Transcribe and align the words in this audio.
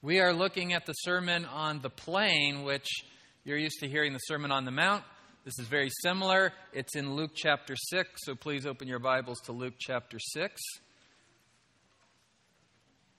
We 0.00 0.20
are 0.20 0.32
looking 0.32 0.74
at 0.74 0.86
the 0.86 0.92
Sermon 0.92 1.44
on 1.44 1.80
the 1.80 1.90
Plain, 1.90 2.62
which 2.62 2.86
you're 3.42 3.58
used 3.58 3.80
to 3.80 3.88
hearing 3.88 4.12
the 4.12 4.20
Sermon 4.20 4.52
on 4.52 4.64
the 4.64 4.70
Mount. 4.70 5.02
This 5.44 5.58
is 5.58 5.66
very 5.66 5.90
similar. 6.02 6.52
It's 6.72 6.94
in 6.94 7.16
Luke 7.16 7.32
chapter 7.34 7.74
6, 7.74 8.08
so 8.18 8.36
please 8.36 8.64
open 8.64 8.86
your 8.86 9.00
Bibles 9.00 9.40
to 9.46 9.52
Luke 9.52 9.74
chapter 9.76 10.20
6. 10.20 10.62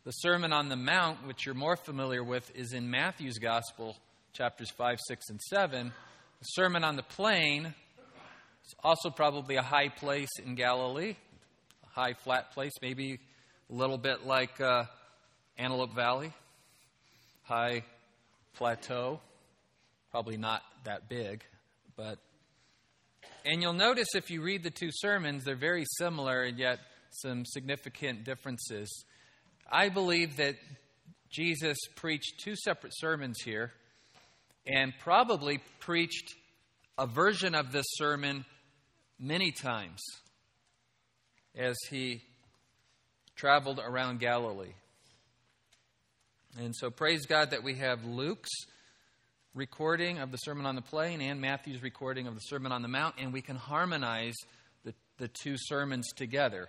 The 0.05 0.11
Sermon 0.11 0.53
on 0.53 0.69
the 0.69 0.77
Mount, 0.77 1.27
which 1.27 1.45
you're 1.45 1.53
more 1.53 1.75
familiar 1.75 2.23
with, 2.23 2.49
is 2.55 2.71
in 2.71 2.89
Matthew's 2.89 3.39
Gospel, 3.39 3.97
chapters 4.31 4.71
5, 4.71 4.99
6, 5.05 5.25
and 5.31 5.41
7. 5.41 5.87
The 6.39 6.45
Sermon 6.45 6.85
on 6.85 6.95
the 6.95 7.03
Plain 7.03 7.65
is 8.65 8.75
also 8.85 9.09
probably 9.09 9.57
a 9.57 9.61
high 9.61 9.89
place 9.89 10.31
in 10.45 10.55
Galilee, 10.55 11.17
a 11.83 11.99
high 11.99 12.13
flat 12.13 12.53
place, 12.53 12.71
maybe 12.81 13.19
a 13.69 13.73
little 13.75 13.97
bit 13.97 14.25
like 14.25 14.61
uh, 14.61 14.85
Antelope 15.57 15.93
Valley 15.93 16.31
high 17.49 17.83
plateau. 18.53 19.19
Probably 20.11 20.37
not 20.37 20.61
that 20.85 21.09
big, 21.09 21.43
but. 21.97 22.19
And 23.43 23.61
you'll 23.61 23.73
notice 23.73 24.09
if 24.15 24.29
you 24.29 24.41
read 24.41 24.63
the 24.63 24.69
two 24.69 24.89
sermons, 24.91 25.43
they're 25.43 25.55
very 25.55 25.85
similar 25.97 26.43
and 26.43 26.57
yet 26.57 26.79
some 27.11 27.45
significant 27.45 28.23
differences. 28.23 29.03
I 29.71 29.89
believe 29.89 30.37
that 30.37 30.55
Jesus 31.29 31.77
preached 31.95 32.39
two 32.43 32.55
separate 32.55 32.93
sermons 32.95 33.39
here 33.43 33.71
and 34.67 34.93
probably 34.99 35.59
preached 35.79 36.35
a 36.97 37.07
version 37.07 37.55
of 37.55 37.71
this 37.71 37.85
sermon 37.91 38.45
many 39.19 39.51
times 39.51 40.01
as 41.57 41.77
he 41.89 42.21
traveled 43.35 43.79
around 43.79 44.19
Galilee. 44.19 44.73
And 46.57 46.75
so 46.75 46.89
praise 46.89 47.25
God 47.25 47.51
that 47.51 47.63
we 47.63 47.75
have 47.75 48.03
Luke's 48.05 48.49
recording 49.53 50.19
of 50.19 50.31
the 50.31 50.37
Sermon 50.37 50.65
on 50.65 50.75
the 50.75 50.81
Plain 50.81 51.21
and 51.21 51.39
Matthew's 51.39 51.83
recording 51.83 52.27
of 52.27 52.33
the 52.33 52.41
Sermon 52.41 52.71
on 52.71 52.81
the 52.81 52.87
Mount, 52.87 53.15
and 53.19 53.31
we 53.31 53.41
can 53.41 53.55
harmonize 53.55 54.35
the, 54.83 54.93
the 55.17 55.27
two 55.27 55.55
sermons 55.57 56.11
together. 56.13 56.67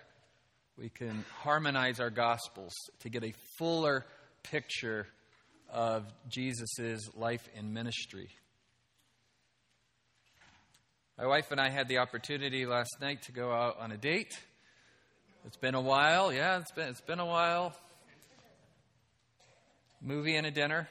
We 0.77 0.89
can 0.89 1.25
harmonize 1.39 1.99
our 1.99 2.09
Gospels 2.09 2.73
to 2.99 3.09
get 3.09 3.23
a 3.23 3.33
fuller 3.57 4.05
picture 4.43 5.07
of 5.69 6.05
Jesus' 6.29 7.09
life 7.15 7.47
and 7.57 7.73
ministry. 7.73 8.29
My 11.17 11.25
wife 11.25 11.51
and 11.51 11.59
I 11.59 11.69
had 11.69 11.87
the 11.87 11.99
opportunity 11.99 12.65
last 12.65 12.97
night 13.01 13.23
to 13.23 13.31
go 13.31 13.51
out 13.51 13.79
on 13.79 13.91
a 13.91 13.97
date. 13.97 14.33
It's 15.45 15.57
been 15.57 15.75
a 15.75 15.81
while. 15.81 16.31
Yeah, 16.31 16.59
it's 16.59 16.71
been, 16.71 16.89
it's 16.89 17.01
been 17.01 17.19
a 17.19 17.25
while. 17.25 17.75
Movie 20.03 20.35
and 20.35 20.47
a 20.47 20.51
dinner. 20.51 20.89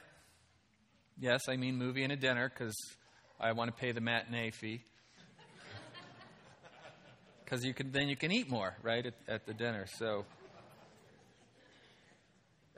Yes, 1.19 1.41
I 1.49 1.57
mean 1.57 1.77
movie 1.77 2.03
and 2.03 2.13
a 2.13 2.15
dinner 2.15 2.49
because 2.49 2.73
I 3.37 3.51
want 3.51 3.69
to 3.69 3.75
pay 3.75 3.91
the 3.91 3.99
matinee 3.99 4.51
fee. 4.51 4.83
Because 7.43 7.65
you 7.65 7.73
can 7.73 7.91
then 7.91 8.07
you 8.07 8.15
can 8.15 8.31
eat 8.31 8.49
more 8.49 8.73
right 8.81 9.05
at, 9.05 9.13
at 9.27 9.45
the 9.45 9.53
dinner. 9.53 9.85
So 9.97 10.23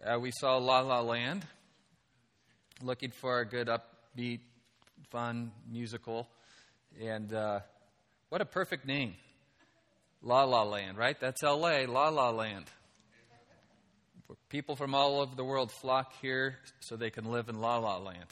uh, 0.03 0.20
we 0.20 0.31
saw 0.31 0.58
La 0.58 0.80
La 0.80 1.02
Land, 1.02 1.45
looking 2.81 3.12
for 3.12 3.42
a 3.42 3.45
good 3.45 3.68
upbeat, 3.68 4.40
fun 5.12 5.52
musical, 5.72 6.28
and 7.00 7.31
uh, 7.31 7.59
what 8.30 8.42
a 8.42 8.45
perfect 8.45 8.88
name, 8.88 9.14
La 10.23 10.45
La 10.45 10.64
Land, 10.64 10.97
right? 10.97 11.20
That's 11.20 11.44
L.A. 11.44 11.86
La 11.86 12.09
La 12.09 12.31
Land. 12.31 12.66
People 14.50 14.76
from 14.76 14.95
all 14.95 15.22
over 15.22 15.36
the 15.36 15.44
world 15.44 15.72
flock 15.72 16.14
here 16.22 16.59
so 16.80 16.95
they 16.95 17.09
can 17.09 17.26
live 17.26 17.50
in 17.50 17.59
La 17.59 17.78
La 17.78 17.98
Land, 17.98 18.30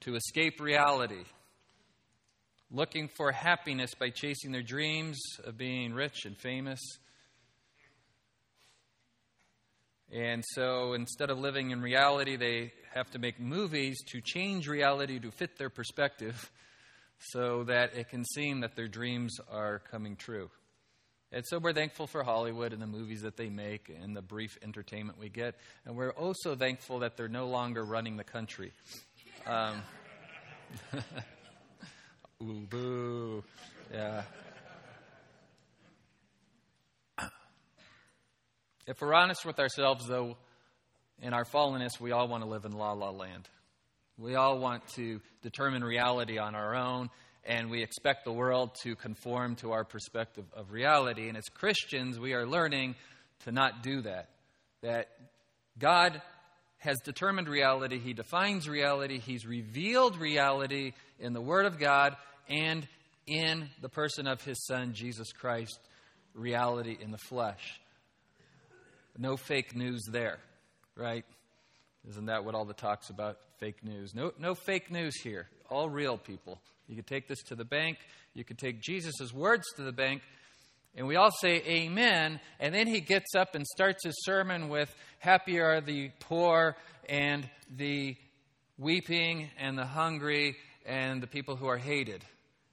to 0.00 0.16
escape 0.16 0.60
reality, 0.60 1.24
looking 2.70 3.08
for 3.08 3.32
happiness 3.32 3.94
by 3.94 4.10
chasing 4.10 4.52
their 4.52 4.62
dreams 4.62 5.18
of 5.44 5.56
being 5.56 5.94
rich 5.94 6.24
and 6.24 6.36
famous. 6.36 6.80
And 10.12 10.44
so 10.54 10.92
instead 10.92 11.30
of 11.30 11.38
living 11.38 11.70
in 11.70 11.82
reality, 11.82 12.36
they 12.36 12.72
have 12.92 13.10
to 13.12 13.18
make 13.18 13.40
movies 13.40 13.96
to 14.08 14.20
change 14.20 14.68
reality 14.68 15.18
to 15.18 15.30
fit 15.30 15.58
their 15.58 15.70
perspective 15.70 16.50
so 17.18 17.64
that 17.64 17.96
it 17.96 18.08
can 18.08 18.24
seem 18.24 18.60
that 18.60 18.76
their 18.76 18.88
dreams 18.88 19.36
are 19.50 19.80
coming 19.90 20.16
true. 20.16 20.50
And 21.34 21.44
so 21.44 21.58
we're 21.58 21.72
thankful 21.72 22.06
for 22.06 22.22
Hollywood 22.22 22.72
and 22.72 22.80
the 22.80 22.86
movies 22.86 23.22
that 23.22 23.36
they 23.36 23.48
make 23.48 23.92
and 24.00 24.16
the 24.16 24.22
brief 24.22 24.56
entertainment 24.62 25.18
we 25.18 25.28
get. 25.28 25.56
And 25.84 25.96
we're 25.96 26.12
also 26.12 26.54
thankful 26.54 27.00
that 27.00 27.16
they're 27.16 27.26
no 27.26 27.48
longer 27.48 27.82
running 27.82 28.16
the 28.16 28.22
country. 28.22 28.70
Um, 29.44 29.82
ooh, 32.40 32.66
boo. 32.70 33.42
Yeah. 33.92 34.22
If 38.86 39.00
we're 39.00 39.14
honest 39.14 39.44
with 39.44 39.58
ourselves, 39.58 40.06
though, 40.06 40.36
in 41.20 41.34
our 41.34 41.44
fallenness, 41.44 41.98
we 41.98 42.12
all 42.12 42.28
want 42.28 42.44
to 42.44 42.48
live 42.48 42.64
in 42.64 42.70
la 42.70 42.92
la 42.92 43.10
land. 43.10 43.48
We 44.18 44.36
all 44.36 44.60
want 44.60 44.86
to 44.94 45.20
determine 45.42 45.82
reality 45.82 46.38
on 46.38 46.54
our 46.54 46.76
own 46.76 47.10
and 47.46 47.70
we 47.70 47.82
expect 47.82 48.24
the 48.24 48.32
world 48.32 48.74
to 48.82 48.96
conform 48.96 49.56
to 49.56 49.72
our 49.72 49.84
perspective 49.84 50.44
of 50.54 50.72
reality. 50.72 51.28
And 51.28 51.36
as 51.36 51.44
Christians, 51.44 52.18
we 52.18 52.32
are 52.32 52.46
learning 52.46 52.94
to 53.44 53.52
not 53.52 53.82
do 53.82 54.02
that. 54.02 54.30
That 54.82 55.08
God 55.78 56.20
has 56.78 56.98
determined 57.04 57.48
reality, 57.48 57.98
He 57.98 58.12
defines 58.12 58.68
reality, 58.68 59.18
He's 59.18 59.46
revealed 59.46 60.16
reality 60.18 60.92
in 61.18 61.32
the 61.32 61.40
Word 61.40 61.66
of 61.66 61.78
God 61.78 62.16
and 62.48 62.86
in 63.26 63.68
the 63.80 63.88
person 63.88 64.26
of 64.26 64.42
His 64.42 64.64
Son, 64.66 64.92
Jesus 64.92 65.32
Christ, 65.32 65.80
reality 66.34 66.96
in 67.00 67.10
the 67.10 67.18
flesh. 67.18 67.80
No 69.16 69.36
fake 69.36 69.74
news 69.74 70.02
there, 70.10 70.38
right? 70.96 71.24
Isn't 72.08 72.26
that 72.26 72.44
what 72.44 72.54
all 72.54 72.64
the 72.64 72.74
talks 72.74 73.10
about 73.10 73.38
fake 73.58 73.82
news? 73.82 74.14
No, 74.14 74.32
no 74.38 74.54
fake 74.54 74.90
news 74.90 75.14
here. 75.22 75.48
All 75.70 75.88
real 75.88 76.18
people. 76.18 76.58
You 76.86 76.96
could 76.96 77.06
take 77.06 77.28
this 77.28 77.42
to 77.44 77.54
the 77.54 77.64
bank. 77.64 77.98
You 78.34 78.44
could 78.44 78.58
take 78.58 78.80
Jesus' 78.82 79.32
words 79.32 79.64
to 79.76 79.82
the 79.82 79.92
bank. 79.92 80.22
And 80.96 81.06
we 81.06 81.16
all 81.16 81.30
say 81.30 81.62
amen. 81.66 82.40
And 82.60 82.74
then 82.74 82.86
he 82.86 83.00
gets 83.00 83.34
up 83.36 83.54
and 83.54 83.66
starts 83.66 84.04
his 84.04 84.14
sermon 84.24 84.68
with 84.68 84.94
Happy 85.18 85.58
are 85.58 85.80
the 85.80 86.10
poor 86.20 86.76
and 87.08 87.48
the 87.74 88.16
weeping 88.78 89.50
and 89.58 89.78
the 89.78 89.86
hungry 89.86 90.56
and 90.84 91.22
the 91.22 91.26
people 91.26 91.56
who 91.56 91.66
are 91.66 91.78
hated. 91.78 92.24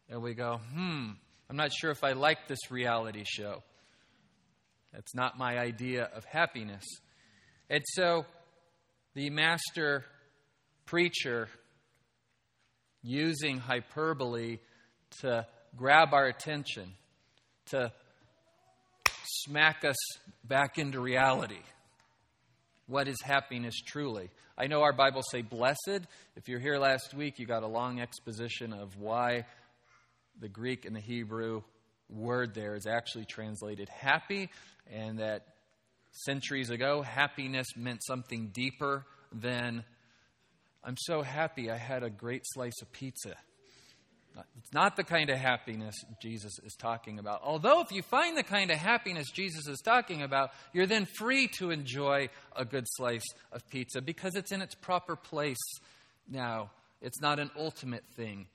And 0.09 0.21
we 0.21 0.33
go, 0.33 0.59
hmm, 0.73 1.11
I'm 1.49 1.55
not 1.55 1.71
sure 1.71 1.91
if 1.91 2.03
I 2.03 2.11
like 2.11 2.47
this 2.47 2.69
reality 2.69 3.23
show. 3.25 3.63
That's 4.93 5.15
not 5.15 5.37
my 5.37 5.57
idea 5.57 6.09
of 6.13 6.25
happiness. 6.25 6.83
And 7.69 7.81
so 7.93 8.25
the 9.13 9.29
master 9.29 10.03
preacher 10.85 11.47
using 13.03 13.57
hyperbole 13.57 14.59
to 15.21 15.45
grab 15.75 16.13
our 16.13 16.27
attention, 16.27 16.93
to 17.67 17.91
smack 19.43 19.83
us 19.85 19.97
back 20.43 20.77
into 20.77 20.99
reality. 20.99 21.59
What 22.87 23.07
is 23.07 23.17
happiness 23.23 23.75
truly? 23.85 24.29
I 24.57 24.67
know 24.67 24.81
our 24.81 24.93
Bibles 24.93 25.25
say 25.31 25.41
blessed. 25.41 26.01
If 26.35 26.47
you're 26.47 26.59
here 26.59 26.77
last 26.77 27.13
week, 27.13 27.39
you 27.39 27.45
got 27.45 27.63
a 27.63 27.67
long 27.67 28.01
exposition 28.01 28.73
of 28.73 28.97
why 28.97 29.45
the 30.39 30.49
Greek 30.49 30.85
and 30.85 30.95
the 30.95 31.01
Hebrew 31.01 31.61
word 32.09 32.53
there 32.53 32.75
is 32.75 32.85
actually 32.85 33.25
translated 33.25 33.87
happy, 33.89 34.49
and 34.91 35.19
that 35.19 35.45
centuries 36.11 36.69
ago, 36.69 37.01
happiness 37.01 37.67
meant 37.77 38.03
something 38.03 38.49
deeper 38.53 39.05
than 39.31 39.85
I'm 40.83 40.97
so 40.97 41.21
happy 41.21 41.69
I 41.69 41.77
had 41.77 42.03
a 42.03 42.09
great 42.09 42.41
slice 42.45 42.81
of 42.81 42.91
pizza. 42.91 43.35
It's 44.57 44.73
not 44.73 44.95
the 44.95 45.03
kind 45.03 45.29
of 45.29 45.37
happiness 45.37 45.95
Jesus 46.21 46.57
is 46.63 46.73
talking 46.75 47.19
about. 47.19 47.41
Although, 47.43 47.81
if 47.81 47.91
you 47.91 48.01
find 48.01 48.37
the 48.37 48.43
kind 48.43 48.71
of 48.71 48.77
happiness 48.77 49.29
Jesus 49.29 49.67
is 49.67 49.79
talking 49.81 50.21
about, 50.21 50.51
you're 50.73 50.87
then 50.87 51.05
free 51.17 51.47
to 51.59 51.69
enjoy 51.71 52.29
a 52.55 52.63
good 52.63 52.85
slice 52.87 53.25
of 53.51 53.67
pizza 53.69 54.01
because 54.01 54.35
it's 54.35 54.51
in 54.51 54.61
its 54.61 54.73
proper 54.73 55.15
place 55.15 55.61
now. 56.29 56.71
It's 57.01 57.19
not 57.19 57.39
an 57.39 57.51
ultimate 57.57 58.05
thing 58.15 58.47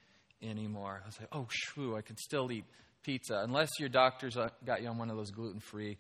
anymore. 0.43 1.03
I 1.03 1.07
was 1.07 1.21
like, 1.21 1.29
oh, 1.33 1.47
shoo, 1.51 1.97
I 1.97 2.01
can 2.01 2.17
still 2.17 2.51
eat 2.51 2.65
pizza. 3.03 3.41
Unless 3.43 3.79
your 3.79 3.89
doctor's 3.89 4.37
uh, 4.37 4.49
got 4.65 4.83
you 4.83 4.89
on 4.89 4.99
one 4.99 5.11
of 5.11 5.17
those 5.17 5.31
gluten 5.31 5.61
free, 5.61 5.99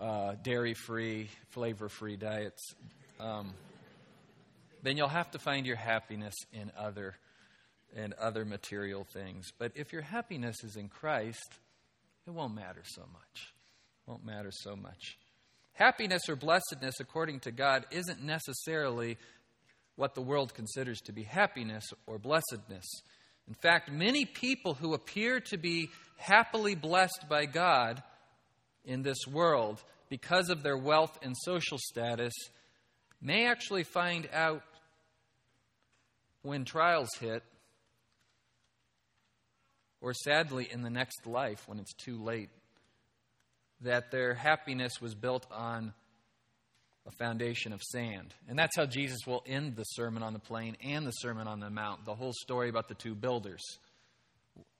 uh, 0.00 0.34
dairy 0.42 0.74
free, 0.74 1.28
flavor 1.50 1.88
free 1.88 2.16
diets. 2.16 2.74
Um, 3.20 3.52
then 4.86 4.96
you'll 4.96 5.08
have 5.08 5.30
to 5.32 5.38
find 5.38 5.66
your 5.66 5.76
happiness 5.76 6.34
in 6.52 6.70
other 6.78 7.16
in 7.94 8.14
other 8.20 8.44
material 8.44 9.04
things. 9.04 9.46
But 9.58 9.72
if 9.74 9.92
your 9.92 10.02
happiness 10.02 10.62
is 10.62 10.76
in 10.76 10.88
Christ, 10.88 11.58
it 12.26 12.30
won't 12.30 12.54
matter 12.54 12.82
so 12.84 13.02
much. 13.12 13.54
It 14.06 14.10
won't 14.10 14.24
matter 14.24 14.50
so 14.52 14.76
much. 14.76 15.18
Happiness 15.72 16.28
or 16.28 16.36
blessedness, 16.36 17.00
according 17.00 17.40
to 17.40 17.52
God, 17.52 17.86
isn't 17.90 18.22
necessarily 18.22 19.16
what 19.94 20.14
the 20.14 20.22
world 20.22 20.54
considers 20.54 21.00
to 21.02 21.12
be 21.12 21.22
happiness 21.22 21.84
or 22.06 22.18
blessedness. 22.18 22.86
In 23.48 23.54
fact, 23.54 23.90
many 23.90 24.24
people 24.24 24.74
who 24.74 24.94
appear 24.94 25.40
to 25.40 25.56
be 25.56 25.88
happily 26.16 26.74
blessed 26.74 27.26
by 27.28 27.46
God 27.46 28.02
in 28.84 29.02
this 29.02 29.26
world 29.30 29.82
because 30.08 30.50
of 30.50 30.62
their 30.62 30.76
wealth 30.76 31.18
and 31.22 31.34
social 31.44 31.78
status 31.78 32.32
may 33.20 33.46
actually 33.46 33.84
find 33.84 34.28
out 34.32 34.62
when 36.46 36.64
trials 36.64 37.10
hit, 37.18 37.42
or 40.00 40.14
sadly 40.14 40.68
in 40.70 40.82
the 40.82 40.90
next 40.90 41.26
life 41.26 41.64
when 41.66 41.78
it's 41.78 41.92
too 41.94 42.22
late, 42.22 42.50
that 43.80 44.10
their 44.10 44.34
happiness 44.34 45.00
was 45.00 45.14
built 45.14 45.46
on 45.50 45.92
a 47.06 47.10
foundation 47.10 47.72
of 47.72 47.82
sand. 47.82 48.34
And 48.48 48.58
that's 48.58 48.76
how 48.76 48.86
Jesus 48.86 49.18
will 49.26 49.42
end 49.46 49.76
the 49.76 49.84
Sermon 49.84 50.22
on 50.22 50.32
the 50.32 50.38
Plain 50.38 50.76
and 50.82 51.06
the 51.06 51.12
Sermon 51.12 51.46
on 51.46 51.60
the 51.60 51.70
Mount, 51.70 52.04
the 52.04 52.14
whole 52.14 52.32
story 52.32 52.68
about 52.68 52.88
the 52.88 52.94
two 52.94 53.14
builders 53.14 53.62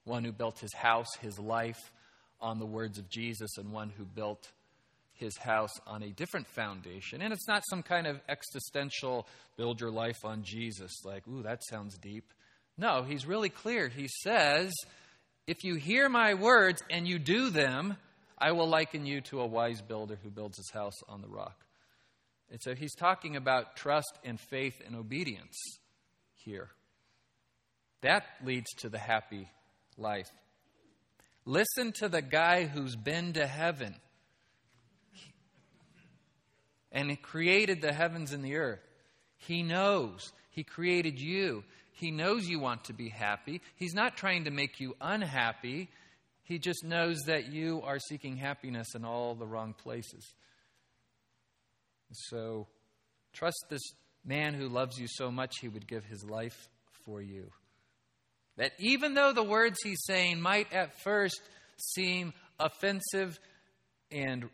one 0.05 0.23
who 0.23 0.31
built 0.31 0.61
his 0.61 0.73
house, 0.73 1.09
his 1.21 1.37
life, 1.37 1.93
on 2.41 2.61
the 2.61 2.67
words 2.67 2.97
of 2.97 3.09
Jesus, 3.09 3.59
and 3.59 3.73
one 3.73 3.91
who 3.91 4.05
built 4.05 4.53
his 5.17 5.37
house 5.39 5.73
on 5.87 6.03
a 6.03 6.11
different 6.11 6.47
foundation. 6.47 7.23
And 7.23 7.33
it's 7.33 7.49
not 7.49 7.63
some 7.69 7.83
kind 7.83 8.07
of 8.07 8.21
existential 8.29 9.27
build 9.57 9.81
your 9.81 9.91
life 9.91 10.25
on 10.25 10.43
Jesus, 10.43 11.05
like, 11.05 11.27
ooh, 11.29 11.43
that 11.43 11.63
sounds 11.69 11.97
deep. 11.99 12.33
No, 12.79 13.03
he's 13.03 13.27
really 13.27 13.49
clear. 13.49 13.89
He 13.89 14.09
says, 14.23 14.73
if 15.47 15.65
you 15.65 15.77
hear 15.77 16.09
my 16.09 16.35
words 16.35 16.83
and 16.91 17.09
you 17.09 17.19
do 17.19 17.51
them, 17.51 17.97
I 18.39 18.53
will 18.53 18.69
liken 18.69 19.07
you 19.07 19.23
to 19.23 19.41
a 19.41 19.47
wise 19.47 19.81
builder 19.81 20.19
who 20.23 20.31
builds 20.31 20.59
his 20.59 20.71
house 20.71 21.03
on 21.09 21.23
the 21.23 21.29
rock. 21.29 21.65
And 22.51 22.61
so 22.63 22.75
he's 22.75 22.95
talking 22.95 23.35
about 23.37 23.77
trust 23.77 24.19
and 24.25 24.39
faith 24.39 24.81
and 24.87 24.95
obedience 24.95 25.57
here. 26.35 26.69
That 28.03 28.25
leads 28.45 28.71
to 28.79 28.89
the 28.89 28.99
happy 28.99 29.49
life. 29.97 30.31
Listen 31.45 31.93
to 31.93 32.09
the 32.09 32.23
guy 32.23 32.65
who's 32.65 32.95
been 32.95 33.33
to 33.33 33.47
heaven 33.47 33.95
and 36.93 37.21
created 37.23 37.81
the 37.81 37.93
heavens 37.93 38.33
and 38.33 38.45
the 38.45 38.57
earth. 38.57 38.81
He 39.39 39.63
knows. 39.63 40.33
He 40.51 40.65
created 40.65 41.21
you. 41.21 41.65
He 41.93 42.11
knows 42.11 42.47
you 42.47 42.59
want 42.59 42.85
to 42.85 42.93
be 42.93 43.09
happy. 43.09 43.61
He's 43.77 43.95
not 43.95 44.17
trying 44.17 44.45
to 44.45 44.51
make 44.51 44.81
you 44.81 44.95
unhappy. 45.01 45.89
He 46.43 46.59
just 46.59 46.85
knows 46.85 47.19
that 47.27 47.53
you 47.53 47.83
are 47.85 47.99
seeking 47.99 48.37
happiness 48.37 48.95
in 48.95 49.05
all 49.05 49.35
the 49.35 49.47
wrong 49.47 49.75
places. 49.75 50.35
So 52.13 52.67
trust 53.33 53.65
this 53.69 53.83
man 54.25 54.55
who 54.55 54.69
loves 54.69 54.99
you 54.99 55.07
so 55.09 55.31
much 55.31 55.55
he 55.61 55.69
would 55.69 55.87
give 55.87 56.05
his 56.05 56.25
life 56.25 56.69
for 57.05 57.21
you. 57.21 57.51
That 58.57 58.73
even 58.79 59.15
though 59.15 59.33
the 59.33 59.43
words 59.43 59.79
he's 59.83 60.05
saying 60.05 60.41
might 60.41 60.73
at 60.73 61.01
first 61.03 61.41
seem 61.95 62.33
offensive 62.59 63.39
and 64.11 64.49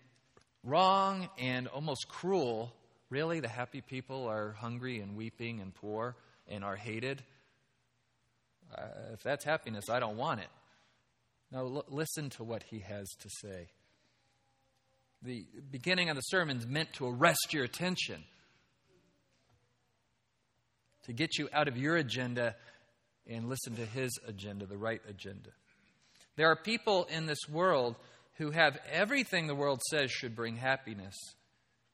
wrong 0.65 1.29
and 1.39 1.69
almost 1.69 2.09
cruel, 2.09 2.73
really, 3.11 3.41
the 3.41 3.49
happy 3.49 3.81
people 3.81 4.27
are 4.29 4.53
hungry 4.53 5.01
and 5.01 5.17
weeping 5.17 5.61
and 5.61 5.75
poor 5.75 6.17
and 6.49 6.65
are 6.65 6.77
hated. 6.77 7.23
Uh, 8.77 8.83
if 9.13 9.23
that's 9.23 9.45
happiness, 9.45 9.91
I 9.91 10.01
don't 10.01 10.17
want 10.17 10.41
it. 10.41 10.49
Now, 11.51 11.61
l- 11.61 11.85
listen 11.89 12.31
to 12.31 12.45
what 12.45 12.63
he 12.63 12.79
has 12.81 13.09
to 13.21 13.29
say. 13.43 13.69
The 15.23 15.47
beginning 15.71 16.09
of 16.09 16.17
the 16.17 16.23
sermon 16.23 16.57
is 16.57 16.67
meant 16.67 16.93
to 16.95 17.07
arrest 17.07 17.53
your 17.53 17.65
attention, 17.65 18.25
to 21.05 21.13
get 21.13 21.39
you 21.39 21.49
out 21.53 21.69
of 21.69 21.77
your 21.77 21.97
agenda 21.97 22.57
and 23.27 23.49
listen 23.49 23.77
to 23.77 23.87
his 23.87 24.11
agenda, 24.27 24.67
the 24.67 24.77
right 24.77 25.01
agenda. 25.09 25.51
There 26.37 26.49
are 26.49 26.57
people 26.57 27.05
in 27.05 27.27
this 27.27 27.49
world 27.49 27.97
who 28.35 28.51
have 28.51 28.79
everything 28.91 29.47
the 29.47 29.55
world 29.55 29.81
says 29.91 30.11
should 30.11 30.35
bring 30.35 30.57
happiness. 30.57 31.15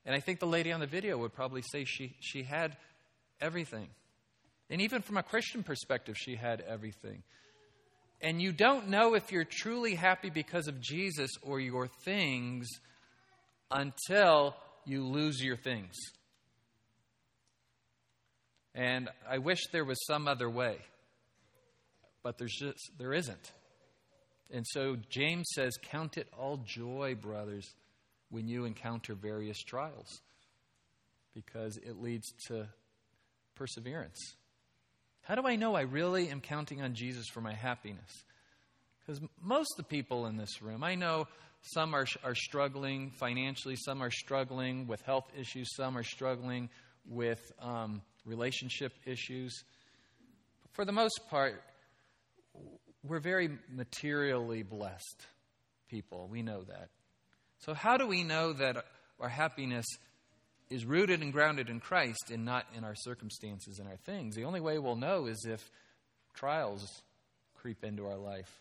And 0.04 0.14
I 0.14 0.20
think 0.20 0.40
the 0.40 0.46
lady 0.46 0.72
on 0.72 0.80
the 0.80 0.86
video 0.86 1.18
would 1.18 1.34
probably 1.34 1.62
say 1.70 1.84
she, 1.84 2.14
she 2.20 2.42
had 2.42 2.76
everything. 3.40 3.88
And 4.70 4.80
even 4.80 5.02
from 5.02 5.16
a 5.16 5.22
Christian 5.22 5.62
perspective, 5.62 6.16
she 6.16 6.36
had 6.36 6.60
everything. 6.60 7.22
And 8.20 8.42
you 8.42 8.52
don't 8.52 8.88
know 8.88 9.14
if 9.14 9.30
you're 9.30 9.44
truly 9.44 9.94
happy 9.94 10.30
because 10.30 10.66
of 10.66 10.80
Jesus 10.80 11.30
or 11.42 11.60
your 11.60 11.88
things 12.04 12.68
until 13.70 14.56
you 14.84 15.04
lose 15.04 15.42
your 15.42 15.56
things. 15.56 15.94
And 18.74 19.08
I 19.28 19.38
wish 19.38 19.58
there 19.72 19.84
was 19.84 19.98
some 20.06 20.28
other 20.28 20.48
way, 20.48 20.78
but 22.22 22.38
there's 22.38 22.54
just, 22.54 22.92
there 22.98 23.12
isn't. 23.12 23.52
And 24.50 24.66
so 24.66 24.96
James 25.10 25.46
says, 25.54 25.76
Count 25.82 26.16
it 26.16 26.28
all 26.38 26.58
joy, 26.58 27.14
brothers, 27.20 27.68
when 28.30 28.48
you 28.48 28.64
encounter 28.64 29.14
various 29.14 29.58
trials, 29.62 30.20
because 31.34 31.76
it 31.76 32.00
leads 32.00 32.32
to 32.48 32.68
perseverance. 33.54 34.36
How 35.22 35.34
do 35.34 35.46
I 35.46 35.56
know 35.56 35.74
I 35.74 35.82
really 35.82 36.30
am 36.30 36.40
counting 36.40 36.80
on 36.80 36.94
Jesus 36.94 37.26
for 37.28 37.40
my 37.40 37.52
happiness? 37.52 38.24
Because 39.00 39.20
most 39.42 39.72
of 39.72 39.84
the 39.84 39.88
people 39.88 40.26
in 40.26 40.36
this 40.36 40.62
room, 40.62 40.82
I 40.82 40.94
know 40.94 41.26
some 41.60 41.94
are, 41.94 42.06
are 42.24 42.34
struggling 42.34 43.10
financially, 43.10 43.76
some 43.76 44.02
are 44.02 44.10
struggling 44.10 44.86
with 44.86 45.02
health 45.02 45.30
issues, 45.36 45.68
some 45.74 45.98
are 45.98 46.02
struggling 46.02 46.70
with 47.06 47.40
um, 47.60 48.02
relationship 48.24 48.92
issues. 49.04 49.64
But 50.62 50.72
For 50.72 50.84
the 50.84 50.92
most 50.92 51.20
part, 51.28 51.62
we're 53.08 53.20
very 53.20 53.50
materially 53.72 54.62
blessed 54.62 55.26
people. 55.88 56.28
We 56.30 56.42
know 56.42 56.62
that. 56.62 56.88
So, 57.60 57.74
how 57.74 57.96
do 57.96 58.06
we 58.06 58.22
know 58.22 58.52
that 58.52 58.84
our 59.18 59.28
happiness 59.28 59.86
is 60.70 60.84
rooted 60.84 61.22
and 61.22 61.32
grounded 61.32 61.70
in 61.70 61.80
Christ 61.80 62.30
and 62.30 62.44
not 62.44 62.66
in 62.76 62.84
our 62.84 62.94
circumstances 62.94 63.78
and 63.78 63.88
our 63.88 63.96
things? 63.96 64.36
The 64.36 64.44
only 64.44 64.60
way 64.60 64.78
we'll 64.78 64.96
know 64.96 65.26
is 65.26 65.46
if 65.48 65.68
trials 66.34 66.86
creep 67.56 67.82
into 67.82 68.06
our 68.06 68.18
life. 68.18 68.60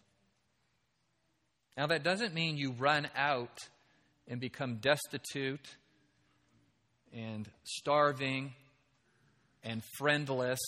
Now, 1.77 1.87
that 1.87 2.03
doesn't 2.03 2.33
mean 2.33 2.57
you 2.57 2.71
run 2.71 3.07
out 3.15 3.59
and 4.27 4.39
become 4.39 4.77
destitute 4.77 5.67
and 7.13 7.47
starving 7.63 8.53
and 9.63 9.83
friendless 9.99 10.59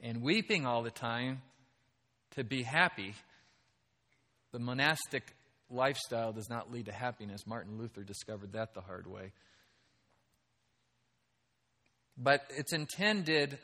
and 0.00 0.22
weeping 0.22 0.66
all 0.66 0.82
the 0.82 0.90
time 0.90 1.42
to 2.32 2.44
be 2.44 2.62
happy. 2.62 3.14
The 4.52 4.58
monastic 4.58 5.34
lifestyle 5.70 6.32
does 6.32 6.48
not 6.50 6.70
lead 6.70 6.86
to 6.86 6.92
happiness. 6.92 7.46
Martin 7.46 7.78
Luther 7.78 8.02
discovered 8.02 8.52
that 8.52 8.74
the 8.74 8.80
hard 8.80 9.06
way. 9.06 9.32
But 12.16 12.42
it's 12.50 12.72
intended 12.72 13.58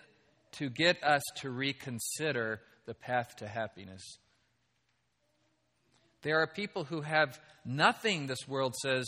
to 0.53 0.71
get 0.71 1.03
us 1.05 1.23
to 1.43 1.51
reconsider 1.51 2.61
the 2.87 2.95
path 2.95 3.37
to 3.37 3.47
happiness. 3.47 4.03
There 6.23 6.41
are 6.41 6.47
people 6.47 6.85
who 6.85 7.03
have 7.03 7.39
nothing 7.65 8.27
this 8.27 8.49
world 8.49 8.75
says 8.83 9.05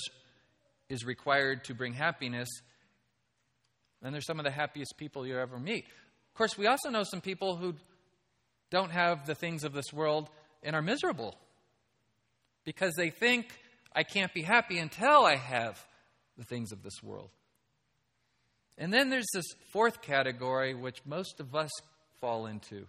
is 0.89 1.05
required 1.05 1.65
to 1.65 1.75
bring 1.75 1.95
happiness, 1.95 2.49
and 4.03 4.15
they're 4.15 4.21
some 4.21 4.39
of 4.39 4.45
the 4.45 4.51
happiest 4.51 4.95
people 4.99 5.27
you 5.27 5.39
ever 5.39 5.59
meet. 5.59 5.85
Of 5.85 6.35
course, 6.35 6.59
we 6.59 6.67
also 6.67 6.91
know 6.91 7.03
some 7.03 7.21
people 7.21 7.57
who 7.57 7.75
don't 8.71 8.91
have 8.91 9.27
the 9.27 9.35
things 9.35 9.65
of 9.65 9.73
this 9.73 9.93
world 9.93 10.29
and 10.63 10.77
are 10.77 10.83
miserable 10.83 11.35
because 12.65 12.95
they 12.95 13.11
think 13.11 13.47
I 13.95 14.03
can't 14.03 14.33
be 14.33 14.43
happy 14.43 14.79
until 14.79 15.25
I 15.25 15.37
have 15.37 15.85
the 16.39 16.45
things 16.45 16.73
of 16.73 16.83
this 16.83 17.03
world. 17.03 17.31
And 18.79 18.93
then 18.93 19.11
there's 19.11 19.29
this 19.35 19.47
fourth 19.73 20.01
category, 20.01 20.75
which 20.75 21.05
most 21.05 21.41
of 21.41 21.55
us 21.55 21.71
fall 22.21 22.47
into. 22.47 22.87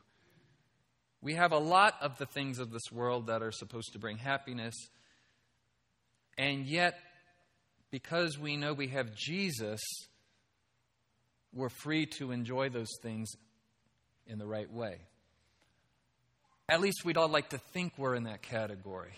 We 1.21 1.33
have 1.35 1.51
a 1.51 1.57
lot 1.57 1.95
of 2.01 2.17
the 2.17 2.25
things 2.25 2.59
of 2.59 2.71
this 2.71 2.91
world 2.91 3.27
that 3.27 3.41
are 3.43 3.51
supposed 3.51 3.93
to 3.93 3.99
bring 3.99 4.17
happiness, 4.17 4.75
and 6.37 6.65
yet, 6.65 6.97
because 7.91 8.39
we 8.39 8.55
know 8.55 8.73
we 8.73 8.87
have 8.87 9.13
Jesus, 9.13 9.81
we're 11.53 11.69
free 11.69 12.05
to 12.17 12.31
enjoy 12.31 12.69
those 12.69 12.89
things 13.01 13.29
in 14.25 14.39
the 14.39 14.47
right 14.47 14.71
way. 14.71 14.99
At 16.69 16.81
least 16.81 17.03
we'd 17.03 17.17
all 17.17 17.29
like 17.29 17.49
to 17.49 17.57
think 17.57 17.93
we're 17.97 18.15
in 18.15 18.23
that 18.23 18.41
category. 18.41 19.13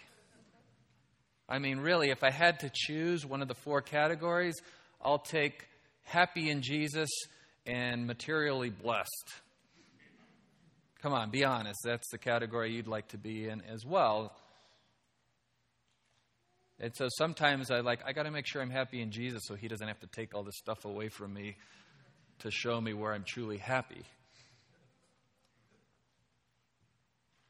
I 1.48 1.60
mean, 1.60 1.80
really, 1.80 2.10
if 2.10 2.24
I 2.24 2.32
had 2.32 2.62
to 2.62 2.72
choose 2.74 3.26
one 3.26 3.42
of 3.42 3.48
the 3.48 3.56
four 3.56 3.82
categories, 3.82 4.56
I'll 5.02 5.20
take 5.20 5.68
happy 6.04 6.50
in 6.50 6.62
Jesus 6.62 7.10
and 7.66 8.08
materially 8.08 8.70
blessed. 8.70 9.34
Come 11.02 11.14
on, 11.14 11.32
be 11.32 11.44
honest. 11.44 11.80
That's 11.84 12.10
the 12.12 12.18
category 12.18 12.74
you'd 12.74 12.88
like 12.88 13.10
to 13.10 13.18
be 13.18 13.48
in 13.48 13.62
as 13.62 13.86
well. 13.86 14.34
And 16.80 16.96
so 16.96 17.08
sometimes 17.18 17.72
I 17.72 17.82
like 17.82 18.00
I 18.06 18.14
got 18.14 18.24
to 18.24 18.32
make 18.32 18.48
sure 18.48 18.62
I'm 18.62 18.70
happy 18.70 19.02
in 19.02 19.12
Jesus 19.12 19.44
so 19.46 19.56
he 19.56 19.68
doesn't 19.68 19.88
have 19.88 20.00
to 20.00 20.08
take 20.08 20.34
all 20.34 20.44
this 20.44 20.58
stuff 20.58 20.86
away 20.86 21.10
from 21.10 21.34
me 21.34 21.56
to 22.40 22.52
show 22.52 22.80
me 22.80 22.94
where 22.94 23.14
I'm 23.14 23.24
truly 23.26 23.58
happy. 23.58 24.04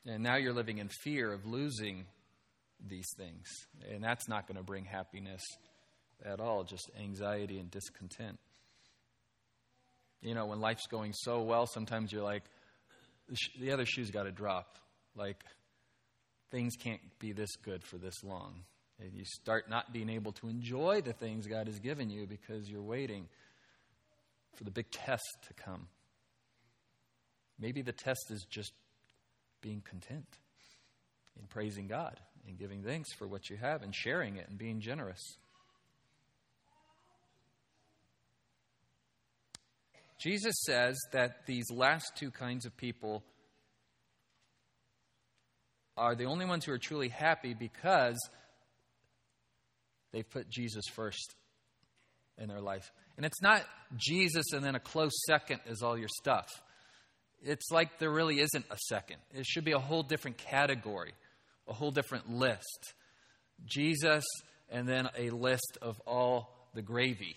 And 0.06 0.22
now 0.22 0.36
you're 0.36 0.54
living 0.54 0.80
in 0.80 0.90
fear 1.04 1.32
of 1.32 1.46
losing 1.46 2.06
these 2.86 3.08
things. 3.18 3.46
And 3.90 4.04
that's 4.04 4.28
not 4.28 4.48
going 4.48 4.58
to 4.58 4.64
bring 4.64 4.86
happiness 4.86 5.42
at 6.26 6.40
all, 6.40 6.64
just 6.64 6.90
anxiety 7.00 7.60
and 7.60 7.72
discontent. 7.72 8.40
You 10.22 10.34
know, 10.36 10.46
when 10.46 10.60
life's 10.60 10.88
going 10.88 11.14
so 11.14 11.42
well, 11.42 11.68
sometimes 11.68 12.12
you're 12.12 12.24
like, 12.24 12.44
the, 13.60 13.72
other 13.72 13.86
shoe's 13.86 14.12
got 14.12 14.24
to 14.24 14.32
drop. 14.32 14.78
Like, 15.16 15.44
things 16.52 16.76
can't 16.76 17.02
be 17.20 17.32
this 17.32 17.56
good 17.58 17.84
for 17.84 17.98
this 17.98 18.24
long. 18.24 18.64
And 19.00 19.14
you 19.14 19.26
start 19.26 19.70
not 19.70 19.92
being 19.92 20.10
able 20.10 20.32
to 20.34 20.50
enjoy 20.50 21.02
the 21.02 21.14
things 21.14 21.48
God 21.48 21.68
has 21.68 21.80
given 21.80 22.10
you 22.10 22.28
because 22.28 22.70
you're 22.70 22.82
waiting 22.82 23.28
for 24.56 24.64
the 24.64 24.72
big 24.72 24.90
test 24.92 25.24
to 25.48 25.54
come. 25.54 25.88
Maybe 27.60 27.82
the 27.82 27.92
test 27.92 28.30
is 28.30 28.46
just 28.50 28.72
being 29.64 29.82
content 29.90 30.28
in 31.40 31.48
praising 31.48 31.88
God 31.88 32.20
and 32.48 32.60
giving 32.60 32.84
thanks 32.84 33.12
for 33.14 33.26
what 33.26 33.50
you 33.50 33.58
have 33.58 33.82
and 33.82 33.96
sharing 33.96 34.36
it 34.36 34.48
and 34.48 34.60
being 34.60 34.80
generous. 34.80 35.38
Jesus 40.20 40.54
says 40.66 40.98
that 41.12 41.46
these 41.48 41.66
last 41.72 42.12
two 42.16 42.30
kinds 42.30 42.66
of 42.66 42.78
people 42.78 43.24
are 45.98 46.16
the 46.16 46.26
only 46.26 46.46
ones 46.46 46.66
who 46.66 46.72
are 46.72 46.78
truly 46.78 47.10
happy 47.10 47.54
because 47.54 48.18
they've 50.12 50.30
put 50.30 50.50
Jesus 50.50 50.86
first 50.94 51.36
in 52.38 52.48
their 52.48 52.62
life. 52.62 52.92
And 53.18 53.26
it's 53.26 53.42
not 53.42 53.64
Jesus 53.98 54.54
and 54.54 54.64
then 54.64 54.76
a 54.76 54.80
close 54.80 55.14
second 55.28 55.60
is 55.68 55.82
all 55.82 55.98
your 55.98 56.10
stuff. 56.10 56.48
It's 57.44 57.70
like 57.72 58.00
there 58.00 58.12
really 58.12 58.40
isn't 58.40 58.66
a 58.72 58.78
second. 58.88 59.18
It 59.34 59.46
should 59.46 59.66
be 59.66 59.74
a 59.74 59.80
whole 59.80 60.04
different 60.04 60.38
category, 60.38 61.12
a 61.68 61.74
whole 61.74 61.92
different 61.92 62.30
list. 62.30 62.94
Jesus 63.66 64.24
and 64.70 64.88
then 64.88 65.10
a 65.18 65.30
list 65.30 65.78
of 65.82 66.00
all 66.08 66.70
the 66.74 66.82
gravy. 66.82 67.36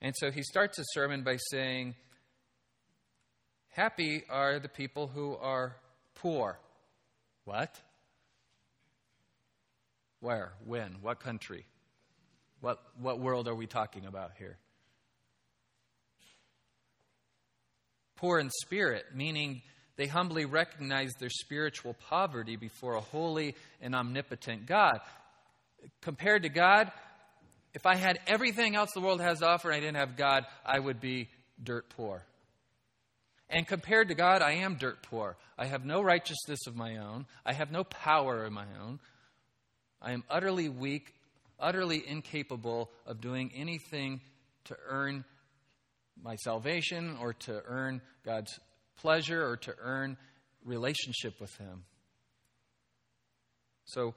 And 0.00 0.14
so 0.16 0.32
he 0.32 0.42
starts 0.42 0.76
his 0.76 0.86
sermon 0.92 1.22
by 1.22 1.36
saying, 1.50 1.94
Happy 3.68 4.24
are 4.28 4.58
the 4.58 4.68
people 4.68 5.06
who 5.06 5.36
are 5.36 5.76
poor. 6.16 6.58
What? 7.44 7.80
Where? 10.20 10.52
When? 10.66 10.96
What 11.00 11.20
country? 11.20 11.64
What, 12.62 12.78
what 12.98 13.18
world 13.18 13.48
are 13.48 13.54
we 13.54 13.66
talking 13.66 14.06
about 14.06 14.30
here? 14.38 14.56
Poor 18.16 18.38
in 18.38 18.50
spirit, 18.62 19.04
meaning 19.14 19.62
they 19.96 20.06
humbly 20.06 20.44
recognize 20.44 21.12
their 21.18 21.28
spiritual 21.28 21.94
poverty 22.08 22.54
before 22.54 22.94
a 22.94 23.00
holy 23.00 23.56
and 23.80 23.96
omnipotent 23.96 24.66
God. 24.66 25.00
Compared 26.00 26.44
to 26.44 26.48
God, 26.48 26.92
if 27.74 27.84
I 27.84 27.96
had 27.96 28.20
everything 28.28 28.76
else 28.76 28.92
the 28.94 29.00
world 29.00 29.20
has 29.20 29.40
to 29.40 29.48
offer 29.48 29.70
and 29.70 29.76
I 29.76 29.80
didn't 29.80 29.96
have 29.96 30.16
God, 30.16 30.46
I 30.64 30.78
would 30.78 31.00
be 31.00 31.28
dirt 31.60 31.88
poor. 31.90 32.22
And 33.50 33.66
compared 33.66 34.08
to 34.08 34.14
God, 34.14 34.40
I 34.40 34.52
am 34.52 34.76
dirt 34.76 35.02
poor. 35.02 35.36
I 35.58 35.66
have 35.66 35.84
no 35.84 36.00
righteousness 36.00 36.60
of 36.68 36.76
my 36.76 36.98
own. 36.98 37.26
I 37.44 37.54
have 37.54 37.72
no 37.72 37.82
power 37.82 38.44
of 38.44 38.52
my 38.52 38.66
own. 38.80 39.00
I 40.00 40.12
am 40.12 40.22
utterly 40.30 40.68
weak, 40.68 41.12
utterly 41.62 42.02
incapable 42.06 42.90
of 43.06 43.20
doing 43.20 43.50
anything 43.54 44.20
to 44.64 44.76
earn 44.88 45.24
my 46.20 46.36
salvation 46.36 47.16
or 47.20 47.32
to 47.32 47.62
earn 47.66 48.02
God's 48.24 48.58
pleasure 48.98 49.46
or 49.46 49.56
to 49.56 49.74
earn 49.80 50.16
relationship 50.64 51.40
with 51.40 51.56
Him. 51.56 51.84
So, 53.84 54.14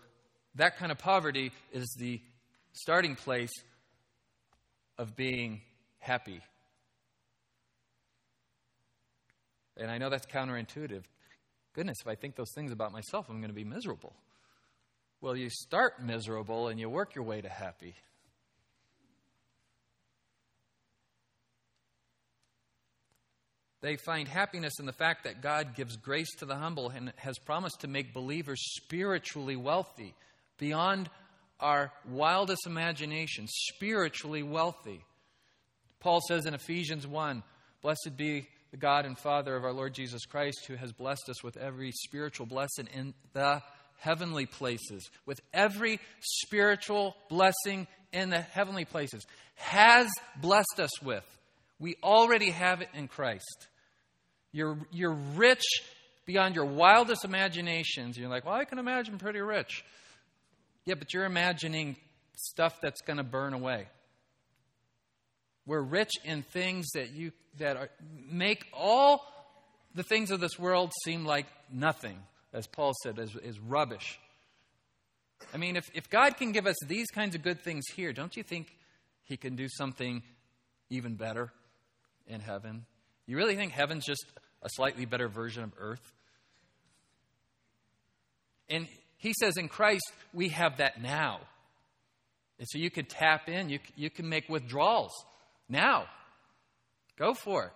that 0.55 0.77
kind 0.77 0.91
of 0.91 0.97
poverty 0.97 1.51
is 1.71 1.95
the 1.99 2.21
starting 2.73 3.15
place 3.15 3.51
of 4.97 5.15
being 5.15 5.61
happy. 5.99 6.41
And 9.77 9.91
I 9.91 9.97
know 9.97 10.09
that's 10.09 10.25
counterintuitive. 10.27 11.03
Goodness, 11.73 11.97
if 11.99 12.07
I 12.07 12.15
think 12.15 12.35
those 12.35 12.51
things 12.55 12.71
about 12.71 12.93
myself, 12.93 13.25
I'm 13.29 13.39
going 13.39 13.49
to 13.49 13.55
be 13.55 13.65
miserable. 13.65 14.13
Well, 15.25 15.35
you 15.35 15.49
start 15.49 16.03
miserable 16.03 16.67
and 16.67 16.79
you 16.79 16.87
work 16.87 17.15
your 17.15 17.23
way 17.23 17.41
to 17.41 17.49
happy. 17.49 17.95
They 23.81 23.95
find 23.95 24.27
happiness 24.27 24.73
in 24.79 24.85
the 24.85 24.93
fact 24.93 25.23
that 25.23 25.41
God 25.41 25.73
gives 25.73 25.97
grace 25.97 26.31
to 26.37 26.45
the 26.45 26.55
humble 26.55 26.89
and 26.89 27.11
has 27.15 27.39
promised 27.39 27.79
to 27.79 27.87
make 27.87 28.13
believers 28.13 28.61
spiritually 28.75 29.55
wealthy 29.55 30.13
beyond 30.59 31.09
our 31.59 31.91
wildest 32.07 32.67
imagination, 32.67 33.47
spiritually 33.47 34.43
wealthy. 34.43 35.03
Paul 35.99 36.21
says 36.27 36.45
in 36.45 36.53
Ephesians 36.53 37.07
1 37.07 37.41
Blessed 37.81 38.11
be 38.15 38.47
the 38.69 38.77
God 38.77 39.07
and 39.07 39.17
Father 39.17 39.55
of 39.55 39.63
our 39.63 39.73
Lord 39.73 39.95
Jesus 39.95 40.23
Christ, 40.27 40.67
who 40.67 40.75
has 40.75 40.91
blessed 40.91 41.29
us 41.29 41.43
with 41.43 41.57
every 41.57 41.91
spiritual 41.93 42.45
blessing 42.45 42.87
in 42.93 43.15
the 43.33 43.63
heavenly 43.99 44.45
places, 44.45 45.09
with 45.25 45.39
every 45.53 45.99
spiritual 46.19 47.15
blessing 47.29 47.87
in 48.11 48.29
the 48.29 48.41
heavenly 48.41 48.85
places, 48.85 49.25
has 49.55 50.07
blessed 50.41 50.79
us 50.79 51.01
with. 51.01 51.23
We 51.79 51.95
already 52.03 52.51
have 52.51 52.81
it 52.81 52.89
in 52.93 53.07
Christ. 53.07 53.67
You're, 54.51 54.77
you're 54.91 55.17
rich 55.35 55.63
beyond 56.25 56.55
your 56.55 56.65
wildest 56.65 57.25
imaginations. 57.25 58.17
You're 58.17 58.29
like, 58.29 58.45
well, 58.45 58.55
I 58.55 58.65
can 58.65 58.79
imagine 58.79 59.17
pretty 59.17 59.41
rich. 59.41 59.83
Yeah, 60.85 60.95
but 60.95 61.13
you're 61.13 61.25
imagining 61.25 61.97
stuff 62.35 62.79
that's 62.81 63.01
going 63.01 63.17
to 63.17 63.23
burn 63.23 63.53
away. 63.53 63.87
We're 65.65 65.81
rich 65.81 66.11
in 66.23 66.43
things 66.43 66.85
that 66.93 67.11
you 67.11 67.31
that 67.57 67.77
are, 67.77 67.89
make 68.29 68.65
all 68.73 69.25
the 69.95 70.03
things 70.03 70.29
of 70.29 70.39
this 70.39 70.59
world 70.59 70.91
seem 71.03 71.25
like 71.25 71.47
nothing, 71.71 72.17
as 72.55 72.67
Paul 72.67 72.93
said, 73.03 73.19
is, 73.19 73.35
as 73.35 73.59
rubbish. 73.59 74.17
I 75.53 75.57
mean, 75.57 75.75
if, 75.75 75.89
if 75.93 76.09
God 76.09 76.37
can 76.37 76.53
give 76.53 76.65
us 76.65 76.77
these 76.87 77.07
kinds 77.07 77.35
of 77.35 77.43
good 77.43 77.59
things 77.61 77.83
here, 77.93 78.13
don't 78.13 78.35
you 78.35 78.43
think 78.43 78.75
He 79.25 79.35
can 79.35 79.55
do 79.55 79.67
something 79.67 80.23
even 80.89 81.15
better 81.15 81.51
in 82.27 82.39
heaven? 82.39 82.85
You 83.27 83.35
really 83.35 83.55
think 83.55 83.73
heaven's 83.73 84.05
just 84.05 84.25
a 84.61 84.69
slightly 84.69 85.05
better 85.05 85.27
version 85.27 85.63
of 85.63 85.73
earth? 85.77 86.13
And 88.69 88.87
he 89.17 89.33
says 89.39 89.57
in 89.57 89.67
Christ, 89.67 90.11
we 90.33 90.49
have 90.49 90.77
that 90.77 91.01
now. 91.01 91.41
And 92.57 92.67
so 92.69 92.79
you 92.79 92.89
could 92.89 93.09
tap 93.09 93.49
in, 93.49 93.69
you, 93.69 93.79
you 93.95 94.09
can 94.09 94.29
make 94.29 94.47
withdrawals 94.47 95.11
now. 95.67 96.05
Go 97.17 97.33
for 97.33 97.65
it. 97.65 97.71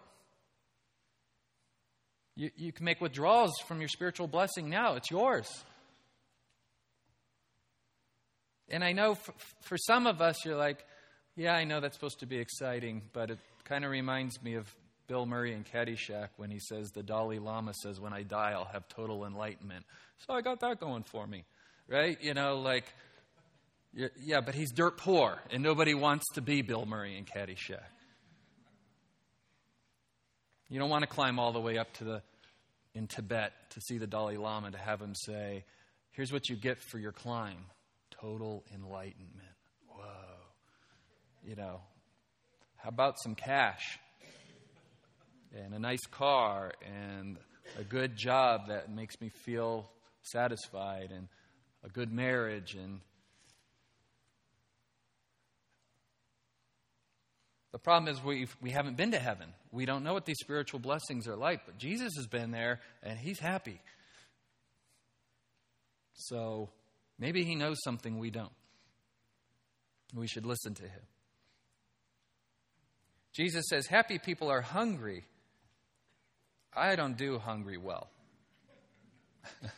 You, 2.39 2.51
you 2.55 2.71
can 2.71 2.85
make 2.85 3.01
withdrawals 3.01 3.51
from 3.67 3.81
your 3.81 3.89
spiritual 3.89 4.25
blessing 4.25 4.69
now. 4.69 4.95
It's 4.95 5.11
yours. 5.11 5.45
And 8.69 8.81
I 8.81 8.93
know 8.93 9.15
for, 9.15 9.33
for 9.63 9.77
some 9.77 10.07
of 10.07 10.21
us, 10.21 10.45
you're 10.45 10.55
like, 10.55 10.85
yeah, 11.35 11.53
I 11.53 11.65
know 11.65 11.81
that's 11.81 11.97
supposed 11.97 12.21
to 12.21 12.25
be 12.25 12.37
exciting, 12.37 13.01
but 13.11 13.29
it 13.29 13.39
kind 13.65 13.83
of 13.83 13.91
reminds 13.91 14.41
me 14.41 14.53
of 14.53 14.73
Bill 15.07 15.25
Murray 15.25 15.53
in 15.53 15.65
Caddyshack 15.65 16.29
when 16.37 16.49
he 16.49 16.59
says, 16.59 16.91
The 16.91 17.03
Dalai 17.03 17.39
Lama 17.39 17.73
says, 17.73 17.99
when 17.99 18.13
I 18.13 18.23
die, 18.23 18.53
I'll 18.55 18.69
have 18.71 18.87
total 18.87 19.25
enlightenment. 19.25 19.83
So 20.25 20.33
I 20.33 20.39
got 20.39 20.61
that 20.61 20.79
going 20.79 21.03
for 21.03 21.27
me, 21.27 21.43
right? 21.89 22.17
You 22.21 22.33
know, 22.33 22.59
like, 22.59 22.85
yeah, 23.93 24.39
but 24.39 24.55
he's 24.55 24.71
dirt 24.71 24.97
poor, 24.97 25.39
and 25.51 25.61
nobody 25.61 25.93
wants 25.93 26.25
to 26.35 26.41
be 26.41 26.61
Bill 26.61 26.85
Murray 26.85 27.17
in 27.17 27.25
Caddyshack. 27.25 27.83
You 30.69 30.79
don't 30.79 30.89
want 30.89 31.01
to 31.01 31.07
climb 31.07 31.37
all 31.37 31.51
the 31.51 31.59
way 31.59 31.77
up 31.77 31.91
to 31.93 32.05
the 32.05 32.21
in 32.99 33.07
Tibet 33.07 33.53
to 33.69 33.79
see 33.79 33.97
the 33.97 34.05
Dalai 34.05 34.35
Lama 34.35 34.71
to 34.71 34.77
have 34.77 35.01
him 35.01 35.15
say, 35.15 35.63
"Here's 36.11 36.33
what 36.33 36.49
you 36.49 36.57
get 36.57 36.81
for 36.81 36.99
your 36.99 37.13
climb: 37.13 37.65
total 38.11 38.65
enlightenment." 38.73 39.55
Whoa, 39.87 40.03
you 41.41 41.55
know, 41.55 41.81
how 42.75 42.89
about 42.89 43.15
some 43.23 43.35
cash? 43.35 43.97
and 45.51 45.73
a 45.73 45.79
nice 45.79 46.05
car 46.11 46.71
and 46.85 47.39
a 47.79 47.83
good 47.83 48.15
job 48.15 48.67
that 48.67 48.91
makes 48.91 49.19
me 49.19 49.29
feel 49.29 49.89
satisfied 50.21 51.11
and 51.11 51.27
a 51.83 51.89
good 51.89 52.13
marriage 52.13 52.75
and 52.75 52.99
the 57.71 57.79
problem 57.79 58.13
is 58.13 58.23
we 58.23 58.47
we 58.61 58.71
haven't 58.71 58.97
been 58.97 59.11
to 59.11 59.19
heaven. 59.19 59.53
We 59.71 59.85
don't 59.85 60.03
know 60.03 60.13
what 60.13 60.25
these 60.25 60.39
spiritual 60.39 60.79
blessings 60.79 61.27
are 61.27 61.35
like, 61.35 61.65
but 61.65 61.77
Jesus 61.77 62.13
has 62.15 62.27
been 62.27 62.51
there 62.51 62.81
and 63.03 63.19
he's 63.19 63.39
happy. 63.39 63.79
So 66.13 66.69
maybe 67.17 67.43
he 67.43 67.55
knows 67.55 67.77
something 67.83 68.17
we 68.17 68.31
don't. 68.31 68.51
We 70.15 70.27
should 70.27 70.45
listen 70.45 70.73
to 70.75 70.83
him. 70.83 71.01
Jesus 73.33 73.65
says, 73.69 73.87
Happy 73.87 74.17
people 74.17 74.49
are 74.49 74.61
hungry. 74.61 75.25
I 76.75 76.95
don't 76.95 77.17
do 77.17 77.39
hungry 77.39 77.77
well. 77.77 78.09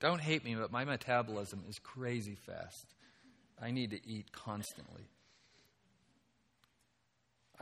don't 0.00 0.20
hate 0.20 0.44
me, 0.44 0.54
but 0.54 0.70
my 0.70 0.84
metabolism 0.84 1.64
is 1.68 1.78
crazy 1.78 2.36
fast. 2.46 2.94
I 3.60 3.70
need 3.70 3.90
to 3.90 4.06
eat 4.06 4.32
constantly. 4.32 5.08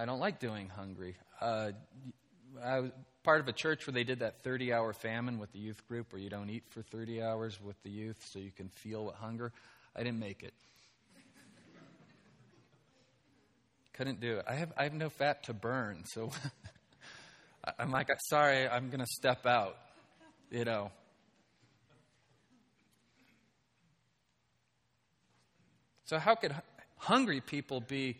I 0.00 0.06
don't 0.06 0.18
like 0.18 0.40
doing 0.40 0.70
hungry. 0.70 1.14
Uh, 1.42 1.72
I 2.64 2.80
was 2.80 2.90
part 3.22 3.42
of 3.42 3.48
a 3.48 3.52
church 3.52 3.86
where 3.86 3.92
they 3.92 4.02
did 4.02 4.20
that 4.20 4.42
30 4.42 4.72
hour 4.72 4.94
famine 4.94 5.38
with 5.38 5.52
the 5.52 5.58
youth 5.58 5.86
group 5.88 6.14
where 6.14 6.22
you 6.22 6.30
don't 6.30 6.48
eat 6.48 6.62
for 6.70 6.80
30 6.80 7.20
hours 7.20 7.60
with 7.60 7.76
the 7.82 7.90
youth 7.90 8.26
so 8.32 8.38
you 8.38 8.50
can 8.50 8.70
feel 8.70 9.04
what 9.04 9.16
hunger. 9.16 9.52
I 9.94 10.02
didn't 10.02 10.18
make 10.18 10.42
it. 10.42 10.54
Couldn't 13.92 14.20
do 14.20 14.38
it. 14.38 14.46
I 14.48 14.54
have, 14.54 14.72
I 14.74 14.84
have 14.84 14.94
no 14.94 15.10
fat 15.10 15.42
to 15.44 15.52
burn, 15.52 16.04
so 16.06 16.30
I'm 17.78 17.90
like, 17.90 18.08
sorry, 18.30 18.66
I'm 18.66 18.88
going 18.88 19.00
to 19.00 19.06
step 19.06 19.44
out, 19.44 19.76
you 20.50 20.64
know. 20.64 20.90
So, 26.06 26.18
how 26.18 26.36
could 26.36 26.54
hungry 26.96 27.42
people 27.42 27.82
be 27.82 28.16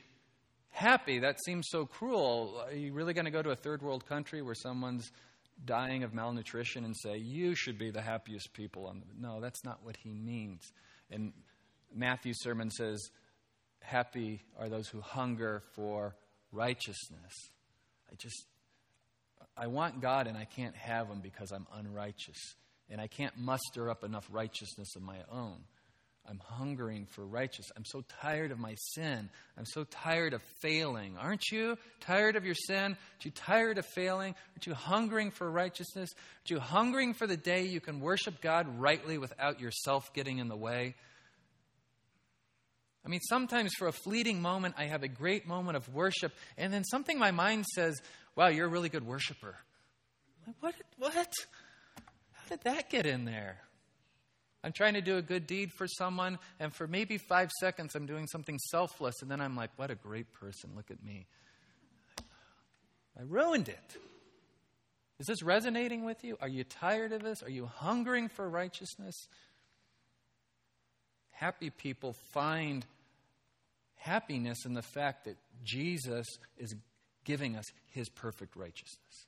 happy. 0.70 1.20
That 1.20 1.36
seems 1.44 1.66
so 1.70 1.86
cruel. 1.86 2.62
Are 2.66 2.74
you 2.74 2.92
really 2.92 3.14
going 3.14 3.26
to 3.26 3.30
go 3.30 3.42
to 3.42 3.50
a 3.50 3.56
third 3.56 3.82
world 3.82 4.06
country 4.06 4.42
where 4.42 4.54
someone's 4.54 5.10
dying 5.64 6.02
of 6.02 6.14
malnutrition 6.14 6.84
and 6.84 6.96
say, 6.96 7.18
You 7.18 7.54
should 7.54 7.78
be 7.78 7.90
the 7.90 8.00
happiest 8.00 8.52
people 8.52 8.86
on 8.86 9.00
the. 9.00 9.06
No, 9.20 9.40
that's 9.40 9.64
not 9.64 9.80
what 9.84 9.96
he 9.96 10.12
means. 10.12 10.62
And 11.10 11.32
Matthew's 11.94 12.40
sermon 12.42 12.70
says, 12.70 13.10
Happy 13.80 14.42
are 14.58 14.68
those 14.68 14.88
who 14.88 15.00
hunger 15.00 15.62
for 15.74 16.14
righteousness. 16.52 17.32
I 18.10 18.14
just, 18.16 18.46
I 19.56 19.66
want 19.68 20.00
God 20.00 20.26
and 20.26 20.36
I 20.36 20.44
can't 20.44 20.76
have 20.76 21.08
him 21.08 21.20
because 21.20 21.52
I'm 21.52 21.66
unrighteous. 21.74 22.56
And 22.88 23.00
I 23.00 23.06
can't 23.06 23.36
muster 23.38 23.88
up 23.88 24.02
enough 24.02 24.26
righteousness 24.30 24.96
of 24.96 25.02
my 25.02 25.18
own. 25.30 25.60
I'm 26.28 26.40
hungering 26.44 27.06
for 27.06 27.24
righteousness. 27.26 27.72
I'm 27.76 27.84
so 27.84 28.04
tired 28.20 28.52
of 28.52 28.58
my 28.58 28.74
sin. 28.76 29.30
I'm 29.58 29.66
so 29.66 29.84
tired 29.84 30.32
of 30.32 30.42
failing. 30.60 31.16
Aren't 31.18 31.50
you 31.50 31.76
tired 32.00 32.36
of 32.36 32.44
your 32.44 32.54
sin? 32.54 32.96
Aren't 32.96 33.24
you 33.24 33.30
tired 33.32 33.78
of 33.78 33.86
failing? 33.86 34.34
Aren't 34.54 34.66
you 34.66 34.74
hungering 34.74 35.32
for 35.32 35.50
righteousness? 35.50 36.10
Aren't 36.14 36.50
you 36.50 36.60
hungering 36.60 37.14
for 37.14 37.26
the 37.26 37.36
day 37.36 37.64
you 37.64 37.80
can 37.80 38.00
worship 38.00 38.40
God 38.40 38.68
rightly 38.78 39.18
without 39.18 39.60
yourself 39.60 40.12
getting 40.14 40.38
in 40.38 40.48
the 40.48 40.56
way? 40.56 40.94
I 43.04 43.08
mean, 43.08 43.20
sometimes 43.28 43.72
for 43.78 43.88
a 43.88 43.92
fleeting 43.92 44.42
moment, 44.42 44.74
I 44.78 44.84
have 44.84 45.02
a 45.02 45.08
great 45.08 45.46
moment 45.46 45.76
of 45.76 45.92
worship, 45.92 46.32
and 46.58 46.72
then 46.72 46.84
something 46.84 47.16
in 47.16 47.20
my 47.20 47.30
mind 47.30 47.64
says, 47.74 48.00
Wow, 48.36 48.48
you're 48.48 48.66
a 48.66 48.70
really 48.70 48.88
good 48.88 49.06
worshiper. 49.06 49.56
What? 50.60 50.74
What? 50.98 51.12
How 51.14 52.48
did 52.48 52.60
that 52.64 52.90
get 52.90 53.06
in 53.06 53.24
there? 53.24 53.58
I'm 54.62 54.72
trying 54.72 54.94
to 54.94 55.00
do 55.00 55.16
a 55.16 55.22
good 55.22 55.46
deed 55.46 55.72
for 55.72 55.86
someone, 55.86 56.38
and 56.58 56.74
for 56.74 56.86
maybe 56.86 57.16
five 57.16 57.50
seconds, 57.60 57.94
I'm 57.94 58.06
doing 58.06 58.26
something 58.26 58.58
selfless, 58.70 59.22
and 59.22 59.30
then 59.30 59.40
I'm 59.40 59.56
like, 59.56 59.70
what 59.76 59.90
a 59.90 59.94
great 59.94 60.32
person. 60.32 60.70
Look 60.76 60.90
at 60.90 61.02
me. 61.02 61.26
I 63.18 63.22
ruined 63.22 63.68
it. 63.68 63.96
Is 65.18 65.26
this 65.26 65.42
resonating 65.42 66.04
with 66.04 66.24
you? 66.24 66.36
Are 66.40 66.48
you 66.48 66.64
tired 66.64 67.12
of 67.12 67.22
this? 67.22 67.42
Are 67.42 67.50
you 67.50 67.66
hungering 67.66 68.28
for 68.28 68.48
righteousness? 68.48 69.14
Happy 71.30 71.70
people 71.70 72.14
find 72.32 72.84
happiness 73.96 74.64
in 74.64 74.75
the 74.75 74.82
fact 74.82 75.25
that 75.25 75.36
Jesus 75.62 76.26
is 76.56 76.75
giving 77.25 77.56
us 77.56 77.66
his 77.90 78.08
perfect 78.08 78.56
righteousness. 78.56 79.26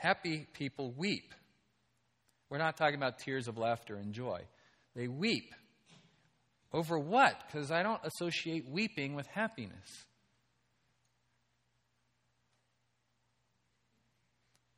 Happy 0.00 0.46
people 0.54 0.94
weep. 0.96 1.34
We're 2.48 2.56
not 2.56 2.78
talking 2.78 2.94
about 2.94 3.18
tears 3.18 3.48
of 3.48 3.58
laughter 3.58 3.96
and 3.96 4.14
joy. 4.14 4.40
They 4.96 5.08
weep. 5.08 5.54
Over 6.72 6.98
what? 6.98 7.36
Because 7.46 7.70
I 7.70 7.82
don't 7.82 8.00
associate 8.02 8.66
weeping 8.66 9.14
with 9.14 9.26
happiness. 9.26 10.06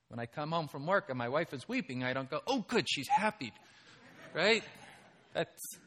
When 0.09 0.19
I 0.19 0.27
come 0.27 0.51
home 0.51 0.67
from 0.67 0.87
work 0.87 1.09
and 1.09 1.17
my 1.17 1.29
wife 1.29 1.55
is 1.55 1.69
weeping, 1.69 2.03
I 2.03 2.15
don't 2.15 2.29
go, 2.29 2.41
oh, 2.49 2.65
good, 2.67 2.89
she's 2.89 3.07
happy. 3.09 3.53
Right? 4.35 4.65
That's. 5.35 5.79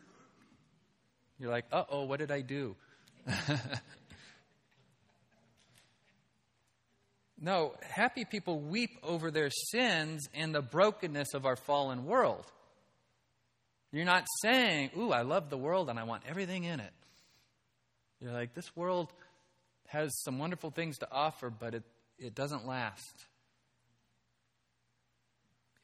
You're 1.40 1.52
like, 1.52 1.66
uh 1.74 1.84
oh, 1.90 2.06
what 2.06 2.20
did 2.20 2.32
I 2.32 2.40
do? 2.40 2.78
No, 7.40 7.74
happy 7.82 8.24
people 8.24 8.60
weep 8.60 8.98
over 9.04 9.30
their 9.30 9.50
sins 9.50 10.28
and 10.34 10.56
the 10.56 10.62
brokenness 10.62 11.34
of 11.34 11.46
our 11.46 11.58
fallen 11.58 12.06
world. 12.06 12.46
You're 13.92 14.06
not 14.06 14.26
saying, 14.42 14.92
Ooh, 14.98 15.12
I 15.12 15.22
love 15.22 15.50
the 15.50 15.58
world 15.58 15.90
and 15.90 16.00
I 16.00 16.04
want 16.04 16.24
everything 16.28 16.64
in 16.64 16.80
it. 16.80 16.94
You're 18.22 18.32
like, 18.32 18.54
This 18.54 18.76
world 18.76 19.12
has 19.88 20.12
some 20.24 20.40
wonderful 20.40 20.72
things 20.72 20.98
to 21.00 21.08
offer, 21.12 21.50
but 21.50 21.76
it, 21.76 21.84
it 22.18 22.36
doesn't 22.36 22.66
last. 22.66 23.26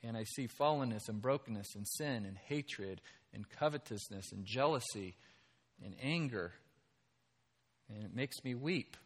And 0.03 0.17
I 0.17 0.23
see 0.23 0.47
fallenness 0.47 1.09
and 1.09 1.21
brokenness 1.21 1.75
and 1.75 1.87
sin 1.87 2.25
and 2.25 2.37
hatred 2.37 3.01
and 3.33 3.47
covetousness 3.49 4.31
and 4.31 4.45
jealousy 4.45 5.15
and 5.83 5.95
anger. 6.01 6.53
And 7.89 8.03
it 8.03 8.15
makes 8.15 8.43
me 8.43 8.55
weep. 8.55 8.97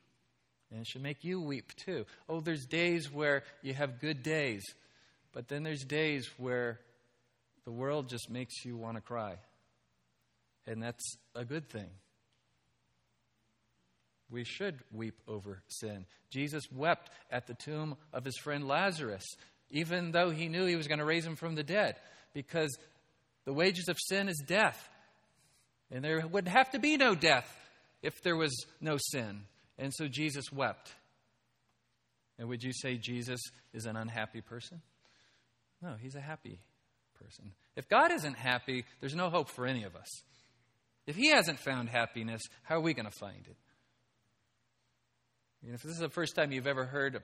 And 0.72 0.82
it 0.82 0.88
should 0.88 1.04
make 1.04 1.24
you 1.24 1.40
weep 1.42 1.76
too. 1.76 2.06
Oh, 2.28 2.40
there's 2.40 2.66
days 2.66 3.12
where 3.12 3.44
you 3.62 3.74
have 3.74 4.02
good 4.02 4.24
days, 4.24 4.64
but 5.32 5.48
then 5.48 5.64
there's 5.64 5.84
days 5.84 6.30
where 6.38 6.80
the 7.66 7.72
world 7.72 8.10
just 8.10 8.30
makes 8.30 8.66
you 8.66 8.76
want 8.76 8.96
to 8.96 9.02
cry. 9.02 9.36
And 10.68 10.82
that's 10.82 11.18
a 11.36 11.46
good 11.46 11.70
thing. 11.70 11.90
We 14.30 14.44
should 14.44 14.80
weep 14.92 15.20
over 15.28 15.62
sin. 15.68 16.06
Jesus 16.32 16.64
wept 16.72 17.12
at 17.30 17.48
the 17.48 17.54
tomb 17.54 17.96
of 18.12 18.26
his 18.26 18.38
friend 18.38 18.68
Lazarus, 18.68 19.24
even 19.70 20.12
though 20.12 20.32
he 20.32 20.48
knew 20.48 20.66
he 20.66 20.76
was 20.76 20.88
going 20.88 21.00
to 21.00 21.06
raise 21.06 21.26
him 21.26 21.36
from 21.36 21.56
the 21.56 21.64
dead, 21.64 21.96
because 22.34 22.76
the 23.46 23.54
wages 23.54 23.88
of 23.88 23.98
sin 24.00 24.28
is 24.28 24.44
death. 24.46 24.90
And 25.92 26.04
there 26.04 26.26
would 26.26 26.48
have 26.48 26.72
to 26.72 26.80
be 26.80 26.98
no 26.98 27.14
death 27.14 27.48
if 28.02 28.22
there 28.24 28.36
was 28.36 28.66
no 28.82 28.98
sin. 28.98 29.44
And 29.78 29.94
so 29.94 30.08
Jesus 30.08 30.52
wept. 30.52 30.94
And 32.38 32.50
would 32.50 32.64
you 32.64 32.74
say 32.74 32.98
Jesus 32.98 33.40
is 33.74 33.86
an 33.86 33.96
unhappy 33.96 34.42
person? 34.42 34.82
No, 35.82 35.96
he's 36.02 36.16
a 36.16 36.22
happy 36.22 36.60
person. 37.22 37.52
If 37.76 37.88
God 37.90 38.12
isn't 38.12 38.36
happy, 38.36 38.86
there's 39.00 39.16
no 39.16 39.30
hope 39.30 39.50
for 39.50 39.66
any 39.66 39.84
of 39.84 39.96
us. 39.96 40.08
If 41.08 41.16
he 41.16 41.30
hasn't 41.30 41.60
found 41.60 41.90
happiness, 41.90 42.42
how 42.64 42.76
are 42.76 42.82
we 42.82 42.94
going 42.94 43.06
to 43.06 43.12
find 43.12 43.46
it? 43.48 43.56
if 45.74 45.82
this 45.82 45.94
is 45.94 46.00
the 46.00 46.10
first 46.10 46.36
time 46.36 46.52
you've 46.52 46.68
ever 46.68 46.86
heard 46.86 47.16
a, 47.16 47.22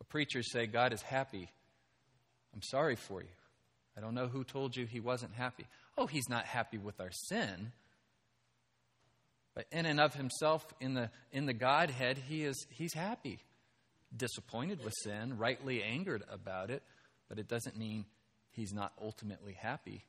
a 0.00 0.04
preacher 0.04 0.44
say, 0.44 0.66
God 0.66 0.92
is 0.92 1.02
happy, 1.02 1.50
I'm 2.54 2.62
sorry 2.62 2.94
for 2.94 3.20
you. 3.20 3.28
I 3.96 4.00
don't 4.00 4.14
know 4.14 4.28
who 4.28 4.44
told 4.44 4.76
you 4.76 4.86
he 4.86 5.00
wasn't 5.00 5.34
happy. 5.34 5.66
Oh, 5.98 6.06
he's 6.06 6.28
not 6.28 6.46
happy 6.46 6.78
with 6.78 7.00
our 7.00 7.10
sin. 7.10 7.72
But 9.54 9.66
in 9.72 9.86
and 9.86 10.00
of 10.00 10.14
himself, 10.14 10.64
in 10.80 10.94
the, 10.94 11.10
in 11.32 11.46
the 11.46 11.52
Godhead, 11.52 12.18
he 12.28 12.44
is, 12.44 12.66
he's 12.70 12.94
happy. 12.94 13.40
Disappointed 14.16 14.84
with 14.84 14.94
sin, 15.02 15.38
rightly 15.38 15.82
angered 15.82 16.24
about 16.30 16.70
it, 16.70 16.82
but 17.28 17.38
it 17.38 17.48
doesn't 17.48 17.76
mean 17.76 18.06
he's 18.50 18.72
not 18.72 18.92
ultimately 19.00 19.54
happy. 19.54 20.04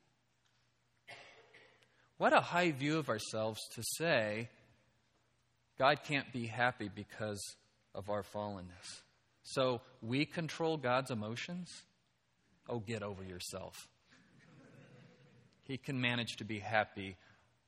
What 2.18 2.34
a 2.34 2.42
high 2.42 2.72
view 2.72 2.98
of 2.98 3.10
ourselves 3.10 3.60
to 3.76 3.84
say 3.98 4.50
God 5.80 6.04
can't 6.04 6.32
be 6.32 6.46
happy 6.46 6.90
because 6.94 7.42
of 7.96 8.10
our 8.10 8.22
fallenness. 8.22 9.02
So 9.44 9.82
we 10.02 10.26
control 10.26 10.78
God's 10.78 11.10
emotions? 11.10 11.70
Oh, 12.70 12.80
get 12.80 13.02
over 13.02 13.24
yourself. 13.24 13.88
He 15.64 15.78
can 15.78 16.00
manage 16.00 16.38
to 16.38 16.44
be 16.44 16.60
happy 16.60 17.18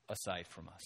aside 0.09 0.45
from 0.47 0.69
us. 0.69 0.83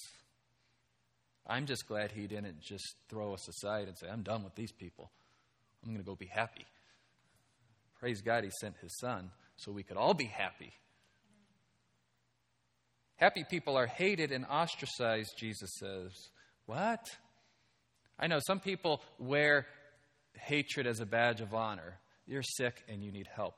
I'm 1.47 1.65
just 1.65 1.87
glad 1.87 2.11
he 2.11 2.27
didn't 2.27 2.61
just 2.61 2.95
throw 3.09 3.33
us 3.33 3.47
aside 3.47 3.87
and 3.87 3.97
say, 3.97 4.07
I'm 4.11 4.23
done 4.23 4.43
with 4.43 4.55
these 4.55 4.71
people. 4.71 5.11
I'm 5.83 5.91
going 5.91 6.03
to 6.03 6.05
go 6.05 6.15
be 6.15 6.25
happy. 6.25 6.65
Praise 7.99 8.21
God, 8.21 8.43
he 8.43 8.51
sent 8.59 8.75
his 8.81 8.97
son 8.99 9.31
so 9.55 9.71
we 9.71 9.83
could 9.83 9.97
all 9.97 10.13
be 10.13 10.25
happy. 10.25 10.73
Happy 13.15 13.43
people 13.49 13.77
are 13.77 13.87
hated 13.87 14.31
and 14.31 14.45
ostracized, 14.45 15.33
Jesus 15.37 15.71
says. 15.79 16.11
What? 16.65 17.03
I 18.19 18.27
know 18.27 18.39
some 18.45 18.59
people 18.59 19.01
wear 19.17 19.65
hatred 20.33 20.85
as 20.85 20.99
a 20.99 21.05
badge 21.05 21.41
of 21.41 21.53
honor. 21.53 21.97
You're 22.27 22.43
sick 22.43 22.83
and 22.87 23.03
you 23.03 23.11
need 23.11 23.27
help. 23.33 23.55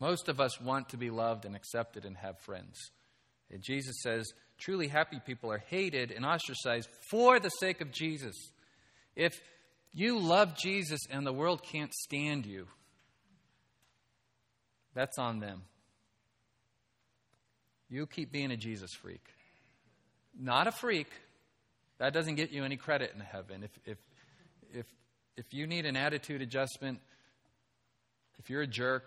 Most 0.00 0.28
of 0.28 0.40
us 0.40 0.60
want 0.60 0.88
to 0.90 0.96
be 0.96 1.10
loved 1.10 1.44
and 1.44 1.54
accepted 1.54 2.04
and 2.04 2.16
have 2.16 2.38
friends. 2.40 2.90
And 3.50 3.62
Jesus 3.62 3.96
says, 4.02 4.30
truly 4.58 4.88
happy 4.88 5.20
people 5.24 5.50
are 5.50 5.62
hated 5.68 6.10
and 6.10 6.26
ostracized 6.26 6.88
for 7.10 7.40
the 7.40 7.48
sake 7.48 7.80
of 7.80 7.92
Jesus. 7.92 8.34
If 9.16 9.40
you 9.92 10.18
love 10.18 10.56
Jesus 10.56 11.00
and 11.10 11.26
the 11.26 11.32
world 11.32 11.62
can't 11.62 11.92
stand 11.92 12.46
you, 12.46 12.66
that's 14.94 15.18
on 15.18 15.40
them. 15.40 15.62
You 17.88 18.06
keep 18.06 18.30
being 18.30 18.50
a 18.50 18.56
Jesus 18.56 18.90
freak. 18.92 19.24
Not 20.38 20.66
a 20.66 20.72
freak. 20.72 21.08
That 21.98 22.12
doesn't 22.12 22.34
get 22.34 22.52
you 22.52 22.64
any 22.64 22.76
credit 22.76 23.12
in 23.14 23.20
heaven. 23.20 23.64
If, 23.64 23.70
if, 23.86 23.98
if, 24.72 24.86
if 25.36 25.54
you 25.54 25.66
need 25.66 25.86
an 25.86 25.96
attitude 25.96 26.42
adjustment, 26.42 27.00
if 28.38 28.50
you're 28.50 28.62
a 28.62 28.66
jerk 28.66 29.06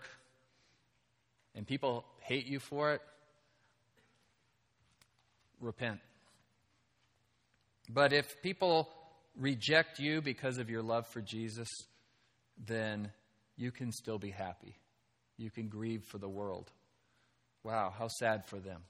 and 1.54 1.66
people 1.66 2.04
hate 2.20 2.46
you 2.46 2.58
for 2.58 2.94
it, 2.94 3.02
repent. 5.62 6.00
But 7.88 8.12
if 8.12 8.42
people 8.42 8.88
reject 9.36 9.98
you 9.98 10.20
because 10.20 10.58
of 10.58 10.68
your 10.68 10.82
love 10.82 11.06
for 11.06 11.20
Jesus, 11.20 11.68
then 12.66 13.10
you 13.56 13.70
can 13.70 13.92
still 13.92 14.18
be 14.18 14.30
happy. 14.30 14.74
You 15.36 15.50
can 15.50 15.68
grieve 15.68 16.04
for 16.04 16.18
the 16.18 16.28
world. 16.28 16.70
Wow, 17.64 17.92
how 17.96 18.08
sad 18.08 18.46
for 18.46 18.58
them. 18.58 18.82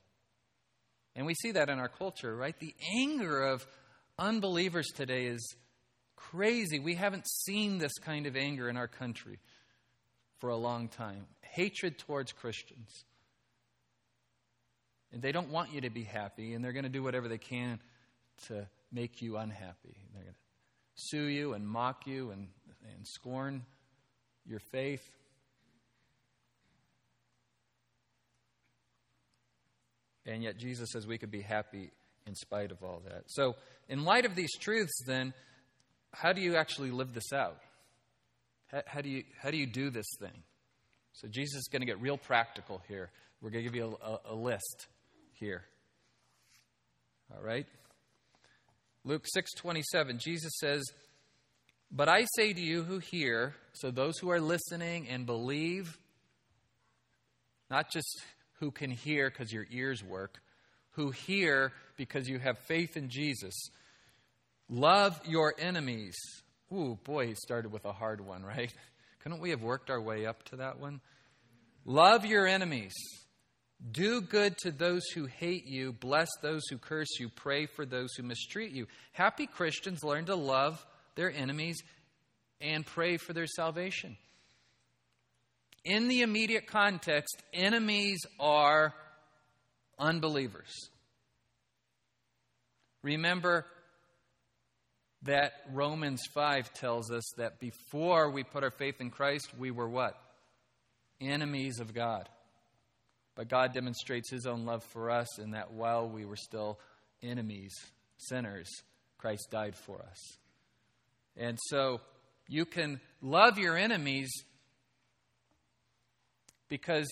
And 1.15 1.27
we 1.27 1.35
see 1.35 1.53
that 1.53 1.69
in 1.69 1.79
our 1.79 1.89
culture, 1.89 2.35
right? 2.35 2.59
The 2.59 2.75
anger 2.99 3.43
of 3.43 3.67
unbelievers 4.19 4.89
today 4.95 5.27
is 5.27 5.57
crazy. 6.17 6.79
We 6.79 6.95
haven't 6.95 7.27
seen 7.29 7.79
this 7.79 7.99
kind 7.99 8.27
of 8.27 8.37
anger 8.37 8.69
in 8.69 8.77
our 8.77 8.89
country 8.89 9.39
for 10.39 10.51
a 10.51 10.57
long 10.57 10.89
time. 10.89 11.27
Hatred 11.43 11.99
towards 11.99 12.33
Christians. 12.33 13.05
And 15.13 15.21
they 15.21 15.33
don't 15.33 15.51
want 15.51 15.73
you 15.73 15.83
to 15.83 15.91
be 15.91 16.05
happy, 16.05 16.55
and 16.55 16.65
they're 16.65 16.73
going 16.73 16.85
to 16.85 16.89
do 16.89 17.03
whatever 17.03 17.29
they 17.29 17.39
can 17.39 17.81
to 18.49 18.67
make 18.91 19.21
you 19.21 19.37
unhappy. 19.37 19.97
They're 20.15 20.23
going 20.23 20.35
to 20.35 20.41
sue 20.95 21.25
you 21.25 21.53
and 21.53 21.67
mock 21.67 22.07
you 22.07 22.31
and, 22.31 22.49
and 22.95 23.07
scorn 23.07 23.63
your 24.47 24.59
faith. 24.59 25.07
And 30.25 30.43
yet, 30.43 30.57
Jesus 30.57 30.91
says 30.93 31.07
we 31.07 31.19
could 31.19 31.31
be 31.31 31.43
happy 31.43 31.91
in 32.27 32.35
spite 32.35 32.71
of 32.71 32.83
all 32.83 33.03
that. 33.07 33.25
So, 33.27 33.57
in 33.89 34.05
light 34.05 34.25
of 34.25 34.35
these 34.35 34.57
truths, 34.57 35.03
then, 35.05 35.35
how 36.13 36.33
do 36.33 36.41
you 36.41 36.57
actually 36.57 36.91
live 36.91 37.13
this 37.13 37.33
out? 37.33 37.59
How, 38.69 38.83
how 38.87 39.01
do, 39.01 39.09
you, 39.09 39.25
how 39.41 39.51
do 39.51 39.57
you 39.57 39.67
do 39.67 39.91
this 39.91 40.07
thing? 40.21 40.45
So, 41.13 41.27
Jesus 41.27 41.57
is 41.57 41.69
going 41.71 41.81
to 41.81 41.87
get 41.87 42.01
real 42.01 42.17
practical 42.17 42.81
here. 42.87 43.11
We're 43.41 43.51
going 43.51 43.65
to 43.65 43.71
give 43.71 43.77
you 43.77 43.99
a, 44.01 44.11
a, 44.11 44.21
a 44.31 44.35
list 44.35 44.87
here. 45.43 45.65
All 47.35 47.43
right? 47.43 47.67
Luke 49.05 49.27
6:27 49.27 50.19
Jesus 50.19 50.53
says, 50.61 50.85
"But 51.91 52.09
I 52.09 52.27
say 52.37 52.53
to 52.53 52.61
you 52.61 52.85
who 52.85 53.01
hear, 53.01 53.57
so 53.73 53.91
those 53.91 54.19
who 54.19 54.31
are 54.31 54.41
listening 54.41 55.09
and 55.09 55.27
believe, 55.27 55.99
not 57.69 57.91
just 57.91 58.23
who 58.61 58.71
can 58.71 58.93
hear 58.93 59.29
because 59.29 59.53
your 59.53 59.67
ears 59.71 60.05
work, 60.05 60.41
who 60.93 61.11
hear 61.11 61.73
because 61.97 62.29
you 62.29 62.39
have 62.39 62.59
faith 62.61 62.97
in 62.97 63.09
Jesus. 63.09 63.55
Love 64.69 65.21
your 65.27 65.55
enemies. 65.59 66.17
Ooh, 66.73 66.97
boy, 67.03 67.27
he 67.27 67.35
started 67.35 67.73
with 67.73 67.85
a 67.85 67.93
hard 67.93 68.21
one, 68.21 68.45
right? 68.45 68.73
Couldn't 69.23 69.41
we 69.41 69.51
have 69.51 69.63
worked 69.63 69.91
our 69.91 70.01
way 70.01 70.27
up 70.27 70.45
to 70.45 70.57
that 70.57 70.79
one? 70.79 71.01
Love 71.85 72.25
your 72.25 72.47
enemies. 72.47 72.95
Do 73.91 74.21
good 74.21 74.57
to 74.59 74.71
those 74.71 75.03
who 75.09 75.27
hate 75.27 75.67
you. 75.67 75.93
Bless 75.93 76.29
those 76.41 76.63
who 76.71 76.79
curse 76.79 77.19
you. 77.19 77.29
Pray 77.29 77.67
for 77.67 77.85
those 77.85 78.15
who 78.15 78.23
mistreat 78.23 78.71
you. 78.71 78.87
Happy 79.13 79.47
Christians 79.47 80.05
learn 80.05 80.27
to 80.27 80.37
love 80.37 80.85
their 81.17 81.33
enemies 81.33 81.83
and 82.61 82.87
pray 82.87 83.17
for 83.17 83.33
their 83.33 83.49
salvation. 83.49 84.17
In 85.85 86.07
the 86.07 86.23
immediate 86.23 86.69
context, 86.69 87.43
enemies 87.53 88.21
are 88.39 88.95
unbelievers. 89.99 90.73
Remember 93.03 93.67
that 95.23 95.53
Romans 95.73 96.23
5 96.33 96.73
tells 96.73 97.11
us 97.11 97.25
that 97.37 97.59
before 97.59 98.31
we 98.31 98.45
put 98.45 98.63
our 98.63 98.71
faith 98.71 99.01
in 99.01 99.11
Christ, 99.11 99.51
we 99.59 99.73
were 99.73 99.89
what? 99.89 100.17
Enemies 101.21 101.81
of 101.81 101.93
God. 101.93 102.29
But 103.35 103.49
God 103.49 103.73
demonstrates 103.73 104.31
his 104.31 104.47
own 104.47 104.67
love 104.67 104.85
for 104.85 105.11
us 105.11 105.39
in 105.39 105.53
that 105.53 105.73
while 105.73 106.09
we 106.09 106.25
were 106.25 106.37
still 106.37 106.79
enemies, 107.23 107.73
sinners, 108.17 108.69
Christ 109.19 109.49
died 109.51 109.75
for 109.77 110.01
us. 110.03 110.19
And 111.37 111.59
so 111.69 112.01
you 112.49 112.67
can 112.67 113.01
love 113.23 113.59
your 113.59 113.77
enemies 113.77 114.31
because 116.69 117.09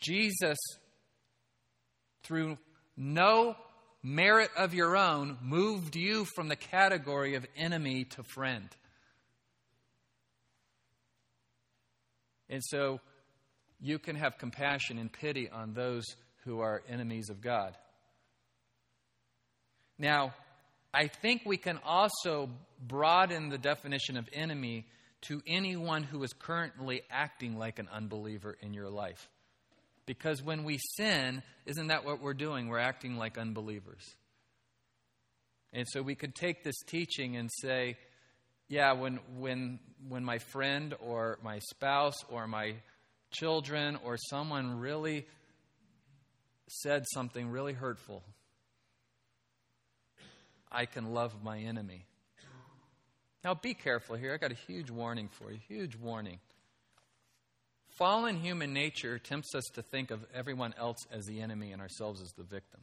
Jesus, 0.00 0.58
through 2.22 2.58
no 2.96 3.56
merit 4.02 4.50
of 4.56 4.74
your 4.74 4.96
own, 4.96 5.38
moved 5.42 5.96
you 5.96 6.26
from 6.34 6.48
the 6.48 6.56
category 6.56 7.34
of 7.34 7.46
enemy 7.56 8.04
to 8.04 8.22
friend. 8.22 8.68
And 12.48 12.62
so 12.62 13.00
you 13.82 13.98
can 13.98 14.16
have 14.16 14.38
compassion 14.38 14.96
and 14.96 15.12
pity 15.12 15.50
on 15.50 15.74
those 15.74 16.04
who 16.44 16.60
are 16.60 16.82
enemies 16.88 17.28
of 17.28 17.40
God. 17.40 17.76
Now, 19.98 20.34
I 20.94 21.08
think 21.08 21.42
we 21.44 21.56
can 21.56 21.78
also 21.84 22.48
broaden 22.80 23.48
the 23.48 23.58
definition 23.58 24.16
of 24.16 24.28
enemy 24.32 24.86
to 25.22 25.42
anyone 25.46 26.02
who 26.04 26.22
is 26.22 26.32
currently 26.32 27.02
acting 27.10 27.58
like 27.58 27.78
an 27.78 27.88
unbeliever 27.92 28.56
in 28.60 28.72
your 28.72 28.88
life. 28.88 29.28
Because 30.06 30.42
when 30.42 30.64
we 30.64 30.78
sin, 30.96 31.42
isn't 31.66 31.88
that 31.88 32.04
what 32.04 32.20
we're 32.20 32.34
doing? 32.34 32.68
We're 32.68 32.78
acting 32.78 33.16
like 33.16 33.38
unbelievers. 33.38 34.02
And 35.72 35.86
so 35.88 36.02
we 36.02 36.14
could 36.14 36.34
take 36.34 36.64
this 36.64 36.78
teaching 36.86 37.36
and 37.36 37.48
say, 37.60 37.96
yeah, 38.68 38.92
when, 38.92 39.20
when, 39.38 39.78
when 40.08 40.24
my 40.24 40.38
friend 40.38 40.94
or 41.00 41.38
my 41.42 41.60
spouse 41.70 42.16
or 42.28 42.46
my 42.46 42.74
children 43.32 43.98
or 44.04 44.16
someone 44.16 44.78
really 44.78 45.26
said 46.68 47.04
something 47.12 47.48
really 47.48 47.72
hurtful, 47.72 48.22
I 50.70 50.86
can 50.86 51.12
love 51.12 51.34
my 51.42 51.58
enemy. 51.58 52.06
Now, 53.44 53.54
be 53.54 53.74
careful 53.74 54.16
here. 54.16 54.32
I 54.32 54.36
got 54.36 54.52
a 54.52 54.58
huge 54.66 54.90
warning 54.90 55.28
for 55.28 55.50
you. 55.50 55.58
Huge 55.66 55.96
warning. 55.96 56.38
Fallen 57.90 58.36
human 58.36 58.72
nature 58.72 59.18
tempts 59.18 59.54
us 59.54 59.64
to 59.74 59.82
think 59.82 60.10
of 60.10 60.24
everyone 60.32 60.74
else 60.78 60.98
as 61.10 61.26
the 61.26 61.40
enemy 61.40 61.72
and 61.72 61.82
ourselves 61.82 62.22
as 62.22 62.32
the 62.32 62.44
victim. 62.44 62.80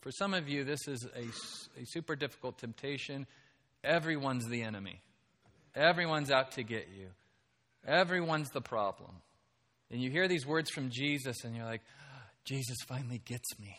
For 0.00 0.10
some 0.10 0.34
of 0.34 0.48
you, 0.48 0.64
this 0.64 0.88
is 0.88 1.06
a, 1.14 1.80
a 1.80 1.86
super 1.86 2.16
difficult 2.16 2.58
temptation. 2.58 3.26
Everyone's 3.84 4.46
the 4.48 4.62
enemy, 4.62 5.00
everyone's 5.74 6.30
out 6.30 6.52
to 6.52 6.62
get 6.62 6.88
you, 6.94 7.06
everyone's 7.86 8.50
the 8.50 8.60
problem. 8.60 9.10
And 9.90 10.00
you 10.00 10.10
hear 10.10 10.28
these 10.28 10.46
words 10.46 10.70
from 10.70 10.90
Jesus, 10.90 11.44
and 11.44 11.56
you're 11.56 11.64
like, 11.64 11.82
Jesus 12.44 12.76
finally 12.88 13.20
gets 13.24 13.58
me. 13.58 13.76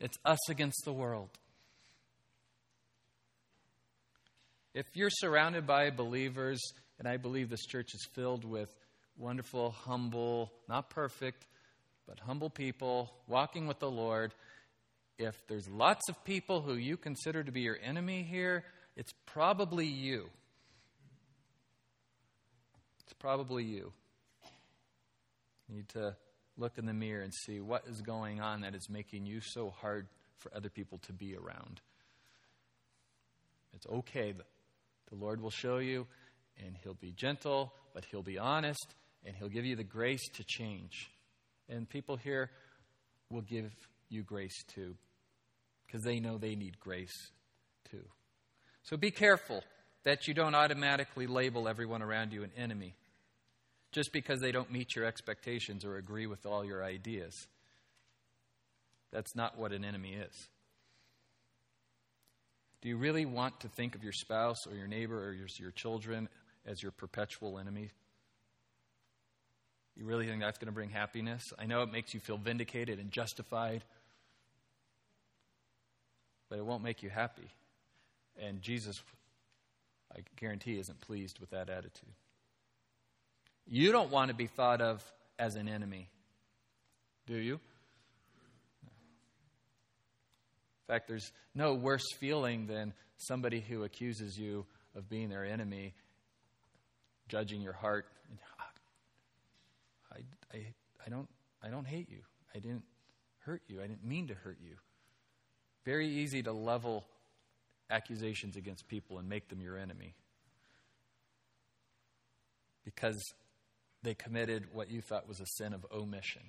It's 0.00 0.16
us 0.24 0.48
against 0.48 0.82
the 0.84 0.92
world. 0.92 1.30
If 4.74 4.86
you're 4.94 5.10
surrounded 5.10 5.66
by 5.66 5.90
believers, 5.90 6.60
and 6.98 7.06
I 7.06 7.16
believe 7.16 7.50
this 7.50 7.66
church 7.66 7.94
is 7.94 8.06
filled 8.14 8.44
with 8.44 8.68
wonderful, 9.16 9.70
humble, 9.70 10.50
not 10.68 10.90
perfect, 10.90 11.46
but 12.06 12.18
humble 12.18 12.50
people 12.50 13.12
walking 13.28 13.66
with 13.66 13.78
the 13.78 13.90
Lord, 13.90 14.34
if 15.18 15.46
there's 15.46 15.68
lots 15.68 16.08
of 16.08 16.24
people 16.24 16.62
who 16.62 16.74
you 16.74 16.96
consider 16.96 17.44
to 17.44 17.52
be 17.52 17.60
your 17.60 17.78
enemy 17.82 18.22
here, 18.22 18.64
it's 18.96 19.12
probably 19.26 19.86
you. 19.86 20.30
It's 23.12 23.20
probably 23.20 23.64
you. 23.64 23.92
You 25.68 25.76
need 25.76 25.88
to 25.90 26.16
look 26.56 26.78
in 26.78 26.86
the 26.86 26.94
mirror 26.94 27.20
and 27.20 27.32
see 27.44 27.60
what 27.60 27.82
is 27.86 28.00
going 28.00 28.40
on 28.40 28.62
that 28.62 28.74
is 28.74 28.88
making 28.88 29.26
you 29.26 29.42
so 29.42 29.68
hard 29.68 30.06
for 30.38 30.50
other 30.56 30.70
people 30.70 30.96
to 31.02 31.12
be 31.12 31.36
around. 31.36 31.82
It's 33.74 33.86
okay 33.86 34.32
the 34.32 35.14
Lord 35.14 35.42
will 35.42 35.50
show 35.50 35.76
you, 35.76 36.06
and 36.64 36.74
He'll 36.82 36.94
be 36.94 37.12
gentle, 37.12 37.74
but 37.92 38.06
He'll 38.06 38.22
be 38.22 38.38
honest, 38.38 38.94
and 39.26 39.36
He'll 39.36 39.50
give 39.50 39.66
you 39.66 39.76
the 39.76 39.84
grace 39.84 40.26
to 40.36 40.44
change. 40.44 41.10
And 41.68 41.86
people 41.86 42.16
here 42.16 42.48
will 43.28 43.42
give 43.42 43.70
you 44.08 44.22
grace 44.22 44.64
too, 44.74 44.94
because 45.86 46.02
they 46.02 46.18
know 46.18 46.38
they 46.38 46.54
need 46.54 46.80
grace 46.80 47.30
too. 47.90 48.06
So 48.84 48.96
be 48.96 49.10
careful 49.10 49.62
that 50.04 50.26
you 50.26 50.32
don't 50.32 50.54
automatically 50.54 51.26
label 51.26 51.68
everyone 51.68 52.00
around 52.00 52.32
you 52.32 52.42
an 52.42 52.52
enemy 52.56 52.94
just 53.92 54.12
because 54.12 54.40
they 54.40 54.52
don't 54.52 54.72
meet 54.72 54.96
your 54.96 55.04
expectations 55.04 55.84
or 55.84 55.96
agree 55.96 56.26
with 56.26 56.46
all 56.46 56.64
your 56.64 56.82
ideas. 56.82 57.46
That's 59.12 59.36
not 59.36 59.58
what 59.58 59.72
an 59.72 59.84
enemy 59.84 60.14
is. 60.14 60.48
Do 62.80 62.88
you 62.88 62.96
really 62.96 63.26
want 63.26 63.60
to 63.60 63.68
think 63.68 63.94
of 63.94 64.02
your 64.02 64.12
spouse 64.12 64.66
or 64.66 64.74
your 64.74 64.88
neighbor 64.88 65.28
or 65.28 65.32
your, 65.32 65.46
your 65.58 65.70
children 65.70 66.28
as 66.66 66.82
your 66.82 66.90
perpetual 66.90 67.58
enemy? 67.58 67.90
You 69.94 70.06
really 70.06 70.26
think 70.26 70.40
that's 70.40 70.58
going 70.58 70.66
to 70.66 70.72
bring 70.72 70.90
happiness? 70.90 71.52
I 71.58 71.66
know 71.66 71.82
it 71.82 71.92
makes 71.92 72.14
you 72.14 72.20
feel 72.20 72.38
vindicated 72.38 72.98
and 72.98 73.10
justified, 73.10 73.84
but 76.48 76.58
it 76.58 76.64
won't 76.64 76.82
make 76.82 77.02
you 77.02 77.10
happy. 77.10 77.50
And 78.42 78.62
Jesus, 78.62 79.02
I 80.10 80.20
guarantee, 80.36 80.78
isn't 80.78 81.00
pleased 81.02 81.38
with 81.38 81.50
that 81.50 81.68
attitude. 81.68 82.08
You 83.66 83.92
don't 83.92 84.10
want 84.10 84.28
to 84.28 84.34
be 84.34 84.46
thought 84.46 84.80
of 84.80 85.02
as 85.38 85.54
an 85.54 85.68
enemy, 85.68 86.08
do 87.26 87.36
you? 87.36 87.54
In 87.54 87.60
fact, 90.88 91.08
there's 91.08 91.32
no 91.54 91.74
worse 91.74 92.04
feeling 92.18 92.66
than 92.66 92.92
somebody 93.16 93.60
who 93.60 93.84
accuses 93.84 94.38
you 94.38 94.66
of 94.94 95.08
being 95.08 95.28
their 95.28 95.44
enemy, 95.44 95.94
judging 97.28 97.62
your 97.62 97.72
heart. 97.72 98.06
I, 100.12 100.18
I, 100.52 100.66
I, 101.06 101.08
don't, 101.08 101.28
I 101.62 101.68
don't 101.68 101.86
hate 101.86 102.10
you. 102.10 102.20
I 102.54 102.58
didn't 102.58 102.84
hurt 103.38 103.62
you. 103.68 103.78
I 103.80 103.86
didn't 103.86 104.04
mean 104.04 104.28
to 104.28 104.34
hurt 104.34 104.58
you. 104.62 104.76
Very 105.84 106.08
easy 106.08 106.42
to 106.42 106.52
level 106.52 107.04
accusations 107.90 108.56
against 108.56 108.86
people 108.88 109.18
and 109.18 109.28
make 109.28 109.48
them 109.48 109.60
your 109.60 109.78
enemy 109.78 110.14
because 112.84 113.34
they 114.02 114.14
committed 114.14 114.64
what 114.72 114.90
you 114.90 115.00
thought 115.00 115.28
was 115.28 115.40
a 115.40 115.46
sin 115.46 115.72
of 115.72 115.86
omission. 115.92 116.42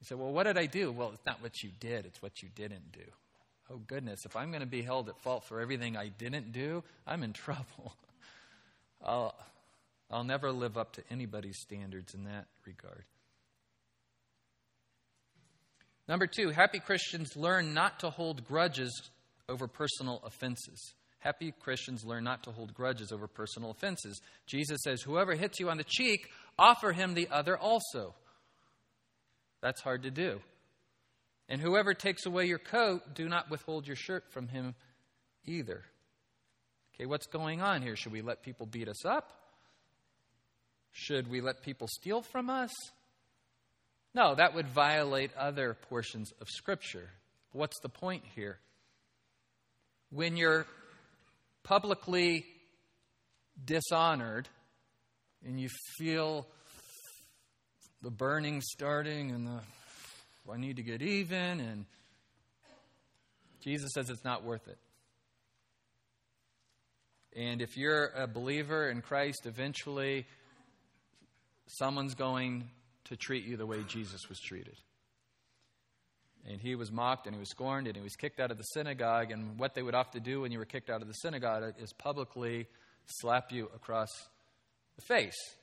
You 0.00 0.06
say, 0.06 0.14
Well, 0.14 0.32
what 0.32 0.44
did 0.44 0.58
I 0.58 0.66
do? 0.66 0.92
Well, 0.92 1.10
it's 1.12 1.26
not 1.26 1.42
what 1.42 1.62
you 1.62 1.70
did, 1.80 2.06
it's 2.06 2.22
what 2.22 2.42
you 2.42 2.48
didn't 2.54 2.92
do. 2.92 3.04
Oh, 3.70 3.80
goodness, 3.86 4.26
if 4.26 4.36
I'm 4.36 4.50
going 4.50 4.60
to 4.60 4.66
be 4.66 4.82
held 4.82 5.08
at 5.08 5.18
fault 5.20 5.44
for 5.44 5.60
everything 5.60 5.96
I 5.96 6.08
didn't 6.08 6.52
do, 6.52 6.82
I'm 7.06 7.22
in 7.22 7.32
trouble. 7.34 7.94
I'll, 9.02 9.34
I'll 10.10 10.24
never 10.24 10.52
live 10.52 10.76
up 10.76 10.92
to 10.94 11.02
anybody's 11.10 11.58
standards 11.60 12.14
in 12.14 12.24
that 12.24 12.46
regard. 12.66 13.04
Number 16.06 16.26
two, 16.26 16.50
happy 16.50 16.80
Christians 16.80 17.34
learn 17.34 17.72
not 17.72 18.00
to 18.00 18.10
hold 18.10 18.46
grudges 18.46 19.10
over 19.48 19.66
personal 19.66 20.20
offenses. 20.24 20.94
Happy 21.18 21.54
Christians 21.58 22.04
learn 22.04 22.24
not 22.24 22.42
to 22.42 22.50
hold 22.50 22.74
grudges 22.74 23.10
over 23.10 23.26
personal 23.26 23.70
offenses. 23.70 24.20
Jesus 24.46 24.82
says, 24.84 25.00
Whoever 25.00 25.34
hits 25.34 25.58
you 25.58 25.70
on 25.70 25.78
the 25.78 25.84
cheek, 25.84 26.28
offer 26.58 26.92
him 26.92 27.14
the 27.14 27.28
other 27.30 27.56
also. 27.56 28.14
That's 29.60 29.80
hard 29.80 30.02
to 30.02 30.10
do. 30.10 30.40
And 31.48 31.60
whoever 31.60 31.94
takes 31.94 32.26
away 32.26 32.46
your 32.46 32.58
coat, 32.58 33.14
do 33.14 33.28
not 33.28 33.50
withhold 33.50 33.86
your 33.86 33.96
shirt 33.96 34.24
from 34.30 34.48
him 34.48 34.74
either. 35.46 35.82
Okay, 36.94 37.06
what's 37.06 37.26
going 37.26 37.60
on 37.60 37.82
here? 37.82 37.96
Should 37.96 38.12
we 38.12 38.22
let 38.22 38.42
people 38.42 38.66
beat 38.66 38.88
us 38.88 39.04
up? 39.04 39.32
Should 40.92 41.28
we 41.28 41.40
let 41.40 41.62
people 41.62 41.88
steal 41.88 42.22
from 42.22 42.48
us? 42.48 42.70
No, 44.14 44.36
that 44.36 44.54
would 44.54 44.68
violate 44.68 45.32
other 45.36 45.76
portions 45.88 46.32
of 46.40 46.48
Scripture. 46.48 47.10
What's 47.52 47.80
the 47.80 47.88
point 47.88 48.22
here? 48.36 48.58
When 50.10 50.36
you're 50.36 50.66
publicly 51.64 52.46
dishonored 53.64 54.48
and 55.44 55.60
you 55.60 55.68
feel 55.98 56.46
the 58.02 58.10
burning 58.10 58.60
starting 58.60 59.30
and 59.30 59.46
the 59.46 59.60
I 60.52 60.58
need 60.58 60.76
to 60.76 60.82
get 60.82 61.00
even 61.00 61.60
and 61.60 61.86
Jesus 63.62 63.92
says 63.94 64.10
it's 64.10 64.24
not 64.24 64.44
worth 64.44 64.68
it. 64.68 64.76
And 67.34 67.62
if 67.62 67.78
you're 67.78 68.10
a 68.14 68.26
believer 68.26 68.90
in 68.90 69.00
Christ, 69.00 69.46
eventually 69.46 70.26
someone's 71.66 72.14
going 72.14 72.68
to 73.04 73.16
treat 73.16 73.44
you 73.44 73.56
the 73.56 73.64
way 73.64 73.78
Jesus 73.88 74.28
was 74.28 74.38
treated. 74.38 74.76
And 76.46 76.60
he 76.60 76.74
was 76.74 76.92
mocked 76.92 77.26
and 77.26 77.34
he 77.34 77.40
was 77.40 77.48
scorned 77.48 77.86
and 77.86 77.96
he 77.96 78.02
was 78.02 78.16
kicked 78.16 78.38
out 78.38 78.50
of 78.50 78.58
the 78.58 78.64
synagogue. 78.64 79.30
And 79.30 79.58
what 79.58 79.74
they 79.74 79.82
would 79.82 79.94
to 80.12 80.20
do 80.20 80.42
when 80.42 80.52
you 80.52 80.58
were 80.58 80.66
kicked 80.66 80.90
out 80.90 81.00
of 81.00 81.08
the 81.08 81.14
synagogue 81.14 81.74
is 81.78 81.92
publicly 81.94 82.66
slap 83.06 83.50
you 83.50 83.70
across 83.74 84.10
the 84.96 85.02
face. 85.02 85.56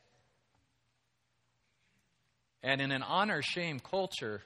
And 2.64 2.80
in 2.82 2.92
an 2.92 3.04
honor 3.04 3.42
shame 3.42 3.80
culture, 3.80 4.42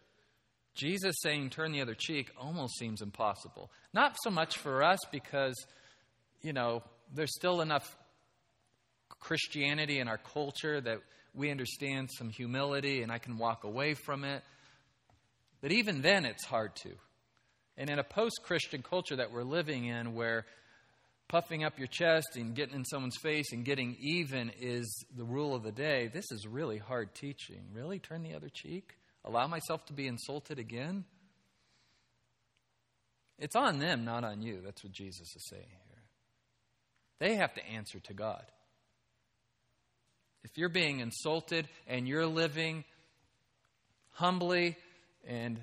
Jesus 0.74 1.16
saying 1.22 1.50
turn 1.50 1.72
the 1.72 1.82
other 1.82 1.96
cheek 1.96 2.32
almost 2.40 2.78
seems 2.78 3.02
impossible. 3.02 3.72
Not 3.94 4.16
so 4.22 4.30
much 4.30 4.58
for 4.58 4.84
us 4.84 5.00
because, 5.12 5.56
you 6.42 6.54
know, 6.54 6.84
there's 7.14 7.36
still 7.36 7.62
enough 7.62 7.98
Christianity 9.20 10.00
in 10.00 10.08
our 10.08 10.18
culture 10.18 10.80
that 10.82 11.00
we 11.34 11.52
understand 11.52 12.10
some 12.12 12.30
humility 12.30 13.02
and 13.02 13.12
I 13.12 13.18
can 13.18 13.38
walk 13.38 13.64
away 13.64 13.94
from 13.94 14.24
it. 14.24 14.44
But 15.62 15.72
even 15.72 16.02
then, 16.02 16.26
it's 16.26 16.46
hard 16.46 16.76
to. 16.78 16.92
And 17.78 17.90
in 17.90 18.00
a 18.00 18.04
post 18.04 18.42
Christian 18.44 18.82
culture 18.82 19.18
that 19.18 19.32
we're 19.32 19.44
living 19.44 19.86
in, 19.86 20.14
where 20.14 20.46
puffing 21.28 21.64
up 21.64 21.78
your 21.78 21.88
chest 21.88 22.36
and 22.36 22.56
getting 22.56 22.76
in 22.76 22.86
someone's 22.86 23.18
face 23.18 23.52
and 23.52 23.66
getting 23.66 23.98
even 24.00 24.52
is 24.60 25.06
the 25.16 25.24
rule 25.24 25.56
of 25.56 25.64
the 25.64 25.72
day, 25.72 26.08
this 26.08 26.26
is 26.32 26.48
really 26.48 26.78
hard 26.78 27.14
teaching. 27.16 27.64
Really? 27.74 28.00
Turn 28.00 28.24
the 28.24 28.36
other 28.36 28.50
cheek? 28.50 28.96
Allow 29.24 29.48
myself 29.48 29.86
to 29.88 29.94
be 29.94 30.08
insulted 30.08 30.60
again? 30.60 31.06
It's 33.40 33.56
on 33.56 33.80
them, 33.80 34.06
not 34.06 34.24
on 34.24 34.42
you. 34.42 34.62
That's 34.64 34.84
what 34.84 34.94
Jesus 34.94 35.36
is 35.36 35.48
saying 35.50 35.66
here. 35.68 36.04
They 37.20 37.36
have 37.36 37.54
to 37.56 37.66
answer 37.66 38.00
to 38.00 38.14
God. 38.14 38.44
If 40.44 40.58
you're 40.58 40.70
being 40.70 41.00
insulted 41.00 41.68
and 41.88 42.08
you're 42.08 42.28
living 42.28 42.84
humbly 44.12 44.78
and 45.28 45.60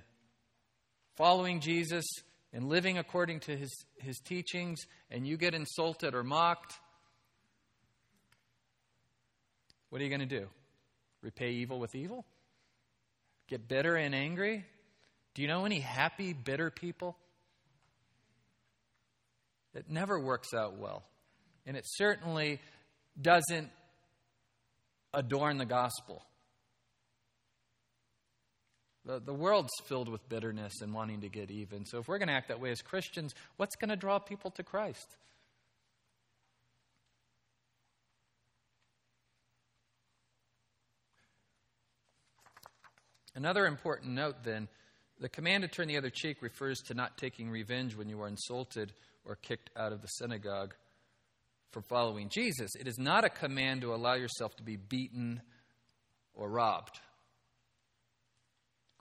following 1.17 1.61
Jesus 1.61 2.05
and 2.53 2.69
living 2.69 2.99
according 2.99 3.41
to 3.41 3.57
his, 3.57 3.85
his 3.99 4.19
teachings, 4.19 4.87
and 5.11 5.27
you 5.27 5.37
get 5.37 5.55
insulted 5.55 6.15
or 6.15 6.23
mocked, 6.23 6.75
what 9.89 10.01
are 10.01 10.05
you 10.05 10.11
going 10.11 10.27
to 10.27 10.41
do? 10.41 10.49
Repay 11.23 11.51
evil 11.53 11.79
with 11.79 11.95
evil? 11.95 12.25
Get 13.49 13.69
bitter 13.69 13.97
and 13.97 14.15
angry? 14.15 14.65
Do 15.35 15.43
you 15.43 15.49
know 15.49 15.65
any 15.65 15.81
happy, 15.81 16.33
bitter 16.33 16.71
people? 16.71 17.17
It 19.75 19.89
never 19.89 20.19
works 20.21 20.53
out 20.55 20.79
well. 20.79 21.05
And 21.67 21.77
it 21.77 21.85
certainly 21.87 22.61
doesn't 23.21 23.71
adorn 25.15 25.59
the 25.59 25.65
gospel. 25.67 26.23
The, 29.05 29.19
the 29.19 29.35
world's 29.35 29.73
filled 29.87 30.09
with 30.09 30.29
bitterness 30.29 30.81
and 30.81 30.95
wanting 30.95 31.23
to 31.23 31.29
get 31.29 31.51
even. 31.51 31.85
So 31.85 31.99
if 31.99 32.09
we're 32.09 32.19
going 32.19 32.29
to 32.29 32.35
act 32.35 32.49
that 32.49 32.61
way 32.61 32.71
as 32.71 32.83
Christians, 32.83 33.35
what's 33.57 33.75
going 33.75 33.89
to 33.89 33.97
draw 33.97 34.19
people 34.19 34.51
to 34.53 34.63
Christ? 34.63 35.17
Another 43.35 43.67
important 43.67 44.13
note 44.13 44.45
then 44.45 44.69
the 45.19 45.29
command 45.29 45.63
to 45.63 45.69
turn 45.69 45.89
the 45.89 45.97
other 45.97 46.11
cheek 46.11 46.43
refers 46.43 46.79
to 46.81 46.95
not 46.95 47.17
taking 47.17 47.49
revenge 47.49 47.97
when 47.97 48.09
you 48.09 48.21
are 48.21 48.29
insulted 48.29 48.93
or 49.25 49.37
kicked 49.37 49.71
out 49.77 49.93
of 49.93 50.03
the 50.03 50.09
synagogue 50.09 50.75
for 51.71 51.81
following 51.81 52.29
Jesus. 52.29 52.75
It 52.75 52.87
is 52.87 52.99
not 52.99 53.25
a 53.25 53.31
command 53.31 53.83
to 53.83 53.95
allow 53.95 54.15
yourself 54.15 54.57
to 54.57 54.63
be 54.63 54.77
beaten 54.77 55.41
or 56.35 56.49
robbed. 56.49 56.99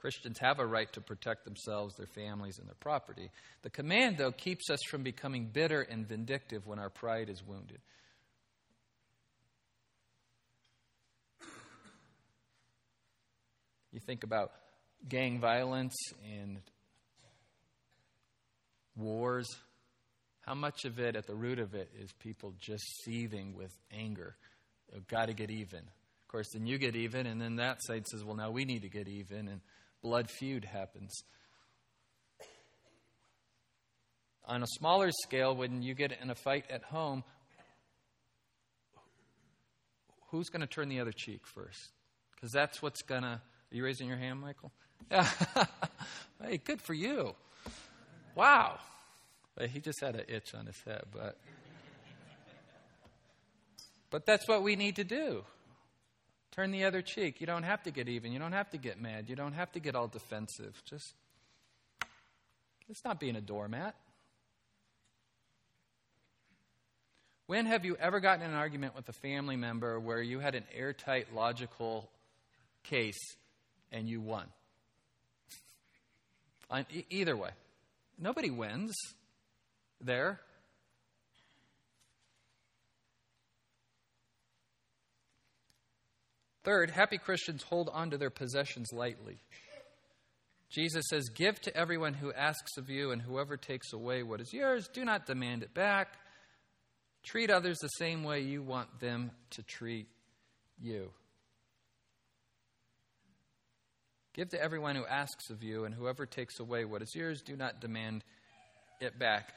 Christians 0.01 0.39
have 0.39 0.57
a 0.57 0.65
right 0.65 0.91
to 0.93 1.01
protect 1.01 1.45
themselves, 1.45 1.95
their 1.95 2.07
families, 2.07 2.57
and 2.57 2.67
their 2.67 2.75
property. 2.79 3.29
The 3.61 3.69
command, 3.69 4.17
though, 4.17 4.31
keeps 4.31 4.71
us 4.71 4.79
from 4.89 5.03
becoming 5.03 5.51
bitter 5.53 5.81
and 5.81 6.07
vindictive 6.07 6.65
when 6.65 6.79
our 6.79 6.89
pride 6.89 7.29
is 7.29 7.43
wounded. 7.45 7.77
You 13.91 13.99
think 13.99 14.23
about 14.23 14.51
gang 15.07 15.39
violence 15.39 15.95
and 16.23 16.57
wars. 18.95 19.47
How 20.41 20.55
much 20.55 20.85
of 20.85 20.99
it, 20.99 21.15
at 21.15 21.27
the 21.27 21.35
root 21.35 21.59
of 21.59 21.75
it, 21.75 21.91
is 22.01 22.11
people 22.13 22.55
just 22.59 22.83
seething 23.03 23.53
with 23.53 23.71
anger? 23.91 24.35
I've 24.95 25.07
got 25.07 25.27
to 25.27 25.33
get 25.33 25.51
even. 25.51 25.79
Of 25.79 26.27
course, 26.27 26.47
then 26.53 26.65
you 26.65 26.79
get 26.79 26.95
even, 26.95 27.27
and 27.27 27.39
then 27.39 27.57
that 27.57 27.83
side 27.83 28.07
says, 28.07 28.23
well, 28.23 28.35
now 28.35 28.49
we 28.49 28.65
need 28.65 28.81
to 28.81 28.89
get 28.89 29.07
even, 29.07 29.47
and 29.47 29.61
blood 30.01 30.29
feud 30.29 30.65
happens. 30.65 31.23
On 34.45 34.63
a 34.63 34.67
smaller 34.67 35.11
scale, 35.23 35.55
when 35.55 35.81
you 35.81 35.93
get 35.93 36.11
in 36.21 36.29
a 36.29 36.35
fight 36.35 36.65
at 36.69 36.83
home, 36.83 37.23
who's 40.29 40.49
going 40.49 40.61
to 40.61 40.67
turn 40.67 40.89
the 40.89 40.99
other 40.99 41.11
cheek 41.11 41.45
first? 41.45 41.91
Because 42.35 42.51
that's 42.51 42.81
what's 42.81 43.01
going 43.01 43.21
to. 43.21 43.27
Are 43.27 43.75
you 43.75 43.83
raising 43.83 44.07
your 44.07 44.17
hand, 44.17 44.41
Michael? 44.41 44.71
Yeah. 45.09 45.27
hey, 46.43 46.57
good 46.57 46.81
for 46.81 46.93
you. 46.93 47.35
Wow. 48.35 48.79
He 49.69 49.79
just 49.79 50.01
had 50.01 50.15
an 50.15 50.23
itch 50.27 50.55
on 50.55 50.65
his 50.65 50.81
head, 50.85 51.03
but. 51.13 51.37
But 54.09 54.25
that's 54.25 54.47
what 54.47 54.63
we 54.63 54.75
need 54.75 54.97
to 54.97 55.03
do. 55.03 55.43
Turn 56.51 56.71
the 56.71 56.83
other 56.83 57.01
cheek. 57.01 57.39
You 57.39 57.47
don't 57.47 57.63
have 57.63 57.83
to 57.83 57.91
get 57.91 58.09
even. 58.09 58.31
You 58.31 58.39
don't 58.39 58.51
have 58.51 58.69
to 58.71 58.77
get 58.77 58.99
mad. 59.01 59.29
You 59.29 59.35
don't 59.35 59.53
have 59.53 59.71
to 59.71 59.79
get 59.79 59.95
all 59.95 60.07
defensive. 60.07 60.81
Just, 60.83 61.13
it's 62.89 63.03
not 63.05 63.19
being 63.19 63.35
a 63.37 63.41
doormat. 63.41 63.95
When 67.47 67.65
have 67.65 67.83
you 67.83 67.97
ever 67.97 68.19
gotten 68.19 68.45
an 68.45 68.53
argument 68.53 68.95
with 68.95 69.07
a 69.09 69.13
family 69.13 69.57
member 69.57 69.99
where 69.99 70.21
you 70.21 70.39
had 70.39 70.55
an 70.55 70.63
airtight, 70.73 71.33
logical 71.33 72.09
case 72.83 73.35
and 73.91 74.07
you 74.07 74.21
won? 74.21 74.45
either 77.09 77.35
way. 77.35 77.49
Nobody 78.17 78.49
wins 78.49 78.95
there. 79.99 80.39
Third, 86.63 86.91
happy 86.91 87.17
Christians 87.17 87.63
hold 87.63 87.89
on 87.91 88.11
to 88.11 88.17
their 88.17 88.29
possessions 88.29 88.89
lightly. 88.93 89.41
Jesus 90.69 91.03
says, 91.09 91.29
Give 91.29 91.59
to 91.61 91.75
everyone 91.75 92.13
who 92.13 92.31
asks 92.31 92.77
of 92.77 92.89
you, 92.89 93.11
and 93.11 93.21
whoever 93.21 93.57
takes 93.57 93.93
away 93.93 94.23
what 94.23 94.39
is 94.39 94.53
yours, 94.53 94.87
do 94.87 95.03
not 95.03 95.25
demand 95.25 95.63
it 95.63 95.73
back. 95.73 96.13
Treat 97.23 97.49
others 97.49 97.77
the 97.79 97.87
same 97.89 98.23
way 98.23 98.41
you 98.41 98.63
want 98.63 98.99
them 98.99 99.31
to 99.51 99.63
treat 99.63 100.07
you. 100.79 101.11
Give 104.33 104.49
to 104.49 104.61
everyone 104.61 104.95
who 104.95 105.05
asks 105.05 105.49
of 105.49 105.61
you, 105.61 105.83
and 105.83 105.93
whoever 105.93 106.25
takes 106.25 106.59
away 106.59 106.85
what 106.85 107.01
is 107.01 107.13
yours, 107.13 107.41
do 107.41 107.57
not 107.57 107.81
demand 107.81 108.23
it 109.01 109.19
back. 109.19 109.53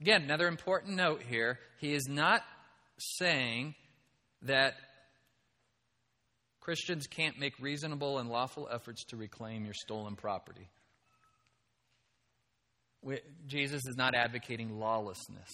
Again, 0.00 0.22
another 0.22 0.46
important 0.46 0.96
note 0.96 1.22
here. 1.28 1.58
He 1.78 1.92
is 1.92 2.06
not 2.08 2.42
saying 2.98 3.74
that 4.42 4.74
Christians 6.62 7.08
can't 7.08 7.40
make 7.40 7.58
reasonable 7.58 8.18
and 8.18 8.30
lawful 8.30 8.68
efforts 8.70 9.02
to 9.06 9.16
reclaim 9.16 9.64
your 9.64 9.74
stolen 9.74 10.14
property. 10.14 10.68
We, 13.02 13.18
Jesus 13.48 13.84
is 13.84 13.96
not 13.96 14.14
advocating 14.14 14.78
lawlessness. 14.78 15.50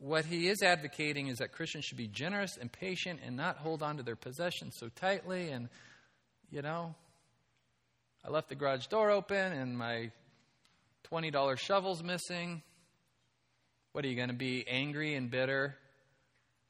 What 0.00 0.24
he 0.24 0.48
is 0.48 0.64
advocating 0.64 1.28
is 1.28 1.38
that 1.38 1.52
Christians 1.52 1.84
should 1.84 1.96
be 1.96 2.08
generous 2.08 2.56
and 2.60 2.72
patient 2.72 3.20
and 3.24 3.36
not 3.36 3.58
hold 3.58 3.84
on 3.84 3.98
to 3.98 4.02
their 4.02 4.16
possessions 4.16 4.74
so 4.76 4.88
tightly. 4.88 5.50
And, 5.50 5.68
you 6.50 6.60
know, 6.60 6.96
I 8.24 8.30
left 8.30 8.48
the 8.48 8.56
garage 8.56 8.88
door 8.88 9.12
open 9.12 9.52
and 9.52 9.78
my 9.78 10.10
$20 11.08 11.56
shovel's 11.58 12.02
missing. 12.02 12.62
What 13.92 14.04
are 14.04 14.08
you 14.08 14.16
going 14.16 14.28
to 14.28 14.34
be 14.34 14.66
angry 14.66 15.14
and 15.14 15.30
bitter 15.30 15.76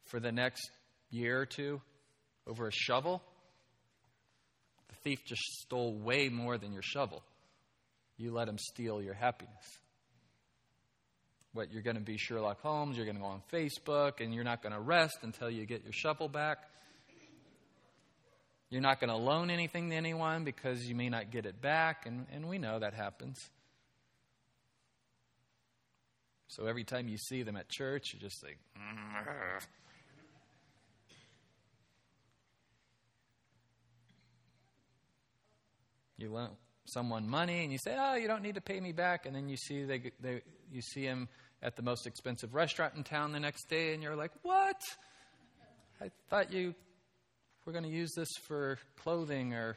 for 0.04 0.20
the 0.20 0.32
next 0.32 0.70
year 1.10 1.40
or 1.40 1.46
two 1.46 1.80
over 2.46 2.68
a 2.68 2.72
shovel? 2.72 3.22
The 4.88 4.96
thief 4.96 5.24
just 5.24 5.42
stole 5.62 5.94
way 5.94 6.28
more 6.28 6.58
than 6.58 6.72
your 6.72 6.82
shovel. 6.82 7.22
You 8.16 8.32
let 8.32 8.48
him 8.48 8.58
steal 8.58 9.02
your 9.02 9.14
happiness. 9.14 9.78
What, 11.52 11.72
you're 11.72 11.82
going 11.82 11.96
to 11.96 12.02
be 12.02 12.16
Sherlock 12.16 12.60
Holmes, 12.62 12.96
you're 12.96 13.06
going 13.06 13.16
to 13.16 13.22
go 13.22 13.28
on 13.28 13.42
Facebook, 13.52 14.20
and 14.20 14.34
you're 14.34 14.44
not 14.44 14.62
going 14.62 14.72
to 14.72 14.80
rest 14.80 15.18
until 15.22 15.48
you 15.48 15.66
get 15.66 15.84
your 15.84 15.92
shovel 15.92 16.28
back. 16.28 16.58
You're 18.70 18.82
not 18.82 18.98
going 18.98 19.10
to 19.10 19.16
loan 19.16 19.50
anything 19.50 19.90
to 19.90 19.96
anyone 19.96 20.42
because 20.42 20.84
you 20.84 20.96
may 20.96 21.08
not 21.08 21.30
get 21.30 21.46
it 21.46 21.62
back, 21.62 22.06
and, 22.06 22.26
and 22.32 22.48
we 22.48 22.58
know 22.58 22.80
that 22.80 22.92
happens. 22.92 23.38
So 26.48 26.66
every 26.66 26.82
time 26.82 27.06
you 27.08 27.16
see 27.16 27.44
them 27.44 27.56
at 27.56 27.68
church, 27.68 28.12
you're 28.12 28.20
just 28.20 28.42
like, 28.42 28.58
mm 28.76 29.62
you 36.16 36.31
loan 36.31 36.50
someone 36.87 37.29
money 37.29 37.62
and 37.62 37.72
you 37.72 37.79
say, 37.79 37.96
"Oh, 37.98 38.14
you 38.14 38.29
don't 38.29 38.42
need 38.42 38.57
to 38.57 38.61
pay 38.61 38.81
me 38.81 38.92
back," 38.92 39.27
and 39.27 39.35
then 39.35 39.48
you 39.48 39.57
see 39.57 39.85
they, 39.85 40.12
they 40.20 40.42
you 40.70 40.83
see 40.83 41.03
him 41.03 41.29
at 41.62 41.77
the 41.77 41.83
most 41.83 42.07
expensive 42.07 42.55
restaurant 42.55 42.94
in 42.94 43.05
town 43.05 43.33
the 43.33 43.40
next 43.40 43.68
day, 43.68 43.94
and 43.94 44.03
you're 44.03 44.16
like, 44.16 44.33
"What? 44.42 44.81
I 46.00 46.11
thought 46.29 46.53
you 46.53 46.74
were 47.64 47.72
going 47.72 47.85
to 47.85 47.90
use 47.90 48.12
this 48.14 48.31
for 48.46 48.79
clothing 48.96 49.55
or." 49.55 49.77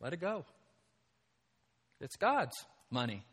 Let 0.00 0.12
it 0.12 0.20
go. 0.20 0.44
It's 2.00 2.16
God's 2.16 2.54
money. 2.88 3.24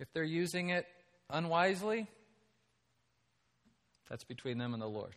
If 0.00 0.12
they're 0.12 0.24
using 0.24 0.70
it 0.70 0.86
unwisely, 1.30 2.08
that's 4.10 4.24
between 4.24 4.58
them 4.58 4.74
and 4.74 4.82
the 4.82 4.88
Lord. 4.88 5.14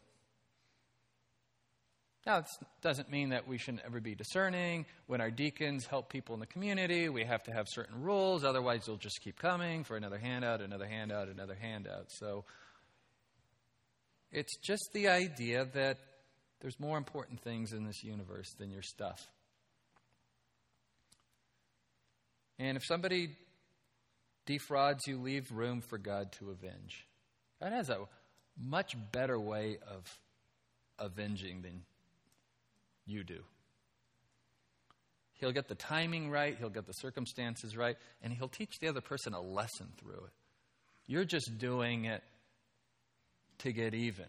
Now, 2.28 2.40
it 2.40 2.50
doesn't 2.82 3.10
mean 3.10 3.30
that 3.30 3.48
we 3.48 3.58
shouldn't 3.58 3.84
ever 3.86 4.02
be 4.02 4.13
discerning. 4.13 4.86
When 5.06 5.22
our 5.22 5.32
deacons 5.32 5.86
help 5.86 6.10
people 6.10 6.34
in 6.34 6.42
the 6.42 6.46
community, 6.46 7.08
we 7.08 7.24
have 7.24 7.42
to 7.44 7.54
have 7.54 7.68
certain 7.70 8.02
rules. 8.02 8.44
Otherwise, 8.44 8.86
they'll 8.86 8.98
just 8.98 9.22
keep 9.22 9.40
coming 9.40 9.86
for 9.86 9.96
another 9.96 10.18
handout, 10.18 10.60
another 10.60 10.88
handout, 10.88 11.30
another 11.30 11.56
handout. 11.56 12.12
So 12.12 12.44
it's 14.30 14.58
just 14.58 14.90
the 14.94 15.08
idea 15.08 15.70
that 15.74 16.00
there's 16.60 16.78
more 16.82 16.98
important 16.98 17.40
things 17.40 17.72
in 17.72 17.86
this 17.86 18.04
universe 18.04 18.54
than 18.60 18.72
your 18.72 18.82
stuff. 18.82 19.26
And 22.60 22.76
if 22.76 22.84
somebody 22.84 23.38
defrauds 24.46 25.08
you, 25.08 25.18
leave 25.18 25.50
room 25.50 25.80
for 25.80 25.98
God 25.98 26.34
to 26.40 26.50
avenge. 26.50 27.08
God 27.62 27.72
has 27.72 27.90
a 27.90 28.00
much 28.60 28.98
better 29.13 29.40
way 29.40 29.78
of 29.90 30.20
avenging 31.00 31.62
than 31.62 31.84
you 33.08 33.24
do. 33.24 33.39
He'll 35.34 35.52
get 35.52 35.67
the 35.67 35.76
timing 35.76 36.30
right, 36.30 36.56
he'll 36.58 36.70
get 36.70 36.88
the 36.88 36.93
circumstances 36.93 37.78
right, 37.78 37.96
and 38.22 38.34
he'll 38.34 38.48
teach 38.48 38.80
the 38.80 38.88
other 38.88 39.02
person 39.02 39.34
a 39.34 39.41
lesson 39.41 39.88
through 39.98 40.26
it. 40.26 40.34
You're 41.06 41.26
just 41.26 41.58
doing 41.58 42.06
it 42.06 42.24
to 43.60 43.72
get 43.72 43.93
even. 43.93 44.26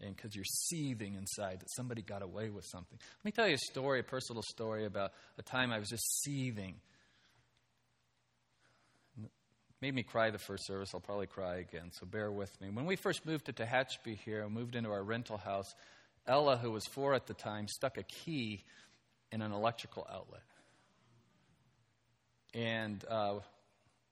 And 0.00 0.14
because 0.14 0.36
you're 0.36 0.44
seething 0.44 1.14
inside 1.14 1.60
that 1.60 1.70
somebody 1.74 2.02
got 2.02 2.22
away 2.22 2.50
with 2.50 2.64
something. 2.64 2.98
Let 3.18 3.24
me 3.24 3.32
tell 3.32 3.48
you 3.48 3.54
a 3.54 3.70
story, 3.70 4.00
a 4.00 4.04
personal 4.04 4.42
story 4.42 4.86
about 4.86 5.10
a 5.38 5.42
time 5.42 5.72
I 5.72 5.78
was 5.80 5.88
just 5.88 6.22
seething 6.22 6.76
made 9.80 9.94
me 9.94 10.02
cry 10.02 10.30
the 10.30 10.38
first 10.38 10.66
service. 10.66 10.90
I'll 10.94 11.00
probably 11.00 11.26
cry 11.26 11.56
again, 11.56 11.90
so 11.92 12.06
bear 12.06 12.30
with 12.30 12.60
me. 12.60 12.70
When 12.70 12.86
we 12.86 12.96
first 12.96 13.24
moved 13.24 13.46
to 13.46 13.52
Tehachapi 13.52 14.18
here 14.24 14.48
moved 14.48 14.74
into 14.74 14.90
our 14.90 15.02
rental 15.02 15.36
house, 15.36 15.74
Ella, 16.26 16.56
who 16.56 16.72
was 16.72 16.84
four 16.86 17.14
at 17.14 17.26
the 17.26 17.34
time, 17.34 17.68
stuck 17.68 17.96
a 17.96 18.02
key 18.02 18.64
in 19.30 19.40
an 19.40 19.52
electrical 19.52 20.06
outlet. 20.12 20.42
And 22.54 23.04
uh, 23.08 23.38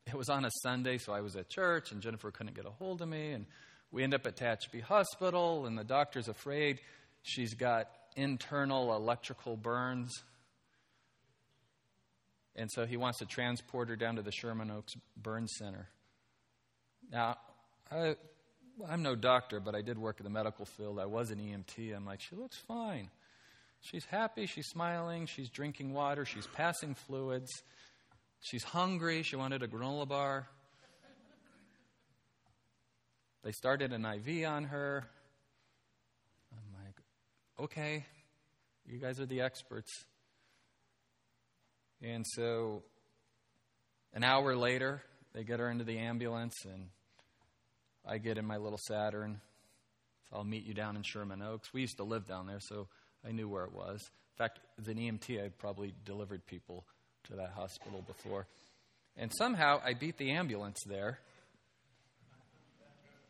it 0.07 0.15
was 0.15 0.29
on 0.29 0.45
a 0.45 0.51
Sunday, 0.63 0.99
so 0.99 1.13
I 1.13 1.21
was 1.21 1.37
at 1.37 1.49
church, 1.49 1.91
and 1.91 2.01
Jennifer 2.01 2.31
couldn't 2.31 2.55
get 2.55 2.67
a 2.67 2.71
hold 2.71 3.03
of 3.03 3.09
me. 3.09 3.33
And 3.33 3.47
we 3.91 4.03
end 4.03 4.15
up 4.15 4.27
at 4.27 4.37
Tehachapi 4.37 4.83
Hospital, 4.83 5.67
and 5.67 5.77
the 5.77 5.85
doctor's 5.85 6.29
afraid 6.29 6.81
she's 7.23 7.55
got 7.55 7.89
internal 8.15 8.95
electrical 8.95 9.57
burns 9.57 10.13
and 12.57 12.71
so 12.71 12.87
he 12.87 12.97
wants 12.97 13.19
to 13.19 13.27
transport 13.27 13.89
her 13.91 13.97
down 13.97 14.17
to 14.17 14.23
the 14.23 14.33
Sherman 14.33 14.71
Oaks 14.71 14.95
Burn 15.17 15.47
Center. 15.47 15.89
Now, 17.13 17.37
I, 17.93 18.17
I'm 18.89 19.03
no 19.03 19.15
doctor, 19.15 19.61
but 19.61 19.75
I 19.75 19.83
did 19.83 19.99
work 19.99 20.19
in 20.19 20.25
the 20.25 20.31
medical 20.31 20.65
field. 20.65 20.99
I 20.99 21.07
was 21.07 21.31
an 21.31 21.39
EMT. 21.39 21.95
I'm 21.95 22.07
like, 22.07 22.21
she 22.21 22.35
looks 22.35 22.57
fine. 22.57 23.11
She's 23.83 24.07
happy. 24.07 24.47
She's 24.47 24.67
smiling. 24.67 25.27
She's 25.27 25.51
drinking 25.51 25.93
water. 25.93 26.25
She's 26.25 26.47
passing 26.49 26.95
fluids. 26.95 27.51
She's 28.41 28.65
hungry. 28.65 29.23
She 29.23 29.37
wanted 29.37 29.63
a 29.63 29.69
granola 29.69 30.09
bar. 30.09 30.49
They 33.45 33.53
started 33.53 33.93
an 33.93 34.05
IV 34.05 34.47
on 34.49 34.65
her. 34.65 35.05
I'm 36.53 36.85
like, 36.85 36.97
okay, 37.61 38.05
you 38.89 38.99
guys 38.99 39.21
are 39.21 39.27
the 39.27 39.43
experts. 39.43 40.05
And 42.03 42.25
so 42.27 42.83
An 44.13 44.25
hour 44.25 44.57
later, 44.57 45.03
they 45.35 45.45
get 45.45 45.61
her 45.61 45.71
into 45.71 45.85
the 45.85 45.99
ambulance, 45.99 46.55
and 46.65 46.89
I 48.07 48.17
get 48.19 48.39
in 48.39 48.47
my 48.47 48.57
little 48.57 48.79
Saturn. 48.89 49.41
So 50.31 50.37
I'll 50.37 50.45
meet 50.45 50.65
you 50.65 50.73
down 50.73 50.97
in 50.97 51.03
Sherman 51.03 51.43
Oaks. 51.43 51.73
We 51.75 51.83
used 51.83 51.99
to 51.99 52.05
live 52.05 52.27
down 52.27 52.47
there, 52.47 52.61
so 52.61 52.89
I 53.27 53.33
knew 53.33 53.49
where 53.49 53.65
it 53.65 53.73
was. 53.73 54.01
In 54.01 54.39
fact, 54.39 54.61
as 54.81 54.89
an 54.89 54.97
EMT, 54.97 55.45
I 55.45 55.49
probably 55.49 55.93
delivered 56.05 56.47
people 56.47 56.85
to 57.25 57.37
that 57.37 57.51
hospital 57.51 58.03
before. 58.07 58.47
And 59.19 59.31
somehow 59.37 59.81
I 59.85 59.95
beat 59.95 60.17
the 60.17 60.31
ambulance 60.31 60.79
there. 60.87 61.19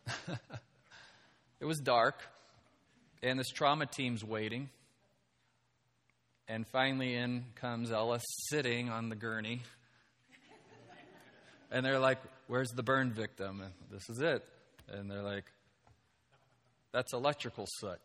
it 1.61 1.65
was 1.65 1.79
dark, 1.79 2.23
and 3.23 3.39
this 3.39 3.51
trauma 3.51 3.87
team's 3.87 4.23
waiting. 4.23 4.69
And 6.49 6.67
finally, 6.69 7.15
in 7.15 7.45
comes 7.57 7.91
Ella 7.91 8.21
sitting 8.49 8.89
on 8.89 9.09
the 9.09 9.17
gurney. 9.17 9.63
And 11.71 11.85
they're 11.85 11.99
like, 11.99 12.19
Where's 12.47 12.71
the 12.71 12.83
burn 12.83 13.13
victim? 13.13 13.61
And 13.61 13.73
this 13.91 14.09
is 14.09 14.21
it. 14.21 14.45
And 14.89 15.11
they're 15.11 15.23
like, 15.23 15.45
That's 16.93 17.13
electrical 17.13 17.67
soot. 17.81 17.99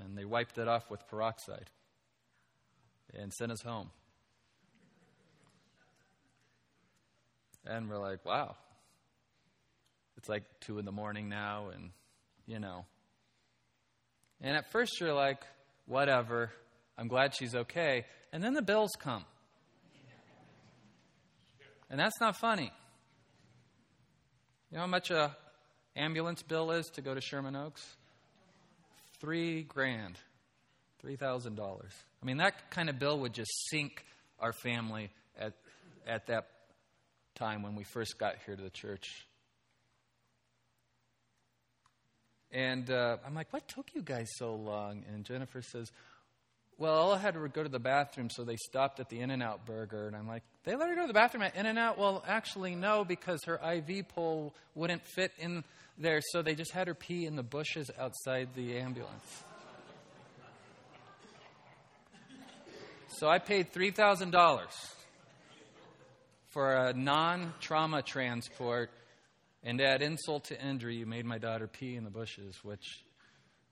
And 0.00 0.16
they 0.16 0.24
wiped 0.24 0.58
it 0.58 0.68
off 0.68 0.90
with 0.90 1.06
peroxide 1.08 1.68
and 3.14 3.32
sent 3.32 3.50
us 3.50 3.62
home. 3.62 3.90
And 7.66 7.88
we're 7.88 7.98
like, 7.98 8.24
Wow. 8.24 8.54
It's 10.16 10.28
like 10.28 10.44
two 10.60 10.78
in 10.78 10.84
the 10.84 10.92
morning 10.92 11.28
now, 11.28 11.68
and 11.72 11.90
you 12.46 12.58
know. 12.58 12.86
And 14.40 14.56
at 14.56 14.70
first 14.70 15.00
you're 15.00 15.14
like, 15.14 15.42
Whatever. 15.86 16.52
I'm 16.98 17.06
glad 17.06 17.34
she's 17.34 17.54
okay. 17.54 18.04
And 18.32 18.42
then 18.42 18.54
the 18.54 18.62
bills 18.62 18.90
come. 18.98 19.24
And 21.88 21.98
that's 21.98 22.20
not 22.20 22.36
funny. 22.36 22.70
You 24.70 24.76
know 24.76 24.80
how 24.80 24.86
much 24.86 25.10
a 25.10 25.34
ambulance 25.96 26.42
bill 26.42 26.72
is 26.72 26.86
to 26.94 27.00
go 27.00 27.14
to 27.14 27.20
Sherman 27.20 27.56
Oaks? 27.56 27.82
Three 29.20 29.62
grand, 29.62 30.18
three 31.00 31.16
thousand 31.16 31.54
dollars. 31.54 31.92
I 32.22 32.26
mean, 32.26 32.36
that 32.38 32.70
kind 32.70 32.90
of 32.90 32.98
bill 32.98 33.20
would 33.20 33.32
just 33.32 33.50
sink 33.70 34.04
our 34.38 34.52
family 34.52 35.10
at 35.38 35.54
at 36.06 36.26
that 36.26 36.48
time 37.34 37.62
when 37.62 37.74
we 37.74 37.84
first 37.84 38.18
got 38.18 38.34
here 38.44 38.56
to 38.56 38.62
the 38.62 38.70
church. 38.70 39.06
And 42.50 42.90
uh, 42.90 43.18
I'm 43.26 43.34
like, 43.34 43.52
what 43.52 43.68
took 43.68 43.94
you 43.94 44.02
guys 44.02 44.26
so 44.36 44.54
long? 44.54 45.04
And 45.12 45.24
Jennifer 45.24 45.60
says, 45.60 45.90
well, 46.78 47.12
I 47.12 47.18
had 47.18 47.34
to 47.34 47.48
go 47.48 47.64
to 47.64 47.68
the 47.68 47.80
bathroom, 47.80 48.30
so 48.30 48.44
they 48.44 48.56
stopped 48.56 49.00
at 49.00 49.08
the 49.08 49.18
In 49.18 49.32
N 49.32 49.42
Out 49.42 49.66
burger. 49.66 50.06
And 50.06 50.14
I'm 50.14 50.28
like, 50.28 50.44
they 50.62 50.76
let 50.76 50.88
her 50.88 50.94
go 50.94 51.02
to 51.02 51.06
the 51.08 51.12
bathroom 51.12 51.42
at 51.42 51.56
In 51.56 51.66
N 51.66 51.76
Out? 51.76 51.98
Well, 51.98 52.22
actually, 52.26 52.76
no, 52.76 53.04
because 53.04 53.42
her 53.44 53.56
IV 53.56 54.08
pole 54.08 54.54
wouldn't 54.76 55.02
fit 55.04 55.32
in 55.38 55.64
there, 55.98 56.20
so 56.30 56.40
they 56.40 56.54
just 56.54 56.70
had 56.70 56.86
her 56.86 56.94
pee 56.94 57.26
in 57.26 57.34
the 57.34 57.42
bushes 57.42 57.90
outside 57.98 58.50
the 58.54 58.78
ambulance. 58.78 59.42
So 63.08 63.28
I 63.28 63.40
paid 63.40 63.72
$3,000 63.72 64.60
for 66.50 66.72
a 66.72 66.92
non 66.92 67.54
trauma 67.58 68.02
transport, 68.02 68.90
and 69.64 69.78
to 69.78 69.84
add 69.84 70.02
insult 70.02 70.44
to 70.44 70.64
injury, 70.64 70.96
you 70.96 71.06
made 71.06 71.24
my 71.24 71.38
daughter 71.38 71.66
pee 71.66 71.96
in 71.96 72.04
the 72.04 72.10
bushes, 72.10 72.54
which 72.62 73.02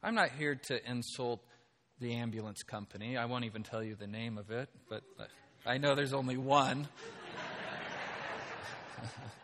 I'm 0.03 0.17
not 0.17 0.31
here 0.33 0.57
to 0.67 0.91
insult 0.91 1.41
the 2.01 2.15
ambulance 2.15 2.63
company. 2.63 3.17
I 3.17 3.25
won't 3.25 3.45
even 3.45 3.63
tell 3.63 3.83
you 3.83 3.95
the 3.95 4.07
name 4.07 4.39
of 4.39 4.51
it, 4.51 4.69
but 4.89 5.03
I 5.65 5.79
know 5.79 5.95
there's 5.95 6.13
only 6.13 6.37
one. 6.37 6.89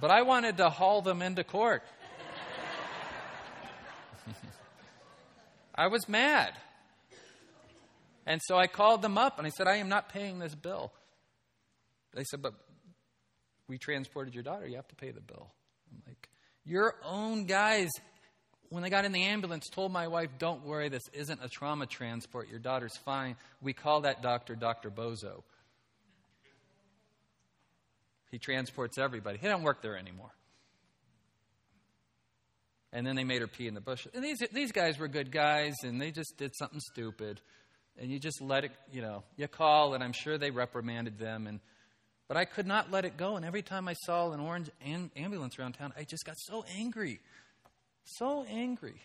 but 0.00 0.10
I 0.10 0.22
wanted 0.22 0.58
to 0.58 0.70
haul 0.70 1.02
them 1.02 1.20
into 1.22 1.42
court. 1.44 1.82
I 5.74 5.88
was 5.88 6.08
mad. 6.08 6.54
And 8.26 8.40
so 8.42 8.56
I 8.56 8.66
called 8.68 9.02
them 9.02 9.18
up 9.18 9.38
and 9.38 9.46
I 9.46 9.50
said, 9.50 9.66
I 9.66 9.76
am 9.76 9.88
not 9.88 10.08
paying 10.08 10.38
this 10.38 10.54
bill. 10.54 10.92
They 12.14 12.24
said, 12.24 12.40
But 12.40 12.54
we 13.68 13.76
transported 13.78 14.34
your 14.34 14.42
daughter. 14.44 14.66
You 14.66 14.76
have 14.76 14.88
to 14.88 14.94
pay 14.94 15.10
the 15.10 15.20
bill. 15.20 15.52
I'm 15.92 16.02
like, 16.06 16.28
Your 16.64 16.94
own 17.04 17.44
guys 17.44 17.90
when 18.74 18.82
they 18.82 18.90
got 18.90 19.04
in 19.04 19.12
the 19.12 19.22
ambulance, 19.22 19.68
told 19.68 19.92
my 19.92 20.08
wife, 20.08 20.30
Don't 20.38 20.64
worry, 20.66 20.88
this 20.88 21.08
isn't 21.12 21.40
a 21.42 21.48
trauma 21.48 21.86
transport. 21.86 22.48
Your 22.48 22.58
daughter's 22.58 22.96
fine. 22.96 23.36
We 23.62 23.72
call 23.72 24.00
that 24.00 24.20
doctor 24.20 24.56
Dr. 24.56 24.90
Bozo. 24.90 25.44
He 28.32 28.38
transports 28.38 28.98
everybody. 28.98 29.38
He 29.38 29.46
don't 29.46 29.62
work 29.62 29.80
there 29.80 29.96
anymore. 29.96 30.32
And 32.92 33.06
then 33.06 33.14
they 33.14 33.22
made 33.22 33.42
her 33.42 33.46
pee 33.46 33.68
in 33.68 33.74
the 33.74 33.80
bush. 33.80 34.08
And 34.12 34.24
these, 34.24 34.42
these 34.52 34.72
guys 34.72 34.98
were 34.98 35.06
good 35.06 35.30
guys, 35.30 35.74
and 35.84 36.00
they 36.00 36.10
just 36.10 36.36
did 36.36 36.52
something 36.56 36.80
stupid. 36.80 37.40
And 37.96 38.10
you 38.10 38.18
just 38.18 38.42
let 38.42 38.64
it, 38.64 38.72
you 38.90 39.02
know, 39.02 39.22
you 39.36 39.46
call, 39.46 39.94
and 39.94 40.02
I'm 40.02 40.12
sure 40.12 40.36
they 40.36 40.50
reprimanded 40.50 41.16
them. 41.16 41.46
And, 41.46 41.60
but 42.26 42.36
I 42.36 42.44
could 42.44 42.66
not 42.66 42.90
let 42.90 43.04
it 43.04 43.16
go. 43.16 43.36
And 43.36 43.44
every 43.44 43.62
time 43.62 43.86
I 43.86 43.92
saw 43.92 44.32
an 44.32 44.40
orange 44.40 44.68
ambulance 45.14 45.60
around 45.60 45.74
town, 45.74 45.92
I 45.96 46.02
just 46.02 46.24
got 46.24 46.34
so 46.38 46.64
angry. 46.76 47.20
So 48.04 48.44
angry. 48.48 49.00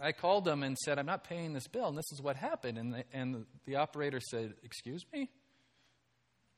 I 0.00 0.12
called 0.12 0.44
them 0.44 0.62
and 0.62 0.76
said, 0.76 0.98
I'm 0.98 1.06
not 1.06 1.24
paying 1.24 1.52
this 1.54 1.66
bill, 1.66 1.88
and 1.88 1.96
this 1.96 2.10
is 2.12 2.20
what 2.20 2.36
happened. 2.36 2.78
And 2.78 2.92
the, 2.92 3.04
and 3.12 3.46
the, 3.64 3.76
operator 3.76 4.20
said, 4.20 4.54
Excuse 4.62 5.04
me? 5.12 5.30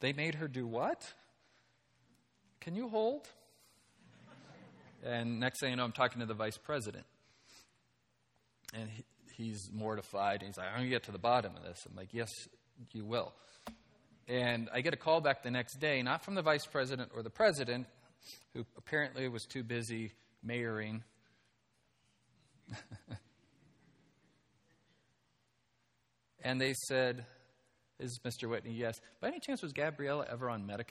They 0.01 0.13
made 0.13 0.37
her 0.37 0.49
do 0.49 0.67
what? 0.67 1.03
Can 2.61 2.75
you 2.75 2.89
hold? 2.89 3.29
And 5.05 5.39
next 5.39 5.61
thing 5.61 5.71
you 5.71 5.77
know, 5.77 5.85
I'm 5.85 5.93
talking 5.93 6.21
to 6.21 6.27
the 6.27 6.35
vice 6.35 6.59
president. 6.59 7.05
And 8.75 8.91
he, 8.91 9.05
he's 9.35 9.71
mortified. 9.73 10.41
And 10.41 10.49
he's 10.49 10.59
like, 10.59 10.67
I'm 10.67 10.79
going 10.79 10.87
to 10.87 10.91
get 10.91 11.05
to 11.05 11.13
the 11.13 11.19
bottom 11.19 11.53
of 11.57 11.63
this. 11.63 11.87
I'm 11.89 11.97
like, 11.97 12.13
Yes, 12.13 12.31
you 12.93 13.05
will. 13.05 13.33
And 14.29 14.69
I 14.73 14.81
get 14.81 14.93
a 14.93 14.97
call 14.97 15.21
back 15.21 15.43
the 15.45 15.51
next 15.51 15.77
day, 15.77 16.03
not 16.03 16.25
from 16.25 16.35
the 16.35 16.43
vice 16.43 16.67
president 16.67 17.13
or 17.15 17.23
the 17.23 17.31
president, 17.31 17.87
who 18.55 18.67
apparently 18.77 19.29
was 19.29 19.45
too 19.45 19.63
busy 19.63 20.13
mayoring. 20.45 21.03
and 26.43 26.61
they 26.61 26.75
said, 26.89 27.25
Is 28.01 28.19
Mr. 28.27 28.49
Whitney? 28.49 28.73
Yes. 28.73 29.01
By 29.21 29.29
any 29.29 29.39
chance, 29.39 29.63
was 29.63 29.73
Gabriella 29.73 30.27
ever 30.31 30.51
on 30.51 30.67
Medi? 30.67 30.83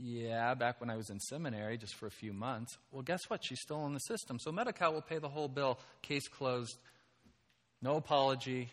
Yeah, 0.00 0.54
back 0.54 0.80
when 0.80 0.90
I 0.90 0.96
was 0.96 1.10
in 1.10 1.18
seminary, 1.18 1.76
just 1.76 1.96
for 1.96 2.06
a 2.06 2.10
few 2.10 2.32
months. 2.32 2.78
Well, 2.92 3.02
guess 3.02 3.28
what? 3.28 3.44
She's 3.44 3.60
still 3.60 3.84
in 3.86 3.94
the 3.94 4.00
system. 4.00 4.38
So 4.38 4.52
Medi 4.52 4.70
will 4.80 5.02
pay 5.02 5.18
the 5.18 5.28
whole 5.28 5.48
bill. 5.48 5.80
Case 6.02 6.28
closed. 6.28 6.78
No 7.82 7.96
apology, 7.96 8.72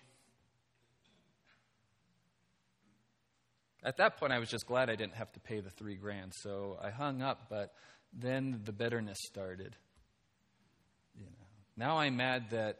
At 3.85 3.97
that 3.97 4.17
point, 4.17 4.33
I 4.33 4.39
was 4.39 4.49
just 4.49 4.65
glad 4.65 4.89
I 4.89 4.95
didn't 4.95 5.13
have 5.13 5.31
to 5.33 5.39
pay 5.39 5.59
the 5.59 5.69
three 5.69 5.93
grand. 5.93 6.33
So 6.33 6.79
I 6.83 6.89
hung 6.89 7.21
up, 7.21 7.45
but 7.51 7.71
then 8.11 8.61
the 8.65 8.71
bitterness 8.71 9.19
started. 9.27 9.75
You 11.15 11.25
know, 11.25 11.45
now 11.77 11.99
I'm 11.99 12.17
mad 12.17 12.45
that 12.49 12.79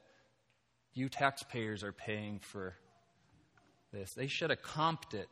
you 0.96 1.08
taxpayers 1.08 1.84
are 1.84 1.92
paying 1.92 2.40
for 2.40 2.74
this. 3.94 4.10
They 4.18 4.26
should 4.26 4.50
have 4.50 4.64
comped 4.64 5.14
it. 5.14 5.28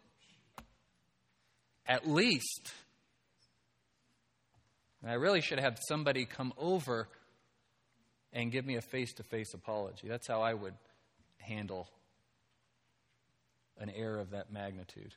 At 1.87 2.07
least. 2.07 2.71
And 5.01 5.09
I 5.09 5.15
really 5.15 5.41
should 5.41 5.59
have 5.59 5.79
somebody 5.87 6.25
come 6.25 6.53
over 6.55 7.09
and 8.31 8.51
give 8.51 8.63
me 8.63 8.75
a 8.75 8.81
face 8.81 9.11
to 9.13 9.23
face 9.23 9.55
apology. 9.55 10.07
That's 10.07 10.27
how 10.27 10.43
I 10.43 10.53
would 10.53 10.75
handle 11.39 11.89
an 13.79 13.89
error 13.89 14.19
of 14.19 14.31
that 14.31 14.53
magnitude. 14.53 15.15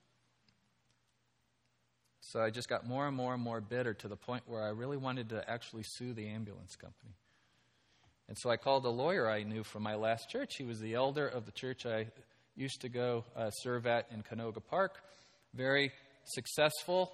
So 2.28 2.40
I 2.40 2.50
just 2.50 2.68
got 2.68 2.84
more 2.84 3.06
and 3.06 3.16
more 3.16 3.34
and 3.34 3.42
more 3.42 3.60
bitter 3.60 3.94
to 3.94 4.08
the 4.08 4.16
point 4.16 4.42
where 4.46 4.62
I 4.62 4.70
really 4.70 4.96
wanted 4.96 5.28
to 5.28 5.48
actually 5.48 5.84
sue 5.84 6.12
the 6.12 6.26
ambulance 6.28 6.74
company. 6.74 7.14
And 8.28 8.36
so 8.36 8.50
I 8.50 8.56
called 8.56 8.84
a 8.84 8.90
lawyer 8.90 9.30
I 9.30 9.44
knew 9.44 9.62
from 9.62 9.84
my 9.84 9.94
last 9.94 10.28
church. 10.28 10.56
He 10.58 10.64
was 10.64 10.80
the 10.80 10.94
elder 10.94 11.28
of 11.28 11.46
the 11.46 11.52
church 11.52 11.86
I 11.86 12.08
used 12.56 12.80
to 12.80 12.88
go 12.88 13.24
uh, 13.36 13.50
serve 13.50 13.86
at 13.86 14.08
in 14.10 14.24
Canoga 14.24 14.60
Park. 14.60 14.98
Very 15.54 15.92
successful, 16.24 17.12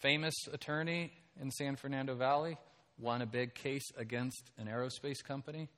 famous 0.00 0.34
attorney 0.52 1.12
in 1.40 1.50
San 1.50 1.76
Fernando 1.76 2.14
Valley. 2.14 2.58
Won 2.98 3.22
a 3.22 3.26
big 3.26 3.54
case 3.54 3.90
against 3.96 4.50
an 4.58 4.66
aerospace 4.66 5.24
company. 5.26 5.70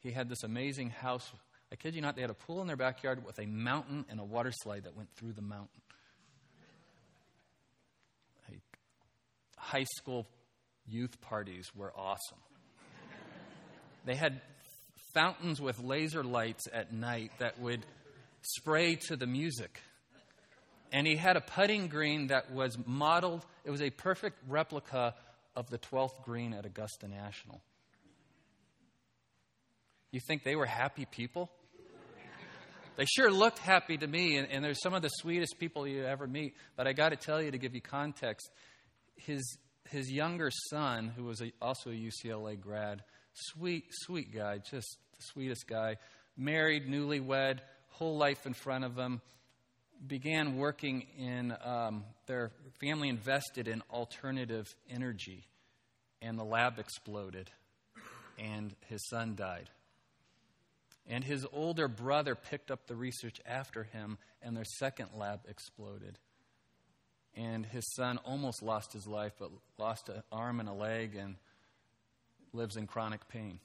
He 0.00 0.10
had 0.10 0.28
this 0.28 0.42
amazing 0.42 0.90
house. 0.90 1.30
I 1.70 1.76
kid 1.76 1.94
you 1.94 2.00
not, 2.00 2.16
they 2.16 2.22
had 2.22 2.30
a 2.30 2.34
pool 2.34 2.60
in 2.62 2.66
their 2.66 2.76
backyard 2.76 3.24
with 3.24 3.38
a 3.38 3.46
mountain 3.46 4.04
and 4.08 4.18
a 4.18 4.24
water 4.24 4.50
slide 4.52 4.84
that 4.84 4.96
went 4.96 5.08
through 5.14 5.34
the 5.34 5.42
mountain. 5.42 5.82
High 9.72 9.84
school 9.84 10.26
youth 10.86 11.18
parties 11.22 11.70
were 11.74 11.92
awesome. 11.96 12.38
they 14.04 14.14
had 14.14 14.42
fountains 15.14 15.62
with 15.62 15.78
laser 15.82 16.22
lights 16.22 16.68
at 16.70 16.92
night 16.92 17.30
that 17.38 17.58
would 17.58 17.80
spray 18.42 18.96
to 18.96 19.16
the 19.16 19.26
music. 19.26 19.80
And 20.92 21.06
he 21.06 21.16
had 21.16 21.38
a 21.38 21.40
putting 21.40 21.88
green 21.88 22.26
that 22.26 22.52
was 22.52 22.76
modeled, 22.84 23.46
it 23.64 23.70
was 23.70 23.80
a 23.80 23.88
perfect 23.88 24.36
replica 24.46 25.14
of 25.56 25.70
the 25.70 25.78
12th 25.78 26.22
green 26.22 26.52
at 26.52 26.66
Augusta 26.66 27.08
National. 27.08 27.62
You 30.10 30.20
think 30.28 30.44
they 30.44 30.54
were 30.54 30.66
happy 30.66 31.06
people? 31.06 31.50
They 32.96 33.06
sure 33.06 33.30
looked 33.30 33.58
happy 33.58 33.96
to 33.96 34.06
me, 34.06 34.36
and, 34.36 34.50
and 34.50 34.62
they're 34.62 34.74
some 34.74 34.92
of 34.92 35.00
the 35.00 35.08
sweetest 35.08 35.58
people 35.58 35.86
you 35.86 36.04
ever 36.04 36.26
meet. 36.26 36.54
But 36.76 36.86
I 36.86 36.92
got 36.92 37.08
to 37.08 37.16
tell 37.16 37.40
you, 37.40 37.50
to 37.50 37.56
give 37.56 37.74
you 37.74 37.80
context, 37.80 38.50
his, 39.16 39.58
his 39.90 40.10
younger 40.10 40.50
son, 40.70 41.12
who 41.16 41.24
was 41.24 41.40
a, 41.40 41.52
also 41.60 41.90
a 41.90 41.94
UCLA 41.94 42.58
grad, 42.60 43.02
sweet, 43.34 43.84
sweet 43.90 44.34
guy, 44.34 44.58
just 44.58 44.96
the 45.16 45.22
sweetest 45.32 45.66
guy, 45.66 45.96
married, 46.36 46.86
newlywed, 46.88 47.60
whole 47.88 48.16
life 48.16 48.46
in 48.46 48.54
front 48.54 48.84
of 48.84 48.96
him, 48.96 49.20
began 50.06 50.56
working 50.56 51.06
in, 51.16 51.54
um, 51.64 52.04
their 52.26 52.50
family 52.80 53.08
invested 53.08 53.68
in 53.68 53.82
alternative 53.90 54.66
energy, 54.90 55.46
and 56.20 56.38
the 56.38 56.44
lab 56.44 56.78
exploded, 56.78 57.50
and 58.38 58.74
his 58.88 59.06
son 59.08 59.34
died. 59.36 59.70
And 61.06 61.24
his 61.24 61.46
older 61.52 61.88
brother 61.88 62.34
picked 62.34 62.70
up 62.70 62.86
the 62.86 62.96
research 62.96 63.40
after 63.44 63.84
him, 63.84 64.18
and 64.40 64.56
their 64.56 64.64
second 64.78 65.10
lab 65.16 65.40
exploded. 65.48 66.18
And 67.36 67.64
his 67.64 67.84
son 67.94 68.18
almost 68.18 68.62
lost 68.62 68.92
his 68.92 69.06
life, 69.06 69.32
but 69.38 69.50
lost 69.78 70.08
an 70.08 70.22
arm 70.30 70.60
and 70.60 70.68
a 70.68 70.72
leg 70.72 71.16
and 71.16 71.36
lives 72.52 72.76
in 72.76 72.86
chronic 72.86 73.26
pain. 73.28 73.58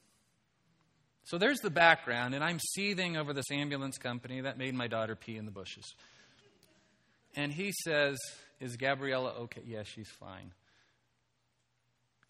So 1.25 1.37
there's 1.37 1.59
the 1.59 1.69
background, 1.69 2.35
and 2.35 2.43
I'm 2.43 2.59
seething 2.59 3.17
over 3.17 3.33
this 3.33 3.51
ambulance 3.51 3.97
company 3.97 4.41
that 4.41 4.57
made 4.57 4.73
my 4.73 4.87
daughter 4.87 5.15
pee 5.15 5.35
in 5.35 5.43
the 5.43 5.51
bushes. 5.51 5.93
And 7.35 7.51
he 7.51 7.73
says, 7.83 8.17
Is 8.61 8.77
Gabriella 8.77 9.33
okay? 9.41 9.61
Yes, 9.65 9.87
she's 9.87 10.09
fine. 10.09 10.53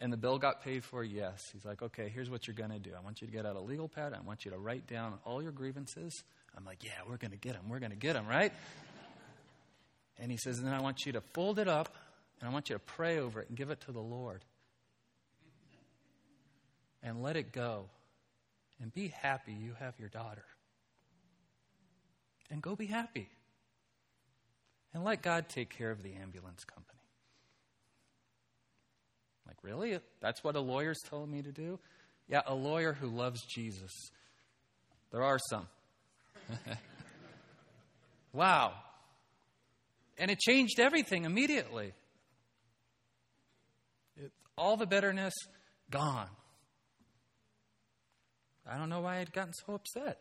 And 0.00 0.12
the 0.12 0.16
bill 0.16 0.38
got 0.38 0.62
paid 0.62 0.84
for? 0.84 1.02
Yes. 1.02 1.40
He's 1.52 1.64
like, 1.64 1.82
okay, 1.82 2.08
here's 2.08 2.30
what 2.30 2.46
you're 2.46 2.54
going 2.54 2.70
to 2.70 2.78
do. 2.78 2.90
I 2.96 3.02
want 3.02 3.20
you 3.20 3.26
to 3.26 3.32
get 3.32 3.44
out 3.44 3.56
a 3.56 3.60
legal 3.60 3.88
pad. 3.88 4.12
I 4.12 4.20
want 4.20 4.44
you 4.44 4.52
to 4.52 4.58
write 4.58 4.86
down 4.86 5.14
all 5.24 5.42
your 5.42 5.50
grievances. 5.50 6.22
I'm 6.56 6.64
like, 6.64 6.84
yeah, 6.84 6.92
we're 7.08 7.16
going 7.16 7.32
to 7.32 7.36
get 7.36 7.54
them. 7.54 7.68
We're 7.68 7.80
going 7.80 7.90
to 7.90 7.96
get 7.96 8.12
them, 8.12 8.26
right? 8.28 8.52
And 10.18 10.30
he 10.30 10.36
says, 10.36 10.58
and 10.58 10.66
then 10.66 10.74
I 10.74 10.80
want 10.80 11.06
you 11.06 11.12
to 11.12 11.20
fold 11.20 11.58
it 11.58 11.68
up 11.68 11.94
and 12.40 12.48
I 12.48 12.52
want 12.52 12.68
you 12.68 12.74
to 12.74 12.80
pray 12.80 13.18
over 13.18 13.40
it 13.40 13.48
and 13.48 13.56
give 13.56 13.70
it 13.70 13.80
to 13.82 13.92
the 13.92 14.00
Lord. 14.00 14.44
And 17.02 17.22
let 17.22 17.36
it 17.36 17.52
go. 17.52 17.86
And 18.80 18.92
be 18.92 19.08
happy 19.08 19.52
you 19.52 19.74
have 19.78 19.94
your 19.98 20.08
daughter. 20.08 20.44
And 22.50 22.62
go 22.62 22.76
be 22.76 22.86
happy. 22.86 23.28
And 24.94 25.04
let 25.04 25.22
God 25.22 25.48
take 25.48 25.70
care 25.70 25.90
of 25.90 26.02
the 26.02 26.14
ambulance 26.14 26.64
company. 26.64 26.98
Like, 29.46 29.56
really? 29.62 29.98
That's 30.20 30.42
what 30.44 30.56
a 30.56 30.60
lawyer's 30.60 31.00
telling 31.08 31.30
me 31.30 31.42
to 31.42 31.52
do? 31.52 31.78
Yeah, 32.28 32.42
a 32.46 32.54
lawyer 32.54 32.92
who 32.92 33.08
loves 33.08 33.42
Jesus. 33.46 33.92
There 35.10 35.22
are 35.22 35.38
some. 35.38 35.66
wow. 38.32 38.72
And 40.18 40.30
it 40.30 40.38
changed 40.40 40.80
everything 40.80 41.24
immediately. 41.24 41.92
It, 44.16 44.32
all 44.56 44.76
the 44.76 44.86
bitterness, 44.86 45.34
gone. 45.90 46.28
I 48.70 48.76
don't 48.76 48.88
know 48.88 49.00
why 49.00 49.18
I'd 49.18 49.32
gotten 49.32 49.54
so 49.54 49.74
upset. 49.74 50.18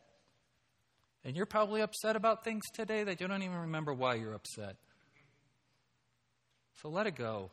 And 1.25 1.35
you're 1.35 1.45
probably 1.45 1.81
upset 1.81 2.15
about 2.15 2.43
things 2.43 2.63
today 2.73 3.03
that 3.03 3.19
you 3.19 3.27
don't 3.27 3.43
even 3.43 3.57
remember 3.57 3.93
why 3.93 4.15
you're 4.15 4.33
upset. 4.33 4.77
So 6.81 6.89
let 6.89 7.07
it 7.07 7.15
go. 7.15 7.49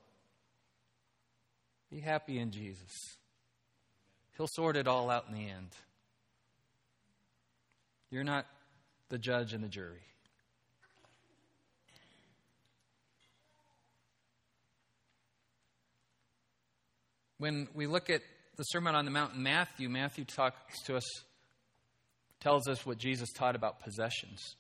Be 1.91 1.99
happy 1.99 2.39
in 2.39 2.51
Jesus. 2.51 3.17
He'll 4.37 4.49
sort 4.49 4.77
it 4.77 4.87
all 4.87 5.11
out 5.11 5.27
in 5.29 5.35
the 5.35 5.49
end. 5.49 5.71
You're 8.11 8.25
not 8.25 8.47
the 9.09 9.19
judge 9.19 9.53
and 9.55 9.65
the 9.65 9.69
jury. 9.69 10.03
When 17.45 17.69
we 17.75 17.87
look 17.87 18.09
at 18.09 18.23
the 18.57 18.63
Sermon 18.63 18.95
on 18.95 19.05
the 19.05 19.11
Mount 19.11 19.35
in 19.35 19.43
Matthew, 19.43 19.91
Matthew 19.91 20.25
talks 20.25 20.81
to 20.85 20.97
us, 20.97 21.05
tells 22.41 22.67
us 22.67 22.87
what 22.87 22.97
Jesus 22.97 23.31
taught 23.35 23.55
about 23.55 23.81
possessions. 23.81 24.57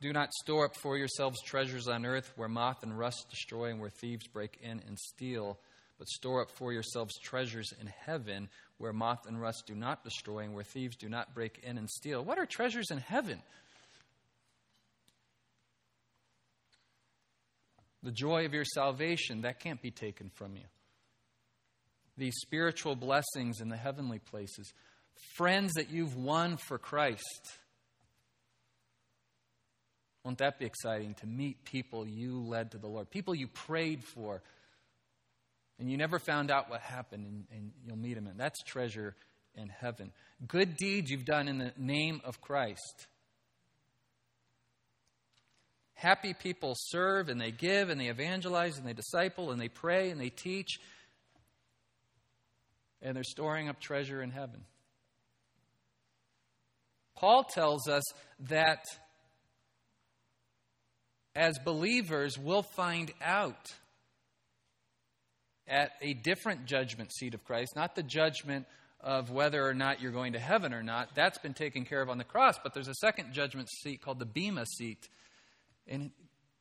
Do 0.00 0.12
not 0.12 0.32
store 0.32 0.66
up 0.66 0.76
for 0.76 0.96
yourselves 0.96 1.42
treasures 1.42 1.88
on 1.88 2.06
earth 2.06 2.32
where 2.36 2.48
moth 2.48 2.84
and 2.84 2.96
rust 2.96 3.26
destroy 3.28 3.70
and 3.70 3.80
where 3.80 3.90
thieves 3.90 4.28
break 4.28 4.56
in 4.62 4.80
and 4.86 4.96
steal, 4.96 5.58
but 5.98 6.06
store 6.06 6.42
up 6.42 6.52
for 6.52 6.72
yourselves 6.72 7.18
treasures 7.18 7.72
in 7.80 7.88
heaven 7.88 8.48
where 8.78 8.92
moth 8.92 9.26
and 9.26 9.40
rust 9.40 9.64
do 9.66 9.74
not 9.74 10.04
destroy 10.04 10.44
and 10.44 10.54
where 10.54 10.62
thieves 10.62 10.94
do 10.94 11.08
not 11.08 11.34
break 11.34 11.58
in 11.64 11.76
and 11.76 11.90
steal. 11.90 12.24
What 12.24 12.38
are 12.38 12.46
treasures 12.46 12.92
in 12.92 12.98
heaven? 12.98 13.42
The 18.02 18.12
joy 18.12 18.44
of 18.46 18.54
your 18.54 18.64
salvation, 18.64 19.42
that 19.42 19.60
can't 19.60 19.80
be 19.80 19.90
taken 19.90 20.30
from 20.34 20.56
you. 20.56 20.64
These 22.16 22.34
spiritual 22.42 22.96
blessings 22.96 23.60
in 23.60 23.68
the 23.68 23.76
heavenly 23.76 24.18
places, 24.18 24.72
friends 25.36 25.72
that 25.74 25.90
you've 25.90 26.16
won 26.16 26.56
for 26.56 26.78
Christ 26.78 27.58
won't 30.24 30.38
that 30.38 30.58
be 30.58 30.66
exciting 30.66 31.14
to 31.14 31.26
meet 31.26 31.64
people 31.64 32.06
you 32.06 32.40
led 32.40 32.72
to 32.72 32.78
the 32.78 32.86
Lord, 32.86 33.10
people 33.10 33.34
you 33.34 33.48
prayed 33.48 34.04
for, 34.04 34.42
and 35.78 35.90
you 35.90 35.96
never 35.96 36.18
found 36.18 36.50
out 36.50 36.70
what 36.70 36.80
happened, 36.80 37.26
and, 37.26 37.44
and 37.50 37.72
you'll 37.84 37.96
meet 37.96 38.14
them? 38.14 38.28
And 38.28 38.38
that's 38.38 38.62
treasure 38.62 39.16
in 39.56 39.68
heaven. 39.68 40.12
Good 40.46 40.76
deeds 40.76 41.10
you've 41.10 41.24
done 41.24 41.48
in 41.48 41.58
the 41.58 41.72
name 41.76 42.20
of 42.24 42.40
Christ. 42.40 43.08
Happy 46.02 46.34
people 46.34 46.74
serve 46.76 47.28
and 47.28 47.40
they 47.40 47.52
give 47.52 47.88
and 47.88 48.00
they 48.00 48.08
evangelize 48.08 48.76
and 48.76 48.84
they 48.84 48.92
disciple 48.92 49.52
and 49.52 49.60
they 49.60 49.68
pray 49.68 50.10
and 50.10 50.20
they 50.20 50.30
teach. 50.30 50.80
And 53.00 53.14
they're 53.14 53.22
storing 53.22 53.68
up 53.68 53.78
treasure 53.78 54.20
in 54.20 54.32
heaven. 54.32 54.64
Paul 57.14 57.44
tells 57.44 57.86
us 57.86 58.02
that 58.48 58.84
as 61.36 61.56
believers, 61.64 62.36
we'll 62.36 62.64
find 62.64 63.12
out 63.24 63.72
at 65.68 65.92
a 66.00 66.14
different 66.14 66.66
judgment 66.66 67.12
seat 67.12 67.32
of 67.32 67.44
Christ, 67.44 67.76
not 67.76 67.94
the 67.94 68.02
judgment 68.02 68.66
of 69.00 69.30
whether 69.30 69.64
or 69.64 69.72
not 69.72 70.00
you're 70.00 70.10
going 70.10 70.32
to 70.32 70.40
heaven 70.40 70.74
or 70.74 70.82
not. 70.82 71.14
That's 71.14 71.38
been 71.38 71.54
taken 71.54 71.84
care 71.84 72.02
of 72.02 72.10
on 72.10 72.18
the 72.18 72.24
cross, 72.24 72.58
but 72.60 72.74
there's 72.74 72.88
a 72.88 72.94
second 72.94 73.32
judgment 73.32 73.68
seat 73.70 74.02
called 74.02 74.18
the 74.18 74.26
Bema 74.26 74.66
seat. 74.66 75.08
And 75.86 76.10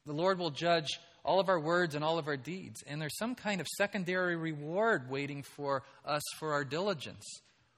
the 0.05 0.13
Lord 0.13 0.39
will 0.39 0.51
judge 0.51 0.87
all 1.23 1.39
of 1.39 1.49
our 1.49 1.59
words 1.59 1.95
and 1.95 2.03
all 2.03 2.17
of 2.17 2.27
our 2.27 2.37
deeds. 2.37 2.83
And 2.87 3.01
there's 3.01 3.17
some 3.17 3.35
kind 3.35 3.61
of 3.61 3.67
secondary 3.77 4.35
reward 4.35 5.09
waiting 5.09 5.43
for 5.43 5.83
us 6.05 6.23
for 6.39 6.53
our 6.53 6.63
diligence. 6.63 7.25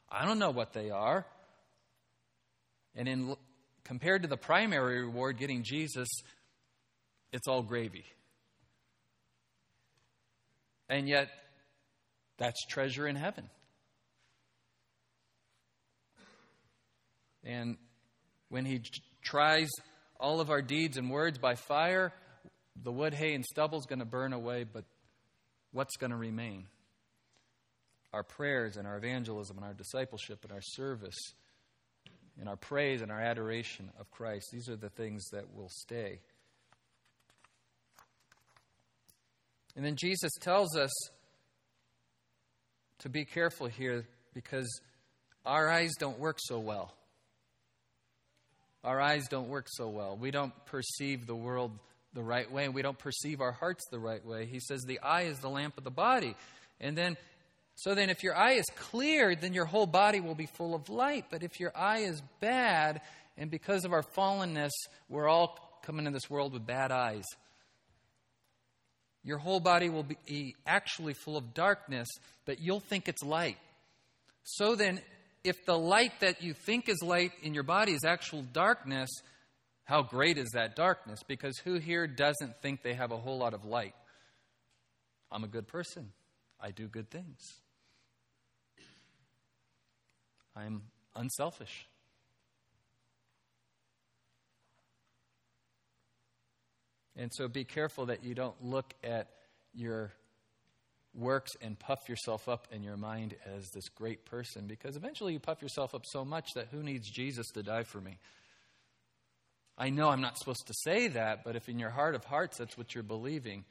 I 0.10 0.26
don't 0.26 0.40
know 0.40 0.52
what 0.52 0.74
they 0.74 0.90
are. 0.90 1.26
And 2.96 3.08
in 3.08 3.36
compared 3.84 4.22
to 4.22 4.28
the 4.28 4.38
primary 4.38 5.02
reward, 5.02 5.38
getting 5.38 5.64
Jesus, 5.64 6.08
it's 7.32 7.48
all 7.48 7.62
gravy. 7.64 8.06
And 10.88 11.08
yet, 11.08 11.30
that's 12.38 12.66
treasure 12.68 13.08
in 13.08 13.16
heaven. 13.16 13.50
And 17.44 17.78
when 18.50 18.66
he 18.66 18.82
tries 19.22 19.70
all 20.20 20.40
of 20.40 20.50
our 20.50 20.62
deeds 20.62 20.98
and 20.98 21.10
words 21.10 21.38
by 21.38 21.56
fire, 21.56 22.14
the 22.82 22.92
wood, 22.92 23.14
hay, 23.14 23.34
and 23.34 23.46
stubble 23.46 23.78
is 23.78 23.86
going 23.86 24.00
to 24.00 24.06
burn 24.06 24.34
away, 24.34 24.64
but 24.64 24.86
what's 25.72 25.96
going 25.98 26.12
to 26.12 26.18
remain? 26.18 26.66
Our 28.14 28.24
prayers 28.24 28.78
and 28.78 28.88
our 28.88 28.98
evangelism 28.98 29.58
and 29.58 29.66
our 29.66 29.74
discipleship 29.74 30.40
and 30.44 30.52
our 30.52 30.62
service 30.62 31.18
and 32.40 32.48
our 32.50 32.56
praise 32.56 33.02
and 33.02 33.12
our 33.12 33.22
adoration 33.22 33.92
of 34.00 34.10
Christ. 34.12 34.50
These 34.52 34.70
are 34.70 34.76
the 34.76 34.90
things 34.90 35.26
that 35.32 35.54
will 35.56 35.70
stay. 35.70 36.20
And 39.76 39.84
then 39.84 39.96
Jesus 39.96 40.32
tells 40.40 40.78
us 40.78 40.92
to 43.00 43.10
be 43.10 43.26
careful 43.26 43.68
here 43.68 44.08
because 44.34 44.82
our 45.46 45.70
eyes 45.70 45.92
don't 46.00 46.20
work 46.20 46.38
so 46.40 46.60
well. 46.60 46.94
Our 48.84 49.00
eyes 49.00 49.28
don't 49.30 49.50
work 49.50 49.68
so 49.70 49.88
well. 49.88 50.18
We 50.18 50.32
don't 50.32 50.54
perceive 50.66 51.26
the 51.26 51.36
world 51.36 51.72
the 52.14 52.24
right 52.24 52.52
way 52.52 52.70
we 52.70 52.82
don't 52.82 52.98
perceive 52.98 53.42
our 53.42 53.52
hearts 53.52 53.86
the 53.90 54.00
right 54.00 54.24
way. 54.26 54.46
He 54.46 54.60
says 54.60 54.84
the 54.84 55.00
eye 55.00 55.24
is 55.24 55.40
the 55.40 55.50
lamp 55.50 55.78
of 55.78 55.84
the 55.84 55.92
body. 55.92 56.36
And 56.80 56.98
then, 56.98 57.18
so 57.76 57.96
then, 57.96 58.10
if 58.10 58.24
your 58.24 58.36
eye 58.36 58.54
is 58.54 58.66
clear, 58.76 59.36
then 59.36 59.54
your 59.54 59.66
whole 59.66 59.88
body 59.88 60.20
will 60.20 60.36
be 60.36 60.46
full 60.46 60.76
of 60.76 60.90
light. 60.90 61.26
But 61.32 61.44
if 61.44 61.60
your 61.60 61.76
eye 61.76 62.00
is 62.00 62.22
bad, 62.40 63.02
and 63.38 63.50
because 63.50 63.84
of 63.84 63.94
our 63.94 64.04
fallenness, 64.04 64.70
we're 65.10 65.28
all 65.28 65.80
coming 65.84 66.06
in 66.06 66.14
this 66.14 66.30
world 66.30 66.54
with 66.54 66.66
bad 66.66 66.92
eyes, 66.92 67.26
your 69.24 69.38
whole 69.38 69.60
body 69.60 69.90
will 69.90 70.06
be 70.28 70.56
actually 70.68 71.14
full 71.14 71.38
of 71.38 71.54
darkness, 71.54 72.10
but 72.46 72.60
you'll 72.60 72.82
think 72.82 73.08
it's 73.08 73.24
light. 73.24 73.58
So 74.44 74.76
then, 74.76 75.02
if 75.44 75.66
the 75.66 75.78
light 75.78 76.20
that 76.22 76.42
you 76.42 76.54
think 76.54 76.88
is 76.88 77.02
light 77.02 77.32
in 77.42 77.54
your 77.54 77.64
body 77.64 77.94
is 77.94 78.06
actual 78.06 78.42
darkness, 78.42 79.10
how 79.86 80.02
great 80.02 80.38
is 80.38 80.52
that 80.52 80.76
darkness? 80.76 81.22
Because 81.28 81.58
who 81.58 81.76
here 81.76 82.08
doesn't 82.08 82.62
think 82.62 82.84
they 82.84 82.94
have 82.94 83.12
a 83.12 83.18
whole 83.18 83.38
lot 83.38 83.54
of 83.54 83.66
light? 83.66 83.96
I'm 85.32 85.44
a 85.44 85.48
good 85.48 85.68
person. 85.68 86.12
I 86.62 86.72
do 86.72 86.88
good 86.88 87.10
things. 87.10 87.40
I'm 90.56 90.84
unselfish. 91.16 91.88
And 97.16 97.32
so 97.34 97.48
be 97.48 97.64
careful 97.64 98.08
that 98.08 98.24
you 98.24 98.34
don't 98.34 98.64
look 98.64 98.94
at 99.04 99.30
your 99.74 100.14
works 101.16 101.52
and 101.62 101.78
puff 101.78 102.10
yourself 102.10 102.50
up 102.50 102.68
in 102.72 102.84
your 102.84 102.98
mind 102.98 103.36
as 103.56 103.70
this 103.70 103.88
great 103.90 104.26
person 104.26 104.66
because 104.68 104.96
eventually 104.96 105.34
you 105.34 105.40
puff 105.40 105.62
yourself 105.62 105.94
up 105.94 106.06
so 106.06 106.26
much 106.26 106.50
that 106.56 106.68
who 106.72 106.82
needs 106.82 107.10
Jesus 107.10 107.48
to 107.52 107.64
die 107.64 107.84
for 107.84 108.02
me? 108.02 108.18
I 109.78 109.90
know 109.90 110.10
I'm 110.10 110.22
not 110.22 110.38
supposed 110.38 110.68
to 110.68 110.74
say 110.84 111.08
that, 111.10 111.44
but 111.44 111.56
if 111.56 111.68
in 111.70 111.80
your 111.80 111.90
heart 111.90 112.16
of 112.16 112.24
hearts 112.26 112.58
that's 112.58 112.78
what 112.78 112.94
you're 112.94 113.04
believing, 113.04 113.66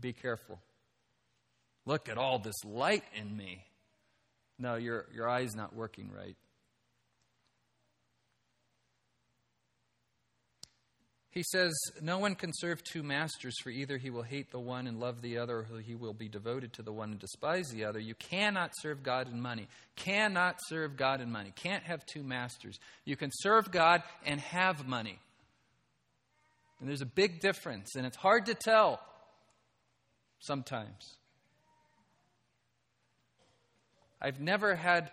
be 0.00 0.12
careful. 0.12 0.58
Look 1.86 2.08
at 2.08 2.18
all 2.18 2.38
this 2.38 2.64
light 2.64 3.04
in 3.14 3.36
me. 3.36 3.64
No, 4.58 4.76
your, 4.76 5.06
your 5.14 5.28
eye's 5.28 5.54
not 5.54 5.74
working 5.74 6.10
right. 6.14 6.36
He 11.30 11.42
says, 11.42 11.74
No 12.00 12.18
one 12.18 12.34
can 12.34 12.52
serve 12.54 12.82
two 12.82 13.02
masters, 13.02 13.54
for 13.62 13.70
either 13.70 13.98
he 13.98 14.10
will 14.10 14.22
hate 14.22 14.50
the 14.50 14.60
one 14.60 14.86
and 14.86 14.98
love 14.98 15.20
the 15.20 15.38
other, 15.38 15.66
or 15.70 15.80
he 15.80 15.94
will 15.94 16.14
be 16.14 16.28
devoted 16.28 16.72
to 16.74 16.82
the 16.82 16.92
one 16.92 17.10
and 17.10 17.18
despise 17.20 17.68
the 17.68 17.84
other. 17.84 17.98
You 17.98 18.14
cannot 18.14 18.72
serve 18.80 19.02
God 19.02 19.30
and 19.30 19.42
money. 19.42 19.68
Cannot 19.96 20.56
serve 20.68 20.96
God 20.96 21.20
and 21.20 21.30
money. 21.30 21.52
Can't 21.54 21.84
have 21.84 22.04
two 22.06 22.22
masters. 22.22 22.78
You 23.04 23.16
can 23.16 23.30
serve 23.32 23.70
God 23.70 24.02
and 24.24 24.40
have 24.40 24.88
money. 24.88 25.18
And 26.80 26.88
there's 26.88 27.02
a 27.02 27.06
big 27.06 27.40
difference, 27.40 27.96
and 27.96 28.06
it's 28.06 28.16
hard 28.16 28.46
to 28.46 28.54
tell 28.54 29.00
sometimes. 30.40 31.16
I've 34.20 34.40
never 34.40 34.74
had 34.74 35.10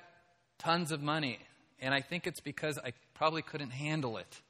tons 0.60 0.92
of 0.92 1.02
money, 1.02 1.40
and 1.80 1.94
I 1.94 2.02
think 2.02 2.26
it's 2.26 2.40
because 2.40 2.80
I 2.84 2.94
probably 3.16 3.42
couldn't 3.42 3.72
handle 3.72 4.18
it. 4.18 4.42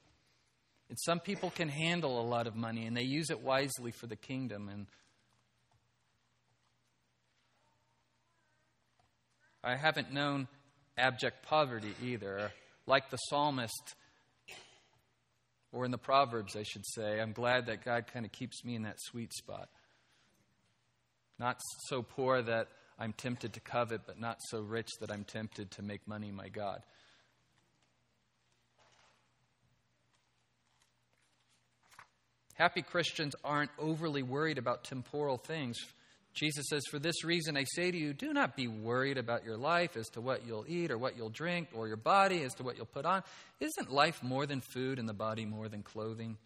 And 0.89 0.99
some 0.99 1.19
people 1.19 1.49
can 1.49 1.69
handle 1.69 2.19
a 2.19 2.25
lot 2.27 2.47
of 2.47 2.55
money 2.55 2.86
and 2.86 2.95
they 2.95 3.03
use 3.03 3.29
it 3.29 3.41
wisely 3.41 3.91
for 3.91 4.07
the 4.07 4.15
kingdom. 4.15 4.69
And 4.69 4.88
I 9.63 9.75
haven't 9.75 10.13
known 10.13 10.47
abject 10.97 11.43
poverty 11.43 11.93
either. 12.03 12.51
Like 12.86 13.09
the 13.09 13.17
psalmist, 13.17 13.95
or 15.71 15.83
in 15.83 15.91
the 15.91 15.97
Proverbs, 15.97 16.55
I 16.55 16.63
should 16.63 16.86
say, 16.86 17.19
I'm 17.19 17.33
glad 17.33 17.65
that 17.65 17.83
God 17.83 18.05
kind 18.07 18.25
of 18.25 18.31
keeps 18.31 18.63
me 18.63 18.75
in 18.75 18.83
that 18.83 18.97
sweet 18.99 19.33
spot. 19.33 19.67
Not 21.38 21.59
so 21.88 22.01
poor 22.01 22.41
that 22.41 22.69
I'm 22.97 23.11
tempted 23.11 23.53
to 23.53 23.59
covet, 23.59 24.01
but 24.07 24.19
not 24.19 24.38
so 24.49 24.61
rich 24.61 24.89
that 25.01 25.11
I'm 25.11 25.25
tempted 25.25 25.71
to 25.71 25.81
make 25.81 26.07
money 26.07 26.31
my 26.31 26.47
God. 26.47 26.81
Happy 32.56 32.82
Christians 32.82 33.36
aren't 33.43 33.72
overly 33.78 34.24
worried 34.24 34.58
about 34.58 34.84
temporal 34.84 35.38
things. 35.38 35.78
Jesus 36.34 36.66
says, 36.70 36.84
For 36.89 36.99
this 36.99 37.24
reason 37.24 37.56
I 37.56 37.64
say 37.64 37.91
to 37.91 37.97
you, 37.97 38.14
do 38.14 38.34
not 38.34 38.56
be 38.56 38.68
worried 38.68 39.18
about 39.18 39.45
your 39.45 39.58
life 39.58 39.95
as 39.95 40.08
to 40.10 40.22
what 40.22 40.45
you'll 40.45 40.66
eat 40.68 40.91
or 40.91 40.97
what 40.97 41.18
you'll 41.18 41.30
drink, 41.30 41.70
or 41.74 41.88
your 41.88 41.97
body 41.97 42.43
as 42.43 42.53
to 42.56 42.64
what 42.64 42.76
you'll 42.76 42.86
put 42.86 43.06
on. 43.06 43.24
Isn't 43.60 43.91
life 43.91 44.22
more 44.22 44.45
than 44.45 44.62
food 44.62 44.99
and 44.99 45.08
the 45.08 45.14
body 45.14 45.45
more 45.45 45.70
than 45.70 45.82
clothing? 45.84 46.38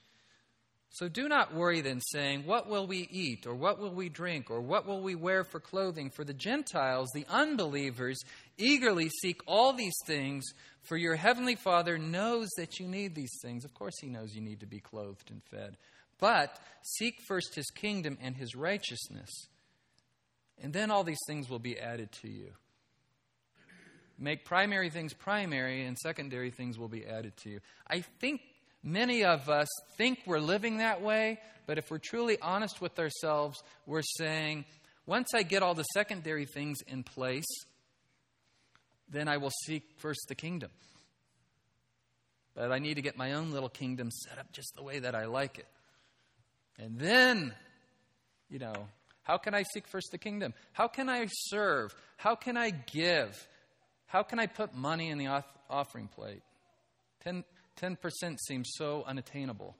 So 0.92 1.08
do 1.08 1.28
not 1.28 1.54
worry 1.54 1.82
then, 1.82 2.02
saying, 2.02 2.46
What 2.46 2.68
will 2.68 2.88
we 2.88 3.08
eat, 3.12 3.46
or 3.46 3.54
what 3.54 3.80
will 3.80 3.94
we 3.94 4.10
drink, 4.10 4.50
or 4.50 4.62
what 4.62 4.88
will 4.88 5.02
we 5.02 5.14
wear 5.14 5.44
for 5.44 5.60
clothing? 5.60 6.10
For 6.10 6.24
the 6.24 6.34
Gentiles, 6.34 7.10
the 7.14 7.26
unbelievers, 7.30 8.20
eagerly 8.58 9.10
seek 9.10 9.42
all 9.46 9.74
these 9.74 9.98
things, 10.06 10.46
for 10.82 10.98
your 10.98 11.16
heavenly 11.16 11.56
Father 11.56 12.00
knows 12.00 12.48
that 12.58 12.80
you 12.80 12.88
need 12.88 13.14
these 13.14 13.38
things. 13.42 13.66
Of 13.66 13.76
course, 13.76 13.94
He 14.02 14.08
knows 14.08 14.34
you 14.34 14.42
need 14.42 14.62
to 14.62 14.66
be 14.66 14.80
clothed 14.80 15.30
and 15.30 15.44
fed. 15.44 15.78
But 16.20 16.58
seek 16.84 17.20
first 17.28 17.56
his 17.56 17.70
kingdom 17.72 18.18
and 18.22 18.36
his 18.36 18.56
righteousness, 18.56 19.30
and 20.62 20.74
then 20.74 20.92
all 20.92 21.04
these 21.04 21.20
things 21.28 21.50
will 21.50 21.60
be 21.60 21.80
added 21.80 22.12
to 22.22 22.30
you. 22.30 22.52
Make 24.18 24.44
primary 24.44 24.90
things 24.90 25.14
primary, 25.14 25.86
and 25.86 25.98
secondary 25.98 26.52
things 26.52 26.78
will 26.78 26.90
be 26.90 27.06
added 27.06 27.38
to 27.44 27.50
you. 27.50 27.60
I 27.88 28.02
think 28.20 28.42
many 28.84 29.24
of 29.24 29.48
us 29.48 29.70
think 29.98 30.20
we're 30.26 30.40
living 30.40 30.78
that 30.78 31.02
way, 31.02 31.40
but 31.66 31.78
if 31.78 31.90
we're 31.90 32.00
truly 32.00 32.38
honest 32.42 32.82
with 32.82 33.00
ourselves, 33.00 33.64
we're 33.86 34.02
saying, 34.02 34.66
once 35.06 35.30
I 35.34 35.44
get 35.44 35.64
all 35.64 35.74
the 35.74 35.84
secondary 35.84 36.46
things 36.46 36.80
in 36.86 37.04
place, 37.04 37.48
then 39.10 39.30
I 39.30 39.38
will 39.38 39.52
seek 39.66 39.84
first 39.98 40.26
the 40.28 40.36
kingdom. 40.36 40.72
But 42.56 42.74
I 42.74 42.80
need 42.80 42.96
to 42.96 43.02
get 43.02 43.18
my 43.18 43.34
own 43.34 43.52
little 43.52 43.70
kingdom 43.70 44.12
set 44.12 44.38
up 44.38 44.52
just 44.52 44.74
the 44.76 44.84
way 44.84 45.00
that 45.00 45.16
I 45.16 45.26
like 45.26 45.60
it. 45.60 45.68
And 46.80 46.98
then, 46.98 47.54
you 48.50 48.58
know, 48.58 48.88
how 49.24 49.38
can 49.38 49.54
I 49.54 49.64
seek 49.64 49.88
first 49.88 50.10
the 50.12 50.18
kingdom? 50.18 50.54
How 50.72 50.88
can 50.88 51.10
I 51.10 51.28
serve? 51.30 51.94
How 52.18 52.36
can 52.36 52.58
I 52.58 52.72
give? 52.72 53.36
How 54.08 54.24
can 54.24 54.40
I 54.40 54.48
put 54.48 54.74
money 54.74 55.10
in 55.10 55.18
the 55.18 55.44
offering 55.70 56.08
plate? 56.08 56.42
10, 57.24 57.44
10% 57.80 58.38
seems 58.40 58.72
so 58.76 59.04
unattainable. 59.06 59.76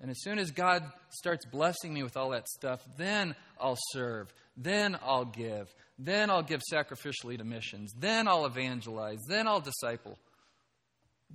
And 0.00 0.10
as 0.10 0.22
soon 0.22 0.38
as 0.38 0.52
God 0.52 0.84
starts 1.10 1.44
blessing 1.44 1.92
me 1.92 2.04
with 2.04 2.16
all 2.16 2.30
that 2.30 2.48
stuff, 2.48 2.80
then 2.96 3.34
I'll 3.60 3.78
serve. 3.92 4.32
Then 4.56 4.96
I'll 5.02 5.24
give. 5.24 5.68
Then 5.98 6.30
I'll 6.30 6.44
give 6.44 6.62
sacrificially 6.72 7.36
to 7.38 7.44
missions. 7.44 7.92
Then 7.98 8.28
I'll 8.28 8.46
evangelize. 8.46 9.18
Then 9.28 9.48
I'll 9.48 9.60
disciple. 9.60 10.16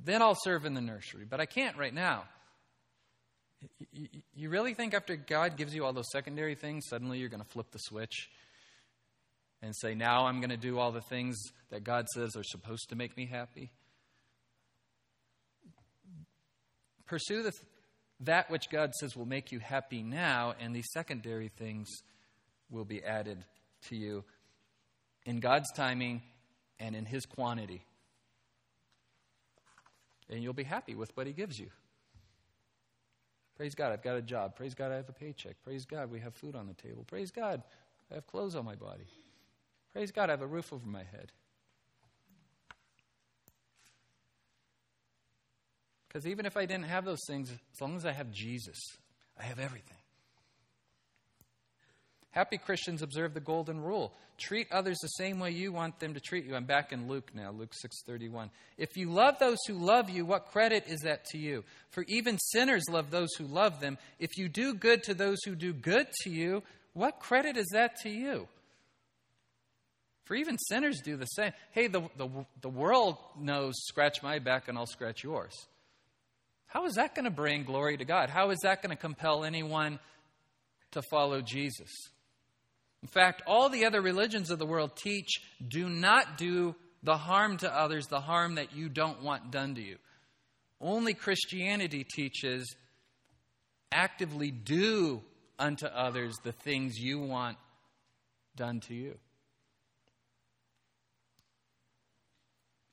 Then 0.03 0.22
I'll 0.22 0.38
serve 0.41 0.66
in 0.66 0.74
the 0.74 0.82
nursery. 0.82 1.26
But 1.30 1.41
I 1.41 1.45
can't 1.45 1.78
right 1.78 1.93
now. 1.93 2.24
You 4.36 4.49
really 4.49 4.74
think 4.74 4.93
after 4.93 5.16
God 5.16 5.57
gives 5.57 5.74
you 5.74 5.86
all 5.86 5.93
those 5.93 6.11
secondary 6.11 6.55
things, 6.55 6.86
suddenly 6.88 7.20
you're 7.20 7.30
going 7.30 7.43
to 7.43 7.49
flip 7.49 7.72
the 7.72 7.80
switch 7.80 8.30
and 9.61 9.76
say, 9.76 9.95
now 9.95 10.26
I'm 10.26 10.39
going 10.39 10.49
to 10.49 10.57
do 10.57 10.78
all 10.78 10.91
the 10.91 11.01
things 11.01 11.38
that 11.70 11.84
God 11.84 12.07
says 12.09 12.36
are 12.36 12.43
supposed 12.43 12.89
to 12.89 12.95
make 12.95 13.16
me 13.16 13.26
happy? 13.26 13.72
Pursue 17.05 17.43
the, 17.43 17.51
that 18.22 18.49
which 18.49 18.70
God 18.70 18.93
says 18.93 19.16
will 19.16 19.26
make 19.26 19.51
you 19.51 19.59
happy 19.59 20.03
now, 20.03 20.53
and 20.59 20.76
these 20.76 20.91
secondary 20.91 21.47
things 21.47 21.88
will 22.70 22.86
be 22.86 23.03
added 23.03 23.45
to 23.89 23.95
you 23.95 24.24
in 25.26 25.39
God's 25.39 25.72
timing 25.74 26.22
and 26.80 26.95
in 26.95 27.05
His 27.05 27.26
quantity. 27.26 27.86
And 30.30 30.41
you'll 30.41 30.53
be 30.53 30.64
happy 30.64 30.95
with 30.95 31.16
what 31.16 31.28
He 31.28 31.34
gives 31.34 31.59
you. 31.59 31.70
Praise 33.56 33.76
God, 33.76 33.91
I've 33.91 34.01
got 34.01 34.16
a 34.16 34.22
job. 34.22 34.56
Praise 34.56 34.74
God, 34.74 34.91
I 34.91 34.95
have 34.95 35.10
a 35.10 35.14
paycheck. 35.14 35.56
Praise 35.64 35.86
God, 35.86 36.10
we 36.10 36.20
have 36.20 36.34
food 36.34 36.56
on 36.56 36.68
the 36.68 36.74
table. 36.74 37.04
Praise 37.06 37.32
God, 37.32 37.62
I 38.12 38.16
have 38.16 38.28
clothes 38.28 38.56
on 38.56 38.66
my 38.66 38.76
body. 38.76 39.06
Praise 39.93 40.12
God, 40.12 40.30
I 40.30 40.34
have 40.34 40.41
a 40.41 40.47
roof 40.47 40.74
over 40.74 40.88
my 40.88 41.04
head. 41.04 41.32
Because 46.08 46.28
even 46.28 46.45
if 46.45 46.58
I 46.58 46.66
didn't 46.66 46.86
have 46.86 47.06
those 47.06 47.26
things, 47.28 47.51
as 47.51 47.82
long 47.82 47.95
as 47.95 48.06
I 48.06 48.12
have 48.12 48.32
Jesus, 48.32 48.78
I 49.39 49.43
have 49.43 49.60
everything. 49.60 49.97
Happy 52.34 52.58
Christians 52.58 53.04
observe 53.04 53.34
the 53.34 53.40
golden 53.40 53.80
rule. 53.80 54.12
Treat 54.40 54.72
others 54.72 54.98
the 55.00 55.08
same 55.08 55.40
way 55.40 55.52
you 55.52 55.72
want 55.72 56.00
them 56.00 56.16
to 56.16 56.20
treat 56.20 56.46
you. 56.46 56.56
I'm 56.56 56.66
back 56.66 56.92
in 56.92 57.08
Luke 57.08 57.30
now, 57.36 57.52
Luke 57.52 57.74
6:31. 57.74 58.50
If 58.78 58.98
you 58.98 59.12
love 59.12 59.38
those 59.38 59.60
who 59.68 59.76
love 59.76 60.10
you, 60.10 60.26
what 60.26 60.48
credit 60.48 60.86
is 60.88 61.02
that 61.02 61.26
to 61.26 61.38
you? 61.38 61.64
For 61.92 62.04
even 62.08 62.40
sinners 62.40 62.86
love 62.90 63.12
those 63.12 63.36
who 63.36 63.46
love 63.46 63.80
them. 63.80 64.00
If 64.18 64.36
you 64.38 64.50
do 64.50 64.74
good 64.74 65.04
to 65.04 65.14
those 65.14 65.44
who 65.44 65.56
do 65.56 65.74
good 65.74 66.08
to 66.24 66.32
you, 66.32 66.64
what 66.94 67.20
credit 67.20 67.56
is 67.56 67.68
that 67.74 67.98
to 67.98 68.10
you? 68.10 68.48
For 70.26 70.36
even 70.36 70.58
sinners 70.58 71.02
do 71.04 71.18
the 71.18 71.26
same. 71.26 71.52
Hey, 71.72 71.88
the, 71.88 72.02
the, 72.18 72.30
the 72.62 72.70
world 72.70 73.18
knows 73.40 73.74
scratch 73.86 74.24
my 74.24 74.40
back 74.40 74.68
and 74.68 74.78
I'll 74.78 74.88
scratch 74.88 75.24
yours. 75.24 75.54
How 76.66 76.86
is 76.86 76.96
that 76.96 77.14
going 77.14 77.26
to 77.26 77.32
bring 77.32 77.66
glory 77.66 77.98
to 77.98 78.06
God? 78.06 78.32
How 78.32 78.50
is 78.50 78.60
that 78.64 78.82
going 78.82 78.96
to 78.96 79.00
compel 79.00 79.44
anyone 79.44 80.00
to 80.92 81.04
follow 81.04 81.42
Jesus? 81.42 81.92
In 83.04 83.10
fact, 83.10 83.41
all 83.45 83.68
the 83.68 83.86
other 83.86 84.01
religions 84.01 84.49
of 84.49 84.60
the 84.60 84.66
world 84.66 84.95
teach 84.95 85.41
do 85.68 85.89
not 85.89 86.38
do 86.38 86.74
the 87.04 87.18
harm 87.18 87.58
to 87.58 87.70
others, 87.70 88.08
the 88.08 88.22
harm 88.22 88.56
that 88.56 88.74
you 88.74 88.88
don't 88.88 89.22
want 89.22 89.51
done 89.51 89.76
to 89.76 89.82
you. 89.82 89.97
Only 90.80 91.14
Christianity 91.14 92.06
teaches 92.06 92.76
actively 93.91 94.51
do 94.51 95.22
unto 95.60 95.86
others 95.86 96.34
the 96.45 96.54
things 96.54 96.97
you 96.97 97.20
want 97.20 97.58
done 98.56 98.80
to 98.88 98.93
you. 98.93 99.18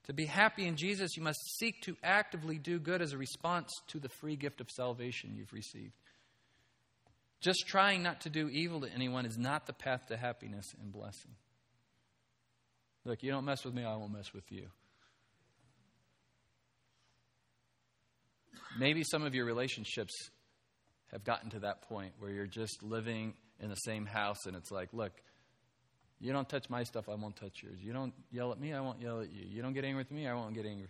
To 0.06 0.12
be 0.12 0.26
happy 0.26 0.66
in 0.66 0.74
Jesus, 0.74 1.16
you 1.16 1.22
must 1.22 1.38
seek 1.58 1.82
to 1.82 1.96
actively 2.02 2.58
do 2.58 2.80
good 2.80 3.00
as 3.00 3.12
a 3.12 3.18
response 3.18 3.70
to 3.88 4.00
the 4.00 4.08
free 4.08 4.34
gift 4.34 4.61
of 4.61 4.68
salvation 4.70 5.36
you've 5.36 5.52
received. 5.52 5.92
Just 7.41 7.66
trying 7.66 8.03
not 8.03 8.22
to 8.22 8.30
do 8.30 8.49
evil 8.49 8.82
to 8.82 8.93
anyone 8.93 9.24
is 9.24 9.38
not 9.38 9.66
the 9.66 9.72
path 9.72 10.07
to 10.09 10.16
happiness 10.16 10.66
and 10.80 10.93
blessing. 10.93 11.32
Look, 13.05 13.22
you 13.22 13.30
don't 13.30 13.47
mess 13.47 13.64
with 13.64 13.72
me, 13.72 13.82
I 13.82 13.97
won't 13.97 14.12
mess 14.12 14.34
with 14.34 14.51
you. 14.53 14.66
Maybe 18.78 19.03
some 19.05 19.24
of 19.24 19.34
your 19.34 19.47
relationships 19.47 20.12
have 21.11 21.24
gotten 21.24 21.51
to 21.51 21.61
that 21.61 21.82
point 21.82 22.12
where 22.18 22.30
you're 22.30 22.47
just 22.47 22.82
living 22.82 23.34
in 23.59 23.70
the 23.70 23.74
same 23.76 24.07
house 24.07 24.47
and 24.47 24.55
it's 24.55 24.70
like, 24.70 24.91
look, 24.93 25.12
you 26.20 26.32
don't 26.32 26.49
touch 26.49 26.68
my 26.68 26.82
stuff, 26.82 27.09
I 27.09 27.14
won't 27.14 27.36
touch 27.36 27.62
yours. 27.62 27.78
You 27.80 27.95
don't 27.95 28.12
yell 28.30 28.53
at 28.53 28.61
me, 28.61 28.74
I 28.74 28.80
won't 28.80 29.01
yell 29.01 29.20
at 29.20 29.32
you. 29.32 29.47
You 29.49 29.62
don't 29.62 29.72
get 29.72 29.84
angry 29.84 30.03
with 30.03 30.11
me, 30.11 30.28
I 30.28 30.34
won't 30.34 30.55
get 30.55 30.66
angry. 30.66 30.88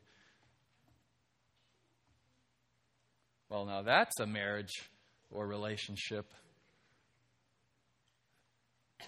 Well, 3.48 3.66
now 3.66 3.82
that's 3.82 4.18
a 4.20 4.26
marriage 4.26 4.90
or 5.30 5.46
relationship. 5.46 6.32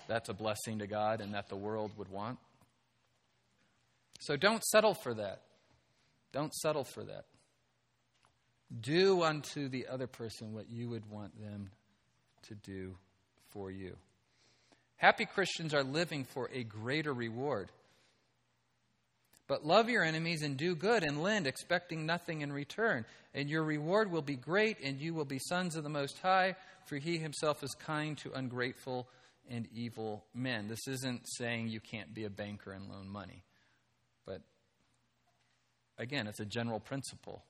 That's 0.09 0.29
a 0.29 0.35
blessing 0.35 0.79
to 0.79 0.87
God 0.87 1.21
and 1.21 1.35
that 1.35 1.49
the 1.49 1.57
world 1.57 1.93
would 1.97 2.09
want. 2.09 2.39
So 4.21 4.37
don't 4.37 4.63
settle 4.65 4.95
for 4.95 5.15
that. 5.15 5.43
Don't 6.33 6.55
settle 6.55 6.85
for 6.85 7.05
that. 7.05 7.25
Do 8.81 9.23
unto 9.23 9.69
the 9.69 9.89
other 9.89 10.07
person 10.07 10.55
what 10.55 10.71
you 10.71 10.89
would 10.89 11.11
want 11.11 11.39
them 11.41 11.71
to 12.49 12.55
do 12.55 12.95
for 13.51 13.71
you. 13.71 13.97
Happy 14.97 15.27
Christians 15.27 15.75
are 15.75 15.83
living 15.83 16.25
for 16.25 16.49
a 16.53 16.63
greater 16.63 17.13
reward. 17.13 17.71
But 19.49 19.67
love 19.67 19.89
your 19.89 20.05
enemies 20.05 20.43
and 20.43 20.57
do 20.57 20.75
good 20.75 21.03
and 21.03 21.23
lend, 21.23 21.47
expecting 21.47 22.07
nothing 22.07 22.41
in 22.41 22.53
return. 22.53 23.05
And 23.35 23.49
your 23.51 23.65
reward 23.65 24.11
will 24.11 24.23
be 24.23 24.37
great, 24.37 24.79
and 24.83 25.01
you 25.01 25.15
will 25.15 25.25
be 25.25 25.39
sons 25.39 25.77
of 25.77 25.83
the 25.83 25.89
Most 25.89 26.19
High, 26.21 26.55
for 26.87 26.97
he 26.97 27.19
himself 27.19 27.63
is 27.63 27.75
kind 27.75 28.17
to 28.19 28.33
ungrateful 28.33 29.09
and 29.51 29.69
evil 29.75 30.25
men. 30.35 30.69
This 30.69 30.87
isn't 30.87 31.23
saying 31.37 31.69
you 31.69 31.81
can't 31.81 32.15
be 32.15 32.25
a 32.25 32.31
banker 32.31 32.73
and 32.73 32.89
loan 32.89 33.09
money. 33.09 33.43
But 34.25 34.43
again, 35.99 36.27
it's 36.27 36.41
a 36.41 36.45
general 36.45 36.81
principle. 36.81 37.43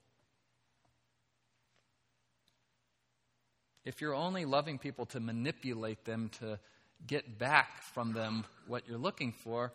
If 3.84 4.00
you're 4.00 4.14
only 4.14 4.44
loving 4.44 4.78
people 4.78 5.06
to 5.06 5.20
manipulate 5.20 6.04
them 6.04 6.30
to 6.40 6.58
get 7.06 7.38
back 7.38 7.82
from 7.94 8.12
them 8.12 8.44
what 8.68 8.88
you're 8.88 8.98
looking 8.98 9.32
for, 9.32 9.72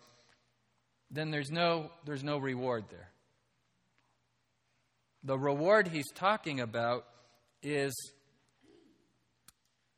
then 1.10 1.32
there's 1.32 1.52
no, 1.52 1.92
there's 2.06 2.24
no 2.24 2.38
reward 2.38 2.86
there. 2.90 3.10
The 5.24 5.38
reward 5.38 5.88
he's 5.88 6.12
talking 6.14 6.60
about 6.60 7.06
is 7.62 7.94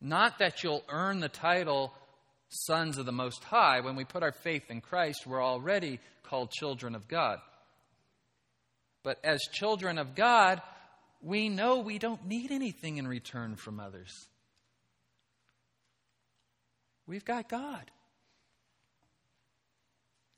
not 0.01 0.39
that 0.39 0.63
you'll 0.63 0.83
earn 0.89 1.19
the 1.19 1.29
title 1.29 1.93
sons 2.49 2.97
of 2.97 3.05
the 3.05 3.11
Most 3.11 3.43
High. 3.43 3.81
When 3.81 3.95
we 3.95 4.05
put 4.05 4.23
our 4.23 4.31
faith 4.31 4.69
in 4.69 4.81
Christ, 4.81 5.27
we're 5.27 5.43
already 5.43 5.99
called 6.23 6.51
children 6.51 6.95
of 6.95 7.07
God. 7.07 7.39
But 9.03 9.19
as 9.23 9.39
children 9.51 9.97
of 9.97 10.15
God, 10.15 10.61
we 11.21 11.49
know 11.49 11.79
we 11.79 11.99
don't 11.99 12.25
need 12.27 12.51
anything 12.51 12.97
in 12.97 13.07
return 13.07 13.55
from 13.55 13.79
others. 13.79 14.11
We've 17.07 17.25
got 17.25 17.49
God. 17.49 17.89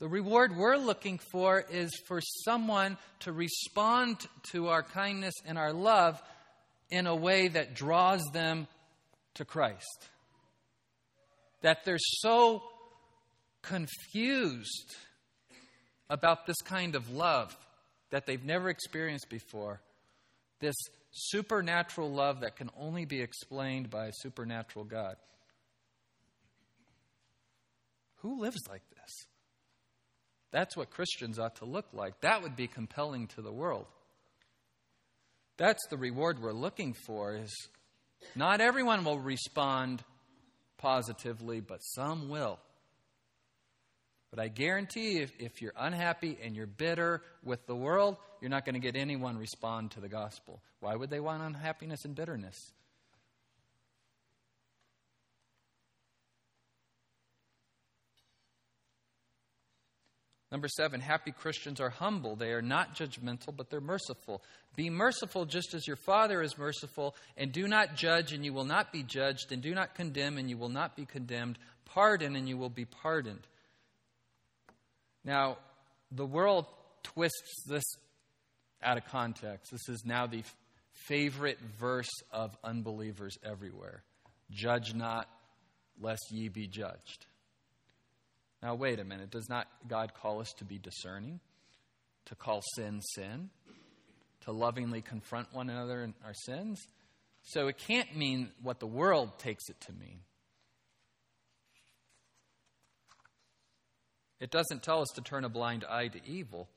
The 0.02 0.08
reward 0.08 0.56
we're 0.56 0.78
looking 0.78 1.20
for 1.30 1.64
is 1.70 1.88
for 2.08 2.20
someone 2.20 2.98
to 3.20 3.30
respond 3.30 4.16
to 4.50 4.66
our 4.66 4.82
kindness 4.82 5.34
and 5.46 5.56
our 5.56 5.72
love 5.72 6.20
in 6.90 7.06
a 7.06 7.14
way 7.14 7.46
that 7.46 7.74
draws 7.74 8.20
them 8.32 8.66
to 9.34 9.44
Christ. 9.44 10.08
That 11.60 11.84
they're 11.84 11.98
so 12.00 12.64
confused 13.62 14.96
about 16.10 16.46
this 16.46 16.60
kind 16.62 16.96
of 16.96 17.08
love 17.08 17.56
that 18.10 18.26
they've 18.26 18.44
never 18.44 18.70
experienced 18.70 19.28
before. 19.30 19.82
This 20.58 20.74
supernatural 21.12 22.10
love 22.10 22.40
that 22.40 22.56
can 22.56 22.70
only 22.76 23.04
be 23.04 23.20
explained 23.20 23.88
by 23.88 24.06
a 24.06 24.12
supernatural 24.14 24.84
God. 24.84 25.14
Who 28.22 28.40
lives 28.40 28.58
like? 28.68 28.82
That's 30.52 30.76
what 30.76 30.90
Christians 30.90 31.38
ought 31.38 31.56
to 31.56 31.64
look 31.64 31.86
like. 31.92 32.20
That 32.20 32.42
would 32.42 32.56
be 32.56 32.66
compelling 32.66 33.26
to 33.28 33.42
the 33.42 33.52
world. 33.52 33.86
That's 35.56 35.84
the 35.88 35.96
reward 35.96 36.40
we're 36.40 36.52
looking 36.52 36.94
for 37.06 37.34
is 37.34 37.52
not 38.34 38.60
everyone 38.60 39.04
will 39.04 39.18
respond 39.18 40.02
positively, 40.78 41.60
but 41.60 41.78
some 41.78 42.28
will. 42.28 42.58
But 44.30 44.40
I 44.40 44.48
guarantee 44.48 45.18
if, 45.18 45.32
if 45.38 45.60
you're 45.60 45.74
unhappy 45.76 46.38
and 46.42 46.56
you're 46.56 46.66
bitter 46.66 47.22
with 47.42 47.66
the 47.66 47.76
world, 47.76 48.16
you're 48.40 48.50
not 48.50 48.64
going 48.64 48.74
to 48.74 48.80
get 48.80 48.96
anyone 48.96 49.36
respond 49.36 49.92
to 49.92 50.00
the 50.00 50.08
gospel. 50.08 50.62
Why 50.80 50.96
would 50.96 51.10
they 51.10 51.20
want 51.20 51.42
unhappiness 51.42 52.04
and 52.04 52.14
bitterness? 52.14 52.72
Number 60.52 60.68
seven, 60.68 61.00
happy 61.00 61.32
Christians 61.32 61.80
are 61.80 61.88
humble. 61.88 62.36
They 62.36 62.52
are 62.52 62.60
not 62.60 62.94
judgmental, 62.94 63.56
but 63.56 63.70
they're 63.70 63.80
merciful. 63.80 64.42
Be 64.76 64.90
merciful 64.90 65.46
just 65.46 65.72
as 65.72 65.86
your 65.86 65.96
Father 65.96 66.42
is 66.42 66.58
merciful, 66.58 67.16
and 67.38 67.50
do 67.50 67.66
not 67.66 67.96
judge, 67.96 68.34
and 68.34 68.44
you 68.44 68.52
will 68.52 68.66
not 68.66 68.92
be 68.92 69.02
judged, 69.02 69.50
and 69.50 69.62
do 69.62 69.74
not 69.74 69.94
condemn, 69.94 70.36
and 70.36 70.50
you 70.50 70.58
will 70.58 70.68
not 70.68 70.94
be 70.94 71.06
condemned. 71.06 71.58
Pardon, 71.86 72.36
and 72.36 72.46
you 72.46 72.58
will 72.58 72.68
be 72.68 72.84
pardoned. 72.84 73.46
Now, 75.24 75.56
the 76.10 76.26
world 76.26 76.66
twists 77.02 77.64
this 77.66 77.84
out 78.82 78.98
of 78.98 79.06
context. 79.06 79.72
This 79.72 79.88
is 79.88 80.04
now 80.04 80.26
the 80.26 80.42
favorite 81.06 81.60
verse 81.80 82.10
of 82.30 82.54
unbelievers 82.62 83.38
everywhere 83.42 84.02
Judge 84.50 84.92
not, 84.92 85.30
lest 85.98 86.30
ye 86.30 86.48
be 86.48 86.66
judged. 86.66 87.24
Now, 88.62 88.76
wait 88.76 89.00
a 89.00 89.04
minute. 89.04 89.30
Does 89.30 89.48
not 89.48 89.66
God 89.88 90.14
call 90.14 90.40
us 90.40 90.52
to 90.58 90.64
be 90.64 90.78
discerning? 90.78 91.40
To 92.26 92.34
call 92.36 92.62
sin 92.76 93.00
sin? 93.14 93.50
To 94.42 94.52
lovingly 94.52 95.02
confront 95.02 95.52
one 95.52 95.68
another 95.68 96.04
in 96.04 96.14
our 96.24 96.34
sins? 96.34 96.80
So 97.42 97.66
it 97.66 97.78
can't 97.78 98.16
mean 98.16 98.50
what 98.62 98.78
the 98.78 98.86
world 98.86 99.38
takes 99.38 99.68
it 99.68 99.80
to 99.82 99.92
mean. 99.92 100.20
It 104.38 104.50
doesn't 104.50 104.82
tell 104.82 105.00
us 105.00 105.08
to 105.14 105.20
turn 105.22 105.44
a 105.44 105.48
blind 105.48 105.84
eye 105.84 106.08
to 106.08 106.20
evil. 106.24 106.68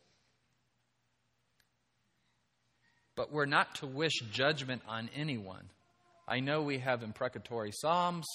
But 3.16 3.32
we're 3.32 3.46
not 3.46 3.76
to 3.76 3.88
wish 3.88 4.20
judgment 4.32 4.82
on 4.88 5.10
anyone. 5.16 5.70
I 6.28 6.40
know 6.40 6.62
we 6.64 6.80
have 6.80 7.04
imprecatory 7.04 7.72
psalms 7.72 8.26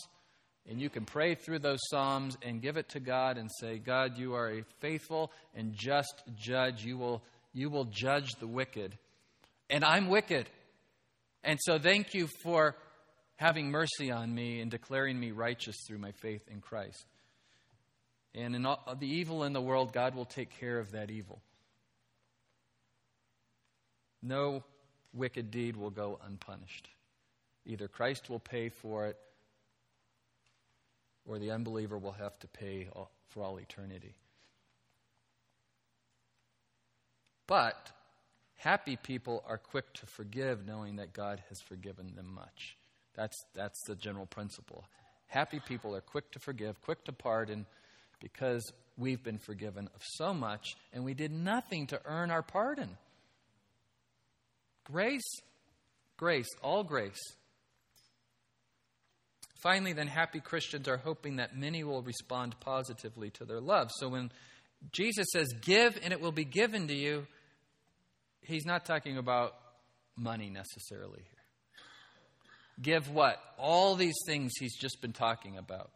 and 0.69 0.81
you 0.81 0.91
can 0.91 1.05
pray 1.05 1.35
through 1.35 1.61
those 1.61 1.81
Psalms 1.89 2.37
and 2.43 2.63
give 2.63 2.77
it 2.77 2.91
to 2.91 3.01
God 3.01 3.39
and 3.39 3.51
say, 3.61 3.79
God, 3.79 4.19
you 4.19 4.35
are 4.35 4.51
a 4.51 4.65
faithful 4.81 5.33
and 5.55 5.73
just 5.75 6.23
judge. 6.37 6.85
You 6.85 6.99
will, 6.99 7.23
you 7.53 7.71
will 7.71 7.87
judge 7.87 8.31
the 8.39 8.47
wicked. 8.47 8.97
And 9.69 9.85
I'm 9.85 10.09
wicked. 10.09 10.49
And 11.43 11.59
so 11.63 11.79
thank 11.79 12.15
you 12.15 12.29
for 12.43 12.77
having 13.37 13.71
mercy 13.71 14.11
on 14.11 14.35
me 14.35 14.61
and 14.61 14.71
declaring 14.71 15.19
me 15.19 15.31
righteous 15.31 15.77
through 15.89 15.99
my 15.99 16.13
faith 16.13 16.43
in 16.49 16.61
Christ. 16.61 17.07
And 18.35 18.55
in 18.55 18.67
all, 18.67 18.97
the 18.99 19.09
evil 19.09 19.45
in 19.45 19.53
the 19.53 19.61
world, 19.61 19.93
God 19.93 20.15
will 20.15 20.27
take 20.27 20.61
care 20.61 20.79
of 20.79 20.93
that 20.93 21.11
evil. 21.11 21.41
No 24.23 24.63
wicked 25.15 25.51
deed 25.51 25.77
will 25.77 25.91
go 25.91 26.21
unpunished. 26.25 26.89
Either 27.67 27.89
Christ 27.89 28.29
will 28.29 28.39
pay 28.39 28.69
for 28.69 29.07
it 29.07 29.17
or 31.31 31.39
the 31.39 31.51
unbeliever 31.53 31.97
will 31.97 32.13
have 32.13 32.39
to 32.41 32.49
pay 32.49 32.89
for 33.29 33.43
all 33.43 33.59
eternity. 33.59 34.15
But 37.47 37.93
Happy 38.61 38.97
people 38.97 39.43
are 39.49 39.57
quick 39.57 39.91
to 39.95 40.05
forgive, 40.05 40.67
knowing 40.67 40.97
that 40.97 41.15
God 41.15 41.43
has 41.49 41.63
forgiven 41.63 42.15
them 42.15 42.35
much. 42.35 42.77
That's, 43.15 43.35
that's 43.55 43.83
the 43.87 43.97
general 43.97 44.27
principle. 44.27 44.85
Happy 45.29 45.63
people 45.67 45.97
are 45.97 46.03
quick 46.03 46.31
to 46.33 46.39
forgive, 46.39 46.79
quick 46.83 47.03
to 47.07 47.13
pardon, 47.13 47.65
because 48.21 48.71
we've 48.99 49.25
been 49.25 49.39
forgiven 49.39 49.89
of 49.95 50.03
so 50.05 50.35
much, 50.35 50.77
and 50.93 51.07
we 51.07 51.15
did 51.15 51.33
nothing 51.33 51.87
to 51.87 52.03
earn 52.05 52.31
our 52.31 52.43
pardon. 52.43 52.99
Grace, 54.85 55.41
grace, 56.19 56.49
all 56.61 56.85
grace. 56.85 57.23
Finally, 59.61 59.93
then, 59.93 60.07
happy 60.07 60.41
Christians 60.41 60.89
are 60.89 60.97
hoping 60.97 61.37
that 61.37 61.57
many 61.57 61.85
will 61.85 62.03
respond 62.03 62.59
positively 62.61 63.31
to 63.31 63.45
their 63.45 63.61
love. 63.61 63.91
So 63.99 64.09
when 64.09 64.31
Jesus 64.93 65.27
says, 65.33 65.49
Give 65.61 65.99
and 66.03 66.13
it 66.13 66.21
will 66.21 66.33
be 66.33 66.45
given 66.45 66.89
to 66.89 66.95
you, 66.95 67.27
he's 68.41 68.65
not 68.65 68.87
talking 68.87 69.19
about 69.19 69.55
money 70.17 70.51
necessarily 70.51 71.21
here. 71.21 71.41
Give 72.81 73.11
what? 73.11 73.39
All 73.59 73.95
these 73.95 74.17
things 74.27 74.53
he's 74.59 74.77
just 74.77 75.03
been 75.03 75.13
talking 75.13 75.59
about. 75.59 75.91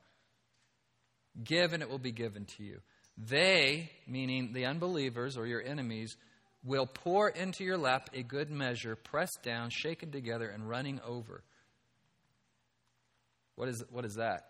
Give 1.42 1.72
and 1.72 1.82
it 1.82 1.88
will 1.88 1.98
be 1.98 2.12
given 2.12 2.44
to 2.56 2.62
you. 2.62 2.80
They, 3.16 3.90
meaning 4.06 4.52
the 4.52 4.66
unbelievers 4.66 5.36
or 5.36 5.46
your 5.46 5.62
enemies, 5.62 6.16
will 6.64 6.86
pour 6.86 7.28
into 7.28 7.64
your 7.64 7.78
lap 7.78 8.10
a 8.12 8.22
good 8.22 8.50
measure, 8.50 8.96
pressed 8.96 9.40
down, 9.42 9.70
shaken 9.70 10.10
together, 10.10 10.48
and 10.48 10.68
running 10.68 11.00
over. 11.06 11.42
What 13.57 13.68
is, 13.68 13.84
what 13.90 14.05
is 14.05 14.16
that? 14.16 14.46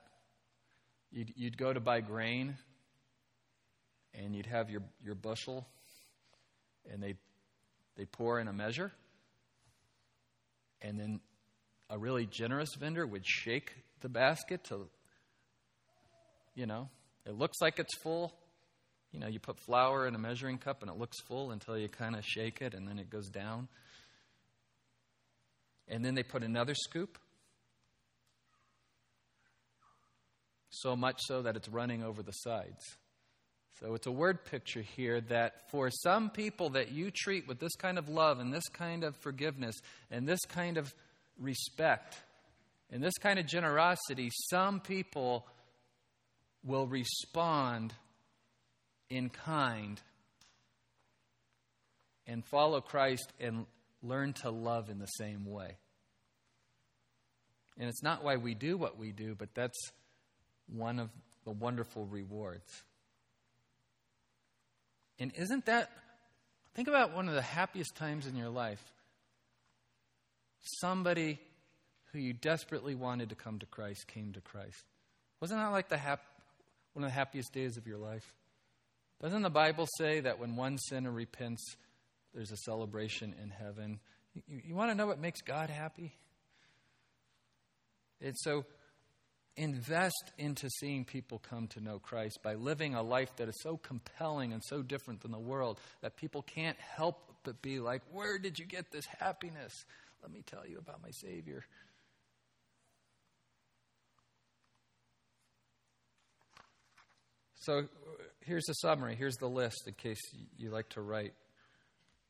You'd, 1.11 1.33
you'd 1.37 1.59
go 1.59 1.73
to 1.73 1.81
buy 1.81 2.01
grain, 2.01 2.57
and 4.15 4.35
you'd 4.35 4.47
have 4.47 4.71
your, 4.71 4.83
your 5.05 5.15
bushel, 5.15 5.67
and 6.91 7.03
they 7.03 7.15
they 7.97 8.05
pour 8.05 8.41
in 8.41 8.49
a 8.49 8.53
measure, 8.53 8.93
and 10.83 10.99
then 10.99 11.21
a 11.89 11.99
really 11.99 12.27
generous 12.27 12.75
vendor 12.75 13.07
would 13.07 13.25
shake 13.25 13.73
the 14.01 14.09
basket 14.09 14.65
to, 14.65 14.89
you 16.55 16.67
know, 16.67 16.89
it 17.25 17.35
looks 17.35 17.61
like 17.61 17.79
it's 17.79 17.97
full. 17.99 18.33
You 19.13 19.21
know, 19.21 19.29
you 19.29 19.39
put 19.39 19.61
flour 19.61 20.09
in 20.09 20.15
a 20.17 20.19
measuring 20.19 20.59
cup 20.59 20.83
and 20.83 20.91
it 20.91 20.99
looks 20.99 21.21
full 21.21 21.53
until 21.53 21.79
you 21.79 21.89
kind 21.89 22.17
of 22.17 22.25
shake 22.25 22.61
it 22.61 22.75
and 22.75 22.89
then 22.89 22.99
it 22.99 23.11
goes 23.11 23.29
down. 23.29 23.69
And 25.87 26.05
then 26.05 26.15
they 26.15 26.25
put 26.25 26.43
another 26.43 26.75
scoop. 26.75 27.17
So 30.81 30.97
much 30.97 31.21
so 31.27 31.43
that 31.43 31.57
it's 31.57 31.69
running 31.69 32.03
over 32.03 32.23
the 32.23 32.33
sides. 32.33 32.85
So 33.81 33.95
it's 33.95 34.07
a 34.07 34.13
word 34.13 34.45
picture 34.45 34.83
here 34.83 35.21
that 35.23 35.71
for 35.71 35.91
some 35.91 36.31
people 36.31 36.71
that 36.71 36.93
you 36.93 37.11
treat 37.11 37.49
with 37.49 37.59
this 37.59 37.75
kind 37.75 37.99
of 37.99 38.09
love 38.09 38.39
and 38.39 38.53
this 38.53 38.69
kind 38.69 39.03
of 39.03 39.17
forgiveness 39.17 39.75
and 40.11 40.29
this 40.29 40.41
kind 40.49 40.79
of 40.79 40.95
respect 41.39 42.17
and 42.91 43.03
this 43.03 43.19
kind 43.19 43.39
of 43.39 43.47
generosity, 43.47 44.31
some 44.51 44.81
people 44.81 45.47
will 46.65 46.87
respond 46.87 47.93
in 49.11 49.29
kind 49.29 50.01
and 52.27 52.45
follow 52.45 52.81
Christ 52.81 53.33
and 53.41 53.67
learn 54.03 54.33
to 54.35 54.51
love 54.51 54.89
in 54.89 54.99
the 54.99 55.07
same 55.07 55.45
way. 55.45 55.77
And 57.79 57.89
it's 57.89 58.03
not 58.03 58.23
why 58.23 58.37
we 58.37 58.55
do 58.55 58.77
what 58.77 58.99
we 58.99 59.11
do, 59.11 59.35
but 59.35 59.55
that's 59.55 59.91
one 60.67 60.99
of 60.99 61.11
the 61.45 61.51
wonderful 61.51 62.07
rewards. 62.07 62.83
And 65.19 65.33
isn't 65.37 65.67
that, 65.67 65.91
think 66.75 66.89
about 66.89 67.15
one 67.15 67.29
of 67.29 67.35
the 67.35 67.43
happiest 67.43 67.95
times 67.97 68.27
in 68.27 68.37
your 68.37 68.49
life. 68.49 68.83
Somebody 70.81 71.39
who 72.13 72.19
you 72.19 72.33
desperately 72.33 72.95
wanted 72.95 73.29
to 73.29 73.35
come 73.35 73.59
to 73.59 73.67
Christ 73.67 74.07
came 74.07 74.33
to 74.33 74.41
Christ. 74.41 74.85
Wasn't 75.41 75.61
that 75.61 75.69
like 75.69 75.89
the 75.89 75.99
hap- 75.99 76.25
one 76.95 77.05
of 77.05 77.11
the 77.11 77.15
happiest 77.15 77.53
days 77.53 77.77
of 77.77 77.87
your 77.87 77.99
life? 77.99 78.35
Doesn't 79.21 79.43
the 79.43 79.51
Bible 79.51 79.87
say 79.99 80.21
that 80.21 80.39
when 80.39 80.57
one 80.57 80.79
sinner 80.79 81.11
repents, 81.11 81.77
there's 82.35 82.51
a 82.51 82.57
celebration 82.57 83.35
in 83.43 83.51
heaven? 83.51 84.01
You, 84.49 84.61
you 84.69 84.75
want 84.75 84.91
to 84.91 84.95
know 84.95 85.07
what 85.07 85.19
makes 85.19 85.41
God 85.43 85.71
happy? 85.71 86.15
It's 88.21 88.43
so 88.43 88.65
invest 89.57 90.33
into 90.39 90.69
seeing 90.69 91.05
people 91.05 91.39
come 91.39 91.69
to 91.69 91.81
know 91.81 91.99
Christ 91.99 92.41
by 92.43 92.55
living 92.55 92.95
a 92.95 93.03
life 93.03 93.35
that 93.37 93.49
is 93.49 93.61
so 93.63 93.77
compelling 93.77 94.53
and 94.53 94.63
so 94.65 94.83
different 94.83 95.21
than 95.21 95.31
the 95.31 95.39
world 95.39 95.79
that 96.03 96.17
people 96.17 96.43
can't 96.43 96.79
help 96.79 97.19
but 97.45 97.63
be 97.63 97.79
like, 97.79 98.03
Where 98.11 98.39
did 98.39 98.59
you 98.59 98.65
get 98.65 98.91
this 98.91 99.07
happiness? 99.19 99.73
Let 100.23 100.33
me 100.33 100.43
tell 100.47 100.67
you 100.67 100.79
about 100.79 101.03
my 101.03 101.11
Savior. 101.11 101.65
So 107.57 107.85
here's 108.41 108.65
the 108.65 108.75
summary. 108.75 109.15
Here's 109.15 109.37
the 109.37 109.49
list 109.49 109.85
in 109.87 109.95
case 109.95 110.21
you 110.59 110.71
like 110.71 110.91
to 110.91 111.01
write. 111.01 111.33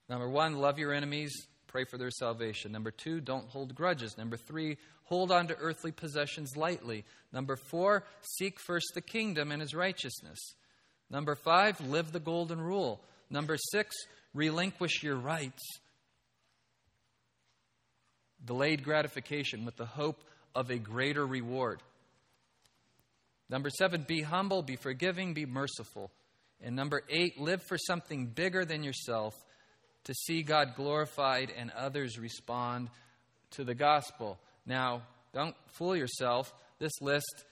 Number 0.09 0.29
one, 0.29 0.59
love 0.59 0.79
your 0.79 0.93
enemies, 0.93 1.33
pray 1.75 1.85
for 1.85 1.99
their 1.99 2.09
salvation. 2.09 2.71
Number 2.71 2.93
two, 2.93 3.21
don't 3.21 3.49
hold 3.49 3.75
grudges. 3.75 4.17
Number 4.17 4.37
three, 4.37 4.77
hold 5.07 5.33
on 5.33 5.49
to 5.49 5.57
earthly 5.57 5.91
possessions 5.91 6.57
lightly. 6.57 7.05
Number 7.33 7.57
four, 7.57 8.05
seek 8.21 8.61
first 8.61 8.87
the 8.95 9.01
kingdom 9.01 9.51
and 9.51 9.61
his 9.61 9.75
righteousness. 9.75 10.39
Number 11.11 11.35
five, 11.35 11.81
live 11.81 12.13
the 12.13 12.21
golden 12.21 12.61
rule. 12.61 13.01
Number 13.29 13.57
six, 13.57 13.97
relinquish 14.35 15.03
your 15.03 15.17
rights. 15.17 15.65
Delayed 18.45 18.85
gratification 18.85 19.65
with 19.65 19.77
the 19.77 19.85
hope 19.85 20.23
of 20.55 20.71
a 20.71 20.79
greater 20.79 21.27
reward. 21.27 21.83
Number 23.51 23.69
seven, 23.69 24.05
be 24.07 24.23
humble, 24.23 24.63
be 24.63 24.77
forgiving, 24.77 25.35
be 25.35 25.45
merciful. 25.45 26.13
And 26.63 26.77
number 26.77 27.03
eight, 27.11 27.41
live 27.41 27.65
for 27.65 27.79
something 27.79 28.27
bigger 28.27 28.65
than 28.65 28.85
yourself 28.85 29.35
to 30.05 30.15
see 30.15 30.43
God 30.43 30.75
glorified 30.77 31.53
and 31.57 31.71
others 31.71 32.19
respond 32.19 32.91
to 33.53 33.65
the 33.65 33.75
gospel. 33.75 34.39
Now, 34.67 35.03
don't 35.33 35.55
fool 35.67 35.97
yourself. 35.97 36.53
This 36.79 36.93
list, 37.01 37.45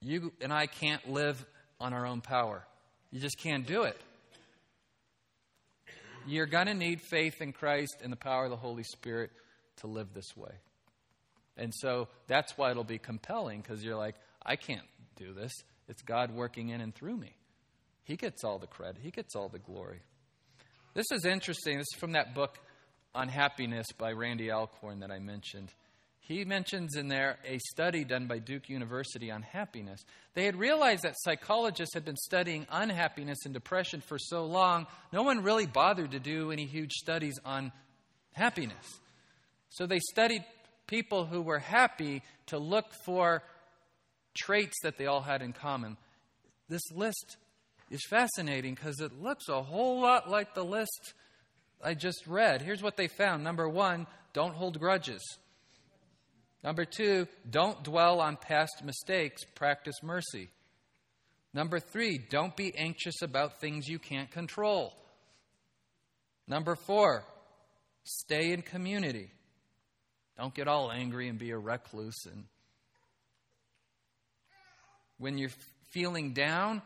you 0.00 0.32
and 0.40 0.52
I 0.52 0.66
can't 0.66 1.10
live 1.10 1.44
on 1.80 1.92
our 1.92 2.06
own 2.06 2.20
power. 2.20 2.64
You 3.10 3.20
just 3.20 3.38
can't 3.38 3.66
do 3.66 3.82
it. 3.84 4.00
You're 6.26 6.46
going 6.46 6.66
to 6.66 6.74
need 6.74 7.00
faith 7.00 7.40
in 7.40 7.52
Christ 7.52 7.96
and 8.02 8.12
the 8.12 8.16
power 8.16 8.44
of 8.44 8.50
the 8.50 8.56
Holy 8.56 8.82
Spirit 8.82 9.30
to 9.78 9.86
live 9.86 10.12
this 10.14 10.36
way. 10.36 10.52
And 11.56 11.72
so 11.74 12.08
that's 12.26 12.56
why 12.56 12.70
it'll 12.70 12.84
be 12.84 12.98
compelling 12.98 13.60
because 13.60 13.82
you're 13.82 13.96
like, 13.96 14.16
I 14.44 14.56
can't 14.56 14.86
do 15.16 15.32
this. 15.32 15.52
It's 15.88 16.02
God 16.02 16.30
working 16.30 16.68
in 16.68 16.80
and 16.80 16.94
through 16.94 17.16
me. 17.16 17.34
He 18.04 18.16
gets 18.16 18.44
all 18.44 18.58
the 18.58 18.66
credit, 18.66 19.02
He 19.02 19.10
gets 19.10 19.34
all 19.34 19.48
the 19.48 19.58
glory. 19.58 20.00
This 20.92 21.12
is 21.12 21.24
interesting. 21.24 21.78
This 21.78 21.86
is 21.94 22.00
from 22.00 22.12
that 22.12 22.34
book 22.34 22.58
on 23.14 23.28
happiness 23.28 23.86
by 23.96 24.10
Randy 24.12 24.50
Alcorn 24.50 25.00
that 25.00 25.12
I 25.12 25.20
mentioned. 25.20 25.72
He 26.18 26.44
mentions 26.44 26.96
in 26.96 27.06
there 27.06 27.38
a 27.46 27.58
study 27.70 28.04
done 28.04 28.26
by 28.26 28.38
Duke 28.38 28.68
University 28.68 29.30
on 29.30 29.42
happiness. 29.42 30.00
They 30.34 30.44
had 30.44 30.56
realized 30.56 31.02
that 31.04 31.14
psychologists 31.18 31.94
had 31.94 32.04
been 32.04 32.16
studying 32.16 32.66
unhappiness 32.70 33.38
and 33.44 33.54
depression 33.54 34.00
for 34.00 34.18
so 34.18 34.44
long, 34.46 34.86
no 35.12 35.22
one 35.22 35.44
really 35.44 35.66
bothered 35.66 36.10
to 36.10 36.20
do 36.20 36.50
any 36.50 36.66
huge 36.66 36.92
studies 36.92 37.38
on 37.44 37.70
happiness. 38.32 39.00
So 39.68 39.86
they 39.86 40.00
studied 40.10 40.44
people 40.88 41.24
who 41.24 41.40
were 41.40 41.60
happy 41.60 42.22
to 42.46 42.58
look 42.58 42.86
for 43.04 43.44
traits 44.36 44.76
that 44.82 44.98
they 44.98 45.06
all 45.06 45.20
had 45.20 45.40
in 45.40 45.52
common. 45.52 45.96
This 46.68 46.82
list 46.92 47.36
is 47.90 48.00
fascinating 48.08 48.74
because 48.74 49.00
it 49.00 49.20
looks 49.20 49.48
a 49.48 49.62
whole 49.62 50.00
lot 50.00 50.30
like 50.30 50.54
the 50.54 50.64
list 50.64 51.14
I 51.82 51.94
just 51.94 52.26
read. 52.26 52.62
Here's 52.62 52.82
what 52.82 52.96
they 52.96 53.08
found. 53.08 53.42
Number 53.42 53.68
one, 53.68 54.06
don't 54.32 54.54
hold 54.54 54.78
grudges. 54.78 55.22
Number 56.62 56.84
two, 56.84 57.26
don't 57.48 57.82
dwell 57.82 58.20
on 58.20 58.36
past 58.36 58.84
mistakes, 58.84 59.42
practice 59.54 60.02
mercy. 60.02 60.50
Number 61.52 61.80
three, 61.80 62.18
don't 62.18 62.54
be 62.54 62.72
anxious 62.76 63.22
about 63.22 63.60
things 63.60 63.88
you 63.88 63.98
can't 63.98 64.30
control. 64.30 64.94
Number 66.46 66.76
four, 66.76 67.24
stay 68.04 68.52
in 68.52 68.62
community. 68.62 69.30
Don't 70.36 70.54
get 70.54 70.68
all 70.68 70.92
angry 70.92 71.28
and 71.28 71.38
be 71.38 71.50
a 71.50 71.58
recluse. 71.58 72.26
And 72.26 72.44
when 75.18 75.38
you're 75.38 75.50
feeling 75.90 76.32
down, 76.32 76.82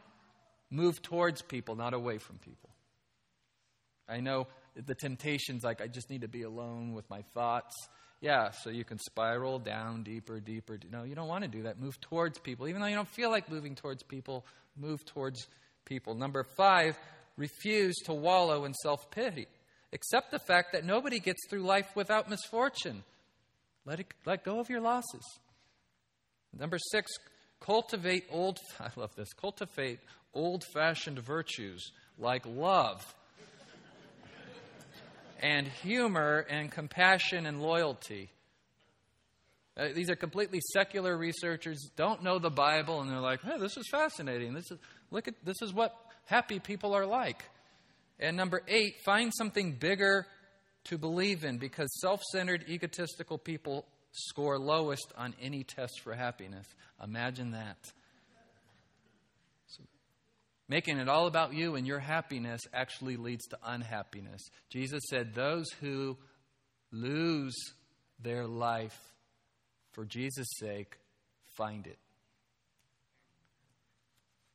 move 0.71 1.03
towards 1.03 1.43
people, 1.43 1.77
not 1.77 1.95
away 1.95 2.19
from 2.19 2.39
people. 2.39 2.71
I 4.09 4.21
know 4.21 4.47
the 4.75 4.95
temptation's 4.95 5.65
like, 5.65 5.81
I 5.81 5.87
just 5.87 6.11
need 6.11 6.23
to 6.23 6.29
be 6.29 6.43
alone 6.43 6.93
with 6.93 7.09
my 7.09 7.23
thoughts. 7.35 7.75
Yeah, 8.21 8.51
so 8.51 8.71
you 8.71 8.85
can 8.85 8.99
spiral 8.99 9.59
down 9.59 10.03
deeper, 10.03 10.41
deeper. 10.41 10.79
No, 10.91 11.05
you 11.05 11.15
don't 11.15 11.29
want 11.29 11.45
to 11.45 11.49
do 11.49 11.63
that. 11.65 11.79
Move 11.79 12.01
towards 12.01 12.39
people. 12.39 12.69
Even 12.69 12.81
though 12.81 12.89
you 12.89 12.95
don't 12.95 13.09
feel 13.09 13.31
like 13.31 13.51
moving 13.51 13.75
towards 13.75 14.03
people, 14.03 14.45
move 14.77 15.05
towards 15.05 15.47
people. 15.85 16.15
Number 16.15 16.45
five, 16.57 16.99
refuse 17.37 17.97
to 18.07 18.15
wallow 18.15 18.65
in 18.65 18.75
self 18.75 19.11
pity. 19.11 19.47
Accept 19.93 20.31
the 20.31 20.39
fact 20.39 20.73
that 20.73 20.85
nobody 20.85 21.21
gets 21.21 21.41
through 21.49 21.63
life 21.63 21.95
without 21.95 22.29
misfortune. 22.29 23.05
Let, 23.85 24.01
it, 24.01 24.07
let 24.25 24.45
go 24.45 24.59
of 24.59 24.71
your 24.71 24.81
losses. 24.81 25.23
Number 26.59 26.79
six, 26.79 27.13
cultivate 27.61 28.25
old, 28.31 28.59
I 28.81 28.89
love 28.97 29.15
this, 29.17 29.33
cultivate 29.33 30.01
old 30.35 30.65
fashioned 30.73 31.19
virtues 31.19 31.93
like 32.19 32.45
love 32.47 33.15
and 35.41 35.67
humor 35.67 36.47
and 36.49 36.71
compassion 36.71 37.47
and 37.47 37.61
loyalty. 37.61 38.31
Uh, 39.77 39.89
these 39.95 40.09
are 40.09 40.17
completely 40.17 40.61
secular 40.73 41.17
researchers, 41.17 41.91
don't 41.97 42.23
know 42.23 42.39
the 42.39 42.51
Bible, 42.51 43.01
and 43.01 43.11
they're 43.11 43.21
like, 43.21 43.43
hey, 43.43 43.59
this 43.59 43.77
is 43.77 43.89
fascinating. 43.91 44.55
This 44.55 44.71
is, 44.71 44.79
look 45.11 45.27
at, 45.27 45.35
this 45.45 45.61
is 45.63 45.73
what 45.73 45.95
happy 46.27 46.61
people 46.61 46.95
are 46.95 47.07
like. 47.07 47.45
And 48.21 48.37
number 48.37 48.63
eight, 48.69 48.95
find 49.05 49.33
something 49.37 49.73
bigger 49.73 50.27
to 50.85 50.99
believe 50.99 51.45
in 51.45 51.59
because 51.59 51.89
self 52.01 52.23
centered, 52.31 52.65
egotistical 52.69 53.37
people 53.37 53.85
score 54.13 54.59
lowest 54.59 55.13
on 55.19 55.35
any 55.43 55.65
test 55.65 56.01
for 56.03 56.15
happiness. 56.15 56.67
Imagine 57.03 57.51
that. 57.51 57.77
Making 60.69 60.99
it 60.99 61.09
all 61.09 61.27
about 61.27 61.53
you 61.53 61.75
and 61.75 61.87
your 61.87 61.99
happiness 61.99 62.63
actually 62.73 63.17
leads 63.17 63.47
to 63.49 63.59
unhappiness. 63.65 64.41
Jesus 64.71 65.03
said, 65.11 65.35
Those 65.35 65.71
who 65.81 66.17
lose 66.91 67.55
their 68.23 68.47
life 68.47 68.99
for 69.93 70.05
Jesus' 70.05 70.49
sake, 70.59 70.97
find 71.57 71.87
it. 71.87 71.99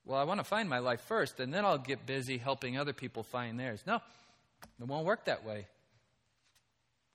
Well, 0.05 0.19
I 0.19 0.23
want 0.23 0.39
to 0.39 0.43
find 0.43 0.67
my 0.67 0.79
life 0.79 1.01
first, 1.01 1.39
and 1.39 1.53
then 1.53 1.65
I'll 1.65 1.77
get 1.77 2.07
busy 2.07 2.39
helping 2.39 2.77
other 2.77 2.93
people 2.93 3.21
find 3.21 3.59
theirs. 3.59 3.83
No, 3.85 4.01
it 4.79 4.87
won't 4.87 5.05
work 5.05 5.25
that 5.25 5.45
way. 5.45 5.67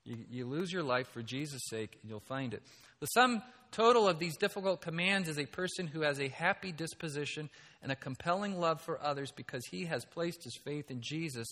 You, 0.05 0.17
you 0.29 0.45
lose 0.45 0.71
your 0.71 0.83
life 0.83 1.07
for 1.09 1.21
Jesus' 1.21 1.63
sake, 1.65 1.97
and 2.01 2.09
you'll 2.09 2.21
find 2.21 2.53
it. 2.53 2.63
The 2.99 3.07
sum 3.07 3.41
total 3.71 4.07
of 4.07 4.19
these 4.19 4.37
difficult 4.37 4.81
commands 4.81 5.27
is 5.27 5.37
a 5.37 5.45
person 5.45 5.87
who 5.87 6.01
has 6.01 6.19
a 6.19 6.29
happy 6.29 6.71
disposition 6.71 7.49
and 7.81 7.91
a 7.91 7.95
compelling 7.95 8.59
love 8.59 8.81
for 8.81 9.03
others 9.03 9.31
because 9.31 9.65
he 9.69 9.85
has 9.85 10.05
placed 10.05 10.43
his 10.43 10.57
faith 10.63 10.89
in 10.89 11.01
Jesus 11.01 11.47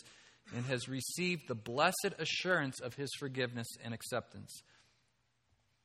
and 0.55 0.65
has 0.65 0.87
received 0.87 1.47
the 1.47 1.55
blessed 1.55 2.13
assurance 2.17 2.79
of 2.79 2.95
his 2.95 3.09
forgiveness 3.19 3.67
and 3.83 3.93
acceptance. 3.93 4.63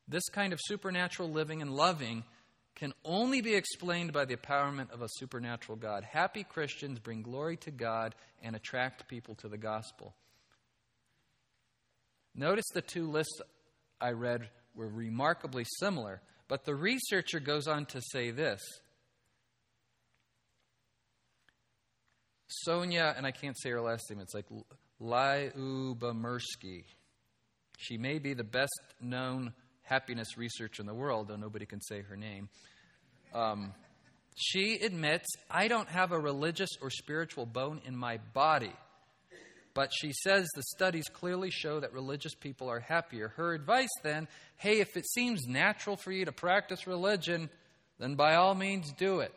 This 0.06 0.28
kind 0.28 0.52
of 0.52 0.61
supernatural 0.62 1.30
living 1.30 1.61
and 1.61 1.70
loving 1.70 2.24
can 2.74 2.94
only 3.04 3.40
be 3.40 3.54
explained 3.54 4.12
by 4.12 4.24
the 4.24 4.36
empowerment 4.36 4.92
of 4.92 5.02
a 5.02 5.09
supernatural 5.16 5.76
God. 5.76 6.04
Happy 6.04 6.44
Christians 6.44 7.00
bring 7.00 7.22
glory 7.22 7.56
to 7.59 7.70
God 7.70 8.14
and 8.42 8.54
attract 8.54 9.09
people 9.09 9.34
to 9.36 9.48
the 9.48 9.59
gospel. 9.59 10.14
Notice 12.34 12.66
the 12.72 12.82
two 12.82 13.11
lists 13.11 13.40
I 14.00 14.12
read 14.12 14.48
were 14.79 14.89
remarkably 14.89 15.66
similar, 15.79 16.22
but 16.47 16.64
the 16.64 16.74
researcher 16.74 17.41
goes 17.41 17.66
on 17.66 17.85
to 17.87 18.01
say 18.01 18.31
this. 18.31 18.62
Sonja, 22.66 23.14
and 23.16 23.26
I 23.26 23.33
can't 23.33 23.59
say 23.61 23.70
her 23.70 23.81
last 23.81 24.09
name, 24.09 24.20
it's 24.20 24.35
like 24.35 24.47
Lyubomirsky. 25.03 26.85
She 27.76 27.99
may 27.99 28.18
be 28.18 28.33
the 28.35 28.45
best 28.45 28.81
known 29.01 29.53
happiness 29.83 30.39
researcher 30.39 30.81
in 30.81 30.87
the 30.87 30.95
world, 30.95 31.29
though 31.29 31.37
nobody 31.37 31.66
can 31.66 31.81
say 31.81 32.01
her 32.03 32.16
name. 32.16 32.49
Um, 33.35 33.74
she 34.37 34.76
admits, 34.76 35.26
I 35.51 35.68
don't 35.68 35.89
have 35.89 36.12
a 36.12 36.18
religious 36.18 36.70
or 36.81 36.91
spiritual 36.91 37.45
bone 37.45 37.81
in 37.85 37.97
my 37.97 38.18
body. 38.33 38.72
But 39.79 39.93
she 39.95 40.12
says 40.12 40.49
the 40.57 40.64
studies 40.64 41.09
clearly 41.09 41.53
show 41.53 41.79
that 41.79 41.93
religious 41.93 42.35
people 42.35 42.68
are 42.68 42.81
happier. 42.81 43.29
Her 43.37 43.55
advice 43.55 43.89
then 44.03 44.26
hey, 44.57 44.81
if 44.81 44.97
it 44.97 45.09
seems 45.09 45.47
natural 45.47 45.97
for 45.97 46.11
you 46.11 46.24
to 46.24 46.33
practice 46.33 46.89
religion, 46.89 47.49
then 48.01 48.16
by 48.16 48.35
all 48.35 48.57
means 48.57 48.93
do 48.95 49.20
it. 49.20 49.33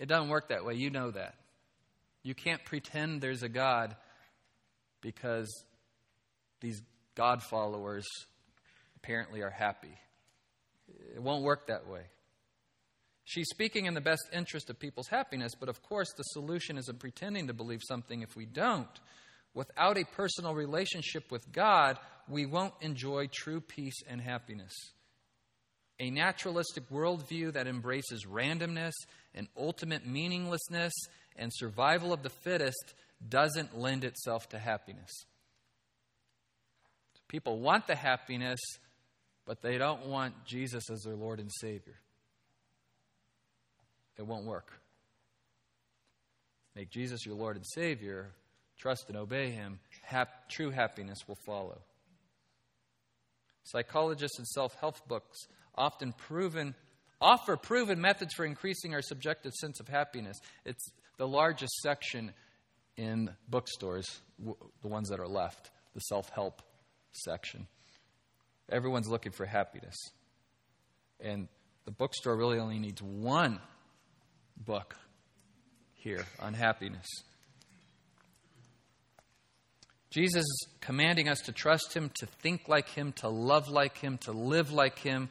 It 0.00 0.06
doesn't 0.06 0.28
work 0.28 0.48
that 0.48 0.64
way. 0.64 0.74
You 0.74 0.90
know 0.90 1.12
that. 1.12 1.36
You 2.24 2.34
can't 2.34 2.64
pretend 2.64 3.20
there's 3.20 3.44
a 3.44 3.48
God 3.48 3.94
because 5.02 5.62
these 6.60 6.82
God 7.14 7.44
followers 7.44 8.08
apparently 8.96 9.42
are 9.42 9.50
happy. 9.50 9.96
It 11.14 11.22
won't 11.22 11.44
work 11.44 11.68
that 11.68 11.86
way. 11.86 12.06
She's 13.24 13.48
speaking 13.50 13.86
in 13.86 13.94
the 13.94 14.00
best 14.00 14.28
interest 14.32 14.70
of 14.70 14.78
people's 14.78 15.08
happiness, 15.08 15.52
but 15.58 15.68
of 15.68 15.82
course, 15.82 16.12
the 16.12 16.22
solution 16.24 16.78
isn't 16.78 16.98
pretending 16.98 17.46
to 17.46 17.54
believe 17.54 17.80
something 17.86 18.22
if 18.22 18.34
we 18.34 18.46
don't. 18.46 18.88
Without 19.54 19.98
a 19.98 20.04
personal 20.04 20.54
relationship 20.54 21.30
with 21.30 21.50
God, 21.52 21.98
we 22.28 22.46
won't 22.46 22.74
enjoy 22.80 23.26
true 23.26 23.60
peace 23.60 24.02
and 24.08 24.20
happiness. 24.20 24.72
A 25.98 26.10
naturalistic 26.10 26.88
worldview 26.88 27.52
that 27.52 27.66
embraces 27.66 28.26
randomness 28.26 28.92
and 29.34 29.48
ultimate 29.56 30.06
meaninglessness 30.06 30.92
and 31.36 31.52
survival 31.52 32.12
of 32.12 32.22
the 32.22 32.30
fittest 32.30 32.94
doesn't 33.28 33.78
lend 33.78 34.04
itself 34.04 34.48
to 34.48 34.58
happiness. 34.58 35.10
People 37.28 37.60
want 37.60 37.86
the 37.86 37.94
happiness, 37.94 38.60
but 39.44 39.62
they 39.62 39.78
don't 39.78 40.06
want 40.06 40.34
Jesus 40.46 40.90
as 40.90 41.02
their 41.02 41.16
Lord 41.16 41.38
and 41.38 41.50
Savior 41.60 42.00
it 44.20 44.26
won't 44.26 44.44
work. 44.44 44.70
Make 46.76 46.90
Jesus 46.90 47.26
your 47.26 47.34
Lord 47.34 47.56
and 47.56 47.64
Savior, 47.66 48.30
trust 48.78 49.06
and 49.08 49.16
obey 49.16 49.50
Him, 49.50 49.80
hap- 50.02 50.48
true 50.48 50.70
happiness 50.70 51.18
will 51.26 51.38
follow. 51.46 51.78
Psychologists 53.64 54.38
and 54.38 54.46
self 54.46 54.74
help 54.78 55.08
books 55.08 55.38
often 55.74 56.12
proven, 56.12 56.74
offer 57.20 57.56
proven 57.56 58.00
methods 58.00 58.34
for 58.34 58.44
increasing 58.44 58.94
our 58.94 59.02
subjective 59.02 59.52
sense 59.54 59.80
of 59.80 59.88
happiness. 59.88 60.38
It's 60.64 60.90
the 61.16 61.26
largest 61.26 61.72
section 61.80 62.32
in 62.96 63.30
bookstores, 63.48 64.20
the 64.82 64.88
ones 64.88 65.08
that 65.08 65.20
are 65.20 65.28
left, 65.28 65.70
the 65.94 66.00
self 66.00 66.28
help 66.30 66.62
section. 67.12 67.66
Everyone's 68.70 69.08
looking 69.08 69.32
for 69.32 69.46
happiness. 69.46 69.96
And 71.20 71.48
the 71.84 71.90
bookstore 71.90 72.36
really 72.36 72.58
only 72.58 72.78
needs 72.78 73.02
one 73.02 73.60
book 74.64 74.94
here 75.94 76.24
on 76.38 76.54
happiness. 76.54 77.06
Jesus 80.10 80.42
is 80.42 80.66
commanding 80.80 81.28
us 81.28 81.40
to 81.42 81.52
trust 81.52 81.94
Him, 81.94 82.10
to 82.18 82.26
think 82.26 82.68
like 82.68 82.88
Him, 82.88 83.12
to 83.18 83.28
love 83.28 83.68
like 83.68 83.98
Him, 83.98 84.18
to 84.18 84.32
live 84.32 84.72
like 84.72 84.98
Him. 84.98 85.28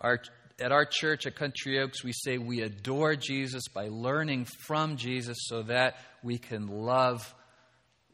Our, 0.00 0.20
at 0.60 0.72
our 0.72 0.84
church 0.84 1.26
at 1.26 1.36
Country 1.36 1.78
Oaks, 1.78 2.02
we 2.02 2.12
say 2.12 2.38
we 2.38 2.62
adore 2.62 3.14
Jesus 3.14 3.68
by 3.72 3.88
learning 3.88 4.46
from 4.66 4.96
Jesus 4.96 5.36
so 5.42 5.62
that 5.62 5.96
we 6.22 6.38
can 6.38 6.66
love 6.66 7.34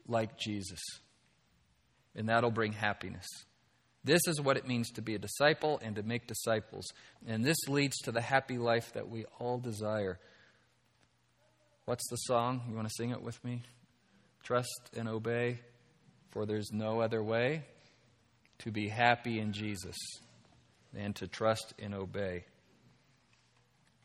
like 0.07 0.37
Jesus. 0.37 0.81
And 2.15 2.29
that'll 2.29 2.51
bring 2.51 2.73
happiness. 2.73 3.25
This 4.05 4.21
is 4.27 4.39
what 4.39 4.55
it 4.55 4.67
means 4.67 4.91
to 4.91 5.01
be 5.01 5.15
a 5.15 5.19
disciple 5.19 5.79
and 5.83 5.95
to 5.95 6.03
make 6.03 6.27
disciples. 6.27 6.85
And 7.27 7.43
this 7.43 7.57
leads 7.67 7.97
to 8.03 8.11
the 8.11 8.21
happy 8.21 8.59
life 8.59 8.93
that 8.93 9.09
we 9.09 9.25
all 9.39 9.57
desire. 9.57 10.19
What's 11.85 12.07
the 12.11 12.17
song? 12.17 12.61
You 12.69 12.75
want 12.75 12.87
to 12.87 12.93
sing 12.95 13.09
it 13.09 13.23
with 13.23 13.43
me? 13.43 13.63
Trust 14.43 14.91
and 14.95 15.09
obey, 15.09 15.59
for 16.29 16.45
there's 16.45 16.71
no 16.71 17.01
other 17.01 17.23
way 17.23 17.63
to 18.59 18.71
be 18.71 18.89
happy 18.89 19.39
in 19.39 19.53
Jesus 19.53 19.95
than 20.93 21.13
to 21.13 21.27
trust 21.27 21.73
and 21.79 21.95
obey. 21.95 22.45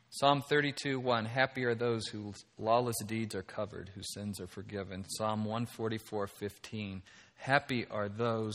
Psalm 0.09 0.42
32 0.48 0.98
1 0.98 1.26
Happy 1.26 1.64
are 1.64 1.74
those 1.74 2.07
whose 2.07 2.42
lawless 2.59 2.96
deeds 3.07 3.34
are 3.34 3.42
covered, 3.42 3.90
whose 3.94 4.12
sins 4.14 4.40
are 4.40 4.46
forgiven. 4.46 5.05
Psalm 5.07 5.44
144 5.44 6.26
15 6.26 7.03
Happy 7.36 7.86
are 7.90 8.09
those 8.09 8.55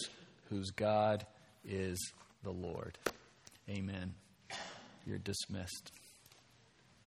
whose 0.49 0.71
God 0.71 1.25
is 1.67 2.13
the 2.43 2.51
Lord. 2.51 2.97
Amen. 3.69 4.13
You're 5.05 5.17
dismissed. 5.17 5.91